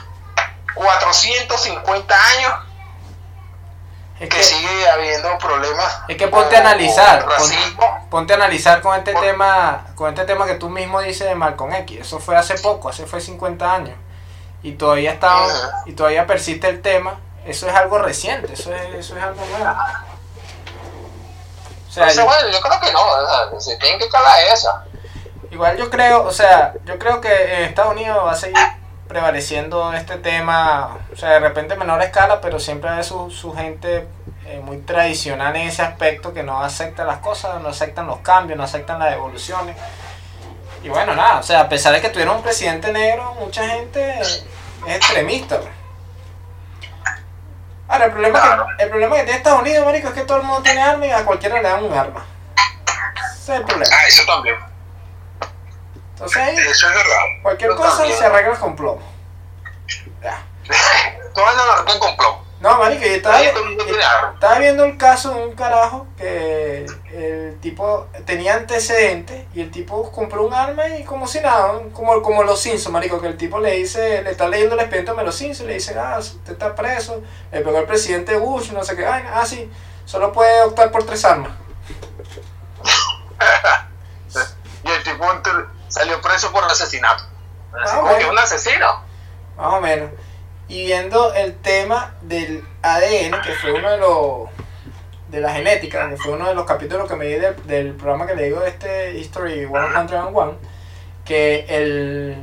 450 0.74 2.16
años 2.16 2.54
Es 4.20 4.30
que 4.30 4.38
que, 4.38 4.44
sigue 4.44 4.90
habiendo 4.90 5.38
problemas 5.38 6.02
es 6.08 6.16
que 6.16 6.28
ponte 6.30 6.56
con- 6.56 6.66
a 6.66 6.70
analizar, 6.70 7.26
ponte 8.10 8.34
a 8.34 8.36
analizar 8.38 8.82
con 8.82 8.98
este 8.98 9.12
Por- 9.12 9.22
tema, 9.22 9.88
con 9.96 10.08
este 10.10 10.24
tema 10.24 10.46
que 10.46 10.56
tú 10.56 10.70
mismo 10.70 11.02
dices 11.02 11.28
de 11.28 11.36
Malcolm 11.36 11.74
X. 11.74 12.00
Eso 12.02 12.20
fue 12.20 12.38
hace 12.38 12.56
poco, 12.60 12.88
hace 12.90 13.06
fue 13.06 13.20
50 13.20 13.74
años. 13.74 13.96
Y 14.64 14.74
todavía 14.74 15.12
está, 15.12 15.46
y 15.86 15.92
todavía 15.94 16.26
persiste 16.26 16.70
el 16.70 16.82
tema. 16.82 17.20
Eso 17.46 17.68
es 17.68 17.76
algo 17.76 18.00
reciente, 18.00 18.54
eso 18.54 18.74
es, 18.74 18.96
eso 18.96 19.18
es 19.18 19.24
algo 19.24 19.46
nuevo. 19.46 19.76
O 21.88 21.92
sea, 21.92 22.10
yo- 22.12 22.26
bueno, 22.26 22.50
yo 22.50 22.60
creo 22.62 22.80
que 22.80 22.92
no, 22.92 23.60
se 23.60 23.78
tienen 23.78 24.00
que 24.00 24.10
calar 24.10 24.40
esa. 24.54 24.84
igual 25.52 25.78
yo 25.78 25.90
creo, 25.90 26.24
o 26.24 26.32
sea, 26.32 26.74
yo 26.86 26.98
creo 27.00 27.22
que 27.22 27.30
en 27.56 27.64
Estados 27.64 27.92
Unidos 27.92 28.18
va 28.26 28.32
a 28.32 28.36
seguir 28.36 28.58
prevaleciendo 29.08 29.94
este 29.94 30.18
tema, 30.18 30.98
o 31.14 31.16
sea, 31.16 31.30
de 31.30 31.40
repente 31.40 31.76
a 31.76 31.78
menor 31.78 32.02
escala, 32.02 32.42
pero 32.42 32.60
siempre 32.60 32.90
hay 32.90 33.04
su, 33.04 33.30
su 33.30 33.54
gente 33.54 34.08
eh, 34.48 34.62
muy 34.64 34.78
tradicional 34.80 35.56
en 35.56 35.68
ese 35.68 35.82
aspecto 35.82 36.34
que 36.34 36.44
no 36.44 36.64
acepta 36.64 37.04
las 37.04 37.20
cosas, 37.20 37.62
no 37.62 37.70
aceptan 37.70 38.08
los 38.08 38.20
cambios, 38.20 38.58
no 38.58 38.64
aceptan 38.64 39.00
las 39.00 39.14
evoluciones. 39.14 39.76
Y 40.84 40.90
bueno, 40.90 41.16
nada, 41.16 41.40
o 41.40 41.44
sea, 41.44 41.62
a 41.62 41.70
pesar 41.70 41.94
de 41.94 42.02
que 42.02 42.10
tuvieron 42.10 42.38
un 42.38 42.44
presidente 42.44 42.92
negro, 42.92 43.36
mucha 43.40 43.68
gente 43.68 44.20
es 44.20 44.46
extremista. 44.88 45.60
Ahora, 47.88 48.06
el 48.06 48.12
problema, 48.12 48.42
Claro. 48.42 48.68
que, 48.78 48.84
el 48.84 48.90
problema 48.90 49.16
que 49.16 49.24
tiene 49.24 49.38
Estados 49.38 49.62
Unidos, 49.62 49.86
marico, 49.86 50.08
es 50.08 50.14
que 50.16 50.22
todo 50.22 50.38
el 50.38 50.44
mundo 50.44 50.62
tiene 50.64 50.82
arma 50.82 51.06
y 51.06 51.12
a 51.12 51.24
cualquiera 51.24 51.56
le 51.56 51.62
dan 51.62 51.84
un 51.84 51.94
arma. 51.94 52.26
Ese 53.36 53.54
es 53.54 53.60
el 53.60 53.66
problema. 53.66 53.96
Ah, 53.96 54.08
eso 54.08 54.24
también. 54.26 54.56
Entonces 56.16 56.38
ahí, 56.38 56.56
Eso 56.58 56.88
es 56.88 56.94
verdad. 56.96 57.20
cualquier 57.44 57.76
cosa 57.76 57.98
también. 57.98 58.18
se 58.18 58.26
arregla 58.26 58.56
con 58.60 58.76
plomo. 58.76 59.02
Ya. 60.24 60.44
No 61.36 61.46
andan 61.46 61.70
arreglan 61.70 62.00
con 62.00 62.16
plomo. 62.16 62.46
No, 62.62 62.80
marico, 62.80 63.04
yo 63.06 63.12
estaba, 63.16 63.42
estaba 63.44 64.60
viendo 64.60 64.86
el 64.86 64.98
caso 64.98 65.32
de 65.32 65.46
un 65.46 65.54
carajo 65.56 66.08
que 66.18 66.86
el 67.14 67.60
tipo 67.60 68.08
tenía 68.26 68.56
antecedentes 68.56 69.46
y 69.54 69.60
el 69.62 69.70
tipo 69.70 70.10
compró 70.12 70.44
un 70.48 70.54
arma 70.54 70.88
y 70.88 71.04
como 71.04 71.28
si 71.28 71.42
nada, 71.42 71.80
como, 71.94 72.22
como 72.24 72.44
los 72.44 72.60
Simpsons, 72.62 72.94
marico, 72.94 73.20
que 73.22 73.28
el 73.28 73.38
tipo 73.38 73.60
le 73.60 73.72
dice, 73.72 74.24
le 74.24 74.32
está 74.32 74.48
leyendo 74.48 74.74
el 74.76 74.80
expediente 74.82 75.14
de 75.14 75.24
los 75.24 75.36
Simpsons 75.36 75.66
y 75.66 75.68
le 75.68 75.74
dice, 75.76 76.00
ah, 76.00 76.18
usted 76.18 76.54
está 76.54 76.74
preso, 76.74 77.22
le 77.52 77.62
pegó 77.62 77.78
el 77.78 77.86
presidente 77.86 78.36
Bush, 78.38 78.72
no 78.72 78.84
sé 78.84 78.96
qué, 78.96 79.06
ay, 79.06 79.24
ah, 79.32 79.46
sí, 79.46 79.70
solo 80.06 80.32
puede 80.32 80.64
optar 80.64 80.90
por 80.92 81.04
tres 81.06 81.24
armas. 81.26 81.52
Y 84.84 84.90
el 84.90 85.04
tipo 85.04 85.24
enter- 85.26 85.66
salió 85.96 86.22
preso 86.22 86.52
por 86.52 86.64
asesinato. 86.66 87.24
Así 87.74 87.92
Ah, 87.94 87.96
como 87.96 88.02
bueno. 88.04 88.20
que 88.20 88.26
un 88.32 88.38
asesino. 88.40 89.02
Más 89.58 89.74
o 89.74 89.82
menos. 89.82 90.10
Y 90.68 90.86
viendo 90.86 91.34
el 91.34 91.56
tema 91.58 92.16
del 92.22 92.66
ADN, 92.82 93.42
que 93.42 93.54
fue 93.62 93.72
uno 93.74 93.90
de 93.92 93.98
los. 93.98 94.50
de 95.30 95.40
la 95.42 95.52
genética, 95.54 96.10
que 96.10 96.18
fue 96.18 96.34
uno 96.34 96.48
de 96.48 96.56
los 96.56 96.66
capítulos 96.66 97.08
que 97.10 97.16
me 97.16 97.26
di 97.26 97.36
del, 97.36 97.68
del 97.68 97.94
programa 97.96 98.26
que 98.28 98.36
le 98.36 98.44
digo 98.44 98.62
este 98.64 99.14
History 99.18 99.68
101, 99.68 100.56
que 101.26 101.66
el, 101.68 102.38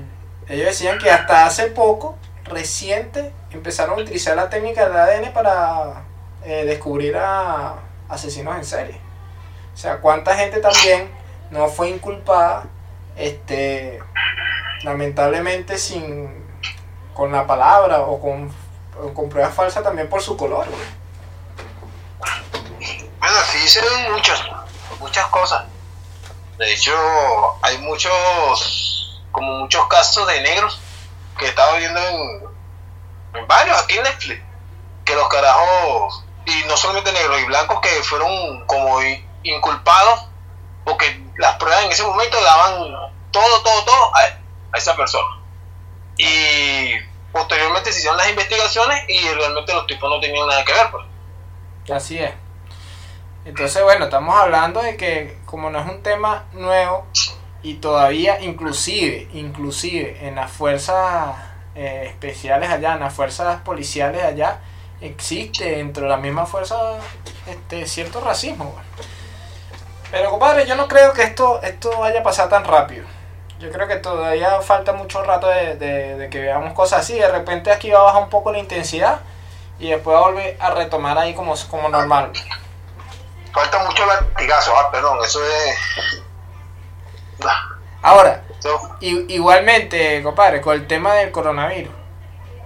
ellos 0.49 0.67
decían 0.67 0.99
que 0.99 1.11
hasta 1.11 1.47
hace 1.47 1.67
poco, 1.69 2.17
reciente, 2.45 3.33
empezaron 3.51 3.99
a 3.99 4.03
utilizar 4.03 4.37
la 4.37 4.51
técnica 4.51 4.89
del 4.89 4.97
ADN 4.99 5.33
para 5.33 6.03
eh, 6.45 6.65
descubrir 6.67 7.17
a 7.17 7.77
asesinos 8.09 8.57
en 8.57 8.65
serie. 8.65 9.01
O 9.73 9.77
sea, 9.77 9.99
cuánta 9.99 10.35
gente 10.37 10.59
también 10.61 11.09
no 11.51 11.69
fue 11.69 11.89
inculpada, 11.89 12.65
este, 13.17 14.03
lamentablemente 14.83 15.79
sin 15.79 16.43
con 17.15 17.33
la 17.33 17.47
palabra 17.47 18.01
o 18.01 18.21
con, 18.21 18.53
con 19.15 19.29
pruebas 19.29 19.55
falsas 19.55 19.83
también 19.83 20.09
por 20.09 20.23
su 20.23 20.37
color. 20.37 20.67
Bueno, 23.19 23.37
sí 23.51 23.69
se 23.69 23.81
muchas, 24.11 24.43
muchas 24.99 25.27
cosas. 25.27 25.65
De 26.59 26.73
hecho, 26.73 26.93
hay 27.63 27.79
muchos, 27.79 29.23
como 29.31 29.61
muchos 29.61 29.87
casos 29.89 30.27
de 30.27 30.41
negros 30.43 30.81
que 31.39 31.47
he 31.47 31.49
estado 31.49 31.77
viendo 31.77 32.01
en, 32.01 32.43
en 33.35 33.47
varios 33.47 33.81
aquí 33.83 33.97
en 33.97 34.05
Netflix. 34.05 34.43
Que 35.05 35.15
los 35.15 35.29
carajos, 35.29 36.25
y 36.47 36.69
no 36.69 36.77
solamente 36.77 37.13
negros 37.13 37.41
y 37.41 37.45
blancos, 37.45 37.81
que 37.81 37.89
fueron 38.03 38.65
como 38.67 39.01
inculpados 39.43 40.27
porque 40.85 41.22
las 41.37 41.57
pruebas 41.57 41.85
en 41.85 41.93
ese 41.93 42.03
momento 42.03 42.43
daban 42.43 43.13
todo, 43.31 43.63
todo, 43.63 43.85
todo 43.85 44.17
a, 44.17 44.77
esa 44.77 44.97
persona. 44.97 45.39
Y 46.17 46.93
posteriormente 47.33 47.93
se 47.93 47.99
hicieron 47.99 48.19
las 48.19 48.29
investigaciones 48.29 49.05
y 49.09 49.21
realmente 49.35 49.73
los 49.73 49.87
tipos 49.87 50.09
no 50.11 50.21
tenían 50.21 50.47
nada 50.47 50.65
que 50.65 50.73
ver. 50.73 50.91
Pues. 50.91 51.05
Así 51.91 52.19
es. 52.19 52.33
Entonces, 53.45 53.83
bueno, 53.83 54.05
estamos 54.05 54.37
hablando 54.37 54.81
de 54.81 54.97
que 54.97 55.39
como 55.47 55.71
no 55.71 55.81
es 55.81 55.87
un 55.87 56.03
tema 56.03 56.45
nuevo 56.53 57.07
y 57.63 57.75
todavía 57.75 58.41
inclusive, 58.41 59.29
inclusive 59.33 60.27
en 60.27 60.37
las 60.37 60.51
fuerzas 60.51 61.35
eh, 61.75 62.05
especiales 62.09 62.71
allá, 62.71 62.95
en 62.95 63.01
las 63.01 63.13
fuerzas 63.13 63.61
policiales 63.63 64.23
allá, 64.23 64.61
existe 65.01 65.77
dentro 65.77 66.05
de 66.05 66.11
la 66.11 66.17
misma 66.17 66.47
fuerza 66.47 66.99
este, 67.47 67.87
cierto 67.87 68.21
racismo. 68.21 68.75
Pero 70.13 70.31
compadre, 70.31 70.67
yo 70.67 70.77
no 70.77 70.87
creo 70.87 71.13
que 71.13 71.23
esto, 71.23 71.61
esto 71.63 71.99
vaya 71.99 72.21
a 72.21 72.23
pasar 72.23 72.49
tan 72.49 72.65
rápido. 72.65 73.05
Yo 73.59 73.73
creo 73.73 73.89
que 73.89 73.97
todavía 73.97 74.61
falta 74.61 74.93
mucho 74.93 75.25
rato 75.25 75.49
de, 75.49 75.75
de, 75.77 76.17
de 76.17 76.31
que 76.31 76.39
veamos 76.41 76.75
cosas 76.75 77.01
así. 77.01 77.19
De 77.19 77.29
repente 77.29 77.73
aquí 77.73 77.91
va 77.91 78.01
a 78.01 78.03
bajar 78.05 78.23
un 78.23 78.29
poco 78.31 78.53
la 78.53 78.59
intensidad 78.59 79.21
y 79.81 79.91
después 79.91 80.15
va 80.15 80.21
a 80.21 80.25
volver 80.29 80.57
a 80.61 80.71
retomar 80.71 81.19
ahí 81.19 81.35
como, 81.35 81.55
como 81.71 81.89
normal. 81.89 82.31
Falta 83.53 83.79
mucho 83.85 84.07
latigazo, 84.07 84.77
ah, 84.77 84.91
perdón, 84.93 85.19
eso 85.25 85.41
es... 85.45 86.23
Ahora, 88.03 88.43
i- 89.01 89.35
igualmente, 89.35 90.23
compadre, 90.23 90.61
con 90.61 90.75
el 90.75 90.87
tema 90.87 91.15
del 91.15 91.31
coronavirus, 91.33 91.93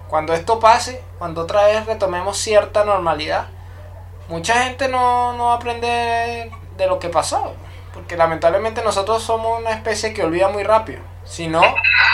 cuando 0.07 0.33
esto 0.33 0.59
pase, 0.59 1.03
cuando 1.17 1.41
otra 1.41 1.65
vez 1.65 1.85
retomemos 1.85 2.37
cierta 2.37 2.83
normalidad, 2.85 3.47
mucha 4.29 4.63
gente 4.63 4.87
no, 4.87 5.33
no 5.33 5.45
va 5.45 5.53
a 5.53 5.55
aprender 5.57 6.49
de 6.77 6.87
lo 6.87 6.99
que 6.99 7.09
pasó. 7.09 7.53
Porque 7.93 8.15
lamentablemente 8.15 8.83
nosotros 8.83 9.23
somos 9.23 9.59
una 9.59 9.71
especie 9.71 10.13
que 10.13 10.23
olvida 10.23 10.49
muy 10.49 10.63
rápido. 10.63 11.01
Si 11.25 11.47
no, 11.47 11.61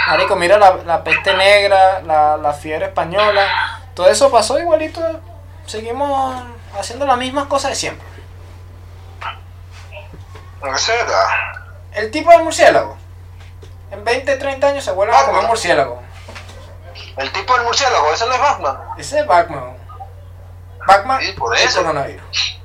marico, 0.07 0.35
mira 0.35 0.57
la, 0.57 0.77
la 0.85 1.03
peste 1.03 1.35
negra, 1.35 2.01
la, 2.01 2.37
la 2.37 2.53
fiebre 2.53 2.85
española, 2.85 3.81
todo 3.93 4.07
eso 4.07 4.31
pasó 4.31 4.57
igualito. 4.59 5.01
Seguimos 5.67 6.41
haciendo 6.79 7.05
las 7.05 7.17
mismas 7.17 7.45
cosas 7.45 7.71
de 7.71 7.75
siempre. 7.75 8.07
El 11.93 12.09
tipo 12.11 12.31
de 12.31 12.37
murciélago. 12.39 12.97
En 13.91 14.03
20, 14.03 14.37
30 14.37 14.67
años 14.67 14.83
se 14.83 14.91
vuelven 14.91 15.15
a 15.15 15.25
comer 15.25 15.43
murciélago. 15.43 16.01
El 17.17 17.31
tipo 17.31 17.53
del 17.53 17.63
murciélago, 17.63 18.11
ese 18.13 18.25
no 18.25 18.33
es 18.33 18.39
Batman. 18.39 18.77
Ese 18.97 19.19
es 19.19 19.27
Batman. 19.27 19.77
Batman 20.87 21.21
Sí, 21.21 21.33
por 21.33 21.55
el 21.55 21.63
eso. 21.63 21.81
coronavirus. 21.81 22.59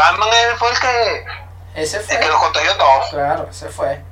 Batman 0.00 0.28
fue 0.58 0.70
el 0.70 0.78
que, 0.80 1.24
Ese 1.74 1.98
el 1.98 2.02
fue. 2.04 2.18
que 2.20 2.26
los 2.28 2.40
contagió 2.40 2.76
todos. 2.76 3.08
Claro, 3.10 3.48
ese 3.50 3.68
fue. 3.68 4.02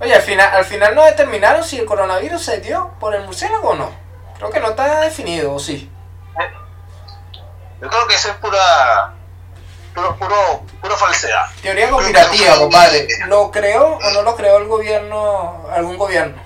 Oye, 0.00 0.14
al 0.14 0.22
final, 0.22 0.50
al 0.54 0.64
final 0.64 0.94
no 0.94 1.04
determinaron 1.04 1.62
si 1.62 1.78
el 1.78 1.84
coronavirus 1.84 2.42
se 2.42 2.58
dio 2.60 2.92
por 2.98 3.14
el 3.14 3.22
murciélago 3.24 3.70
o 3.70 3.74
no. 3.74 3.90
Creo 4.38 4.50
que 4.50 4.60
no 4.60 4.68
está 4.70 5.00
definido, 5.00 5.52
¿o 5.54 5.58
sí? 5.58 5.90
Yo 7.80 7.88
creo 7.88 8.06
que 8.06 8.14
eso 8.14 8.28
es 8.30 8.34
pura, 8.36 9.12
puro, 9.94 10.16
puro, 10.16 10.62
pura 10.80 10.96
falsedad. 10.96 11.46
Teoría 11.62 11.90
conspirativa, 11.90 12.56
compadre. 12.56 13.06
¿Lo 13.26 13.50
creó 13.50 13.98
o 13.98 14.10
no 14.10 14.22
lo 14.22 14.36
creó 14.36 14.58
el 14.58 14.68
gobierno, 14.68 15.66
algún 15.70 15.96
gobierno? 15.96 16.40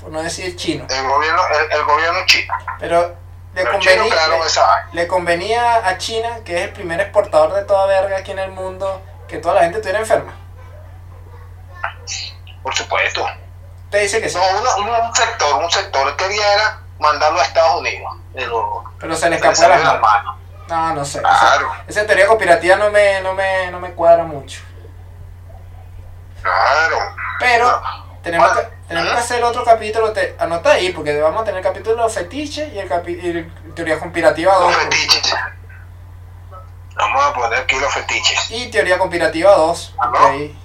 Por 0.00 0.10
no 0.10 0.22
decir 0.22 0.56
chino. 0.56 0.86
El 0.88 1.06
gobierno, 1.08 1.42
el, 1.48 1.72
el 1.78 1.84
gobierno 1.84 2.20
chino. 2.26 2.52
Pero 2.78 3.16
le 3.64 3.70
convenía, 3.70 4.14
le 4.92 5.06
convenía 5.06 5.86
a 5.88 5.98
China, 5.98 6.40
que 6.44 6.56
es 6.56 6.62
el 6.62 6.72
primer 6.72 7.00
exportador 7.00 7.54
de 7.54 7.62
toda 7.64 7.86
verga 7.86 8.18
aquí 8.18 8.30
en 8.32 8.38
el 8.38 8.50
mundo, 8.52 9.00
que 9.28 9.38
toda 9.38 9.54
la 9.54 9.60
gente 9.62 9.78
estuviera 9.78 9.98
enferma. 10.00 10.34
Por 12.62 12.74
supuesto. 12.74 13.26
Usted 13.84 14.02
dice 14.02 14.20
que 14.20 14.28
sí. 14.28 14.36
No, 14.36 14.58
uno- 14.60 14.70
uno- 14.78 15.08
un 15.08 15.14
sector, 15.14 15.62
un 15.62 15.70
sector 15.70 16.16
quería 16.16 16.52
era 16.54 16.80
mandarlo 16.98 17.40
a 17.40 17.44
Estados 17.44 17.80
Unidos. 17.80 18.16
Pero 18.34 18.84
Pero 18.98 19.16
se 19.16 19.30
le 19.30 19.36
escapó 19.36 19.60
manos. 19.68 20.00
manos. 20.00 20.36
No, 20.68 20.94
no 20.94 21.04
sé. 21.04 21.20
Claro. 21.20 21.72
Esa, 21.86 22.00
esa 22.00 22.06
teoría 22.06 22.26
conspirativa 22.26 22.76
no 22.76 22.90
me, 22.90 23.20
no, 23.20 23.32
me, 23.34 23.70
no 23.70 23.78
me 23.80 23.92
cuadra 23.92 24.24
mucho. 24.24 24.60
Claro. 26.42 26.98
Pero 27.38 27.70
No. 27.80 28.05
Tenemos, 28.26 28.50
que, 28.56 28.68
tenemos 28.88 29.12
que 29.12 29.18
hacer 29.18 29.44
otro 29.44 29.64
capítulo. 29.64 30.12
Te, 30.12 30.34
anota 30.38 30.72
ahí, 30.72 30.90
porque 30.92 31.18
vamos 31.20 31.42
a 31.42 31.44
tener 31.44 31.58
el 31.58 31.64
capítulo 31.64 31.94
de 31.96 32.02
los 32.02 32.12
fetiches 32.14 32.72
y 32.72 32.78
el, 32.78 32.88
capi- 32.90 33.22
y 33.22 33.28
el 33.30 33.74
teoría 33.74 33.98
conspirativa 34.00 34.52
Los 34.54 34.62
2. 34.64 34.76
fetiches. 34.76 35.34
Vamos 36.96 37.24
a 37.24 37.32
poner 37.34 37.60
aquí 37.60 37.76
los 37.78 37.92
fetiches. 37.94 38.50
Y 38.50 38.68
teoría 38.70 38.98
conspirativa 38.98 39.54
2. 39.54 39.94
porque 39.96 40.18
¿Aló? 40.18 40.28
ahí, 40.28 40.58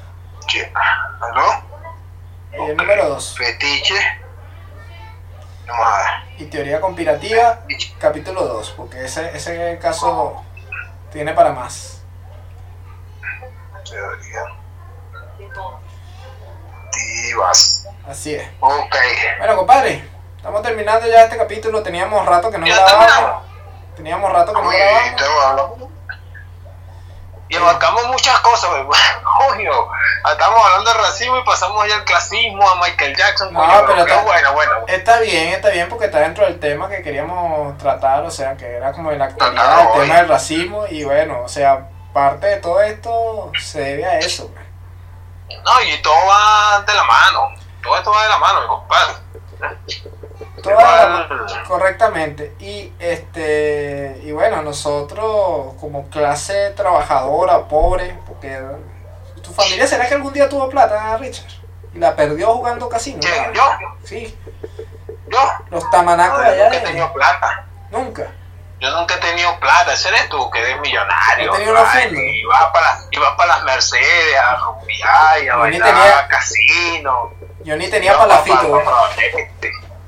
Sí. 0.48 0.62
¿Aló? 1.22 1.64
y 2.66 2.70
el 2.72 2.78
número 2.78 3.10
2. 3.10 3.38
Fetiche. 3.38 3.96
Vamos 5.68 5.88
a 5.88 5.98
ver. 5.98 6.42
Y 6.42 6.46
teoría 6.46 6.82
conspirativa 6.82 7.60
capítulo 8.00 8.44
2. 8.46 8.72
Porque 8.72 9.06
ese, 9.06 9.38
ese 9.38 9.78
caso 9.80 10.44
tiene 11.12 11.34
para 11.34 11.52
más. 11.52 12.02
Teoría. 13.88 14.44
Así 18.08 18.36
es. 18.36 18.48
Ok. 18.60 18.96
Bueno, 19.40 19.56
compadre, 19.58 20.08
estamos 20.38 20.62
terminando 20.62 21.08
ya 21.08 21.24
este 21.24 21.38
capítulo. 21.38 21.82
Teníamos 21.84 22.26
rato 22.26 22.52
que 22.52 22.58
no 22.58 22.66
grabábamos. 22.66 23.44
Teníamos 23.96 24.32
rato 24.32 24.54
que 24.54 24.62
no 24.62 24.70
grabábamos. 24.70 25.90
Y 27.50 27.56
abarcamos 27.58 28.08
muchas 28.08 28.40
cosas. 28.40 28.70
Coño, 29.50 29.72
estamos 30.32 30.62
hablando 30.66 30.94
de 30.94 30.98
racismo 31.00 31.38
y 31.38 31.44
pasamos 31.44 31.86
ya 31.88 31.96
al 31.96 32.06
clasismo, 32.06 32.70
a 32.70 32.76
Michael 32.78 33.14
Jackson. 33.16 33.54
No, 33.54 33.60
coño, 33.60 33.84
pero 33.88 34.00
está- 34.06 34.22
bueno, 34.22 34.54
bueno. 34.54 34.72
Está 34.88 35.20
bien, 35.20 35.50
está 35.50 35.70
bien 35.70 35.90
porque 35.90 36.06
está 36.06 36.20
dentro 36.20 36.46
del 36.46 36.60
tema 36.62 36.88
que 36.88 37.02
queríamos 37.02 37.78
tratar, 37.78 38.24
o 38.24 38.32
sea, 38.32 38.56
que 38.56 38.78
era 38.78 38.94
como 38.94 39.10
de 39.12 39.18
la 39.18 39.26
actualidad, 39.26 39.82
el 39.82 39.88
hoy. 39.88 40.00
tema 40.02 40.16
del 40.18 40.30
racismo 40.30 40.86
y 40.90 41.04
bueno, 41.04 41.42
o 41.44 41.50
sea, 41.50 41.90
parte 42.14 42.48
de 42.48 42.58
todo 42.58 42.82
esto 42.82 43.52
se 43.60 43.82
debe 43.82 44.06
a 44.06 44.20
eso. 44.20 44.50
No, 45.64 45.82
y 45.84 46.02
todo 46.02 46.14
va 46.28 46.82
de 46.86 46.94
la 46.94 47.04
mano. 47.04 47.50
Todo 47.84 47.98
esto 47.98 48.12
va 48.12 48.24
de 48.24 48.30
la 48.30 48.38
mano, 48.38 48.62
mi 48.62 48.68
compadre. 48.68 49.14
Todo 50.62 50.74
Igual- 50.74 51.28
era- 51.30 51.64
correctamente. 51.68 52.56
Y 52.60 52.92
este 53.00 54.20
y 54.24 54.32
bueno, 54.32 54.62
nosotros 54.62 55.74
como 55.80 56.08
clase 56.10 56.72
trabajadora, 56.72 57.68
pobre, 57.68 58.20
porque 58.28 58.62
tu 59.44 59.52
familia 59.54 59.88
será 59.88 60.08
que 60.08 60.16
algún 60.16 60.34
día 60.34 60.48
tuvo 60.50 60.70
plata, 60.70 61.18
Richard, 61.18 61.50
y 61.94 61.98
la 62.00 62.16
perdió 62.16 62.54
jugando 62.54 62.88
casino. 62.90 63.22
¿Yo? 63.54 63.64
Sí, 64.04 64.38
Yo. 65.30 65.40
los 65.70 65.90
tamanacos 65.90 66.38
No, 66.40 66.44
de 66.44 66.50
allá 66.50 66.64
nunca 66.66 66.78
he 66.78 66.80
de- 66.80 66.86
tenido 66.88 67.14
plata. 67.14 67.66
nunca. 67.90 68.28
Yo 68.82 68.90
nunca 68.98 69.14
he 69.16 69.18
tenido 69.20 69.60
plata. 69.60 69.94
Ese 69.94 70.10
eres 70.10 70.28
tú, 70.30 70.50
que 70.50 70.60
eres 70.60 70.80
millonario. 70.82 71.54
Ay. 71.54 72.12
Y 72.42 72.44
vas 72.46 72.66
para, 72.74 72.98
y 73.12 73.18
vas 73.20 73.36
para 73.38 73.56
las 73.58 73.64
Mercedes, 73.64 74.36
a 74.44 74.56
rumbear 74.56 75.44
y 75.44 75.48
a 75.50 75.54
Yo 75.54 75.60
bailar 75.60 75.88
tenía- 75.90 76.20
a 76.20 76.28
casino. 76.28 77.34
Yo 77.64 77.78
ni 77.78 77.88
tenía 77.90 78.14
No, 78.14 78.18
palafito. 78.20 78.82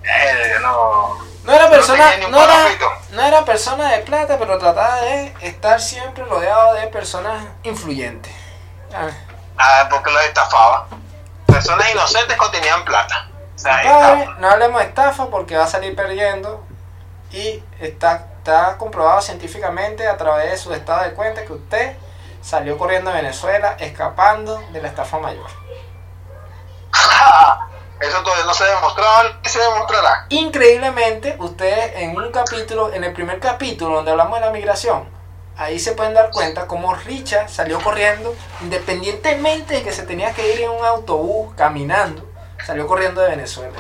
eh, 0.04 0.56
no. 0.62 1.18
No 1.44 1.54
era 1.54 1.70
persona, 1.70 2.18
no 2.30 2.42
era, 2.42 2.48
palafito. 2.54 2.92
no 3.12 3.22
era 3.22 3.46
persona 3.46 3.92
de 3.92 4.00
plata, 4.00 4.38
pero 4.40 4.58
trataba 4.58 4.96
de 5.02 5.34
estar 5.42 5.80
siempre 5.80 6.24
rodeado 6.24 6.74
de 6.76 6.88
personas 6.88 7.44
influyentes. 7.64 8.34
Ah, 8.96 9.10
Ah, 9.58 9.88
porque 9.90 10.10
los 10.10 10.24
estafaba. 10.24 10.88
Personas 11.46 11.92
inocentes 11.92 12.36
que 12.40 12.50
tenían 12.50 12.84
plata. 12.86 13.28
O 13.56 13.60
sea, 13.60 14.34
no 14.40 14.50
hablemos 14.50 14.82
de 14.82 14.88
estafa 14.88 15.28
porque 15.28 15.56
va 15.56 15.66
a 15.66 15.68
salir 15.68 15.96
perdiendo 15.96 16.66
y 17.32 17.64
está, 17.80 18.26
está 18.44 18.78
comprobado 18.78 19.22
científicamente 19.22 20.06
a 20.06 20.18
través 20.18 20.52
de 20.52 20.58
su 20.58 20.74
estado 20.74 21.06
de 21.06 21.14
cuenta 21.14 21.46
que 21.46 21.54
usted 21.54 21.96
salió 22.42 22.78
corriendo 22.78 23.10
a 23.10 23.14
Venezuela 23.14 23.78
escapando 23.80 24.62
de 24.74 24.82
la 24.82 24.90
estafa 24.90 25.18
mayor. 25.18 25.48
Eso 28.02 28.22
todavía 28.22 28.44
no 28.44 28.54
se 28.54 28.66
ha 28.66 28.76
demostrado 28.76 29.30
ni 29.42 29.50
se 29.50 29.60
demostrará. 29.60 30.26
Increíblemente, 30.28 31.38
ustedes 31.40 31.94
en 31.96 32.18
un 32.18 32.34
capítulo, 32.34 32.94
en 32.94 33.06
el 33.06 33.14
primer 33.14 33.40
capítulo 33.40 33.96
donde 33.96 34.12
hablamos 34.12 34.38
de 34.42 34.46
la 34.46 34.52
migración, 34.52 35.08
ahí 35.56 35.80
se 35.80 35.94
pueden 35.94 36.14
dar 36.14 36.30
cuenta 36.32 36.68
cómo 36.68 36.94
Richard 36.96 37.48
salió 37.50 37.80
corriendo, 37.80 38.36
independientemente 38.60 39.76
de 39.76 39.84
que 39.84 39.94
se 39.94 40.04
tenía 40.04 40.34
que 40.34 40.54
ir 40.54 40.64
en 40.64 40.70
un 40.72 40.84
autobús 40.84 41.54
caminando, 41.56 42.28
salió 42.66 42.88
corriendo 42.88 43.22
de 43.22 43.30
Venezuela. 43.30 43.80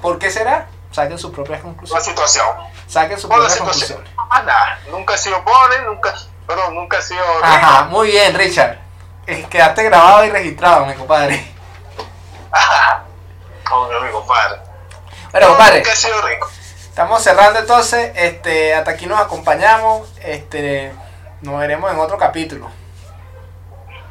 ¿Por 0.00 0.20
qué 0.20 0.30
será? 0.30 0.68
Saquen 0.92 1.18
sus 1.18 1.32
propias 1.32 1.58
La 1.58 1.64
conclusiones. 1.64 2.04
situación. 2.04 2.46
Saquen 2.88 3.20
conclusiones. 3.20 4.10
Ah, 4.30 4.42
nada. 4.42 4.78
Nunca 4.90 5.16
sido 5.16 5.44
pobre, 5.44 5.82
nunca. 5.82 6.14
Pero 6.46 6.70
nunca 6.70 6.98
he 6.98 7.02
sido. 7.02 7.22
Ajá, 7.42 7.84
muy 7.84 8.08
bien, 8.08 8.34
Richard. 8.34 8.78
Quedaste 9.50 9.84
grabado 9.84 10.24
y 10.24 10.30
registrado, 10.30 10.86
mi 10.86 10.94
compadre. 10.94 11.54
Como 13.68 13.88
mi 14.00 14.10
compadre. 14.10 14.60
Bueno, 15.30 15.48
No, 15.48 15.54
compadre, 15.54 15.78
Nunca 15.78 15.92
he 15.92 15.96
sido 15.96 16.22
rico. 16.22 16.50
estamos 16.88 17.22
cerrando 17.22 17.60
entonces. 17.60 18.12
Este, 18.14 18.74
hasta 18.74 18.92
aquí 18.92 19.06
nos 19.06 19.20
acompañamos. 19.20 20.08
Este, 20.22 20.92
nos 21.42 21.58
veremos 21.60 21.92
en 21.92 21.98
otro 21.98 22.16
capítulo. 22.16 22.70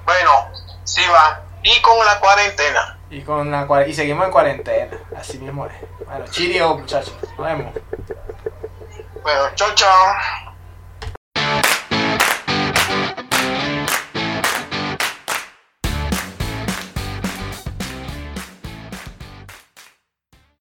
Bueno, 0.05 0.47
Sí 0.87 1.01
va. 1.13 1.41
Y 1.63 1.81
con 1.81 2.05
la 2.05 2.19
cuarentena. 2.19 2.97
Y, 3.09 3.21
con 3.21 3.51
la, 3.51 3.87
y 3.87 3.93
seguimos 3.93 4.25
en 4.25 4.31
cuarentena. 4.31 4.97
Así 5.19 5.37
mismo 5.37 5.65
es. 5.65 5.73
Bueno, 6.05 6.25
chirio, 6.29 6.77
muchachos. 6.77 7.13
Nos 7.37 7.45
vemos. 7.45 7.73
Chao, 9.27 9.75
chao. 9.75 10.46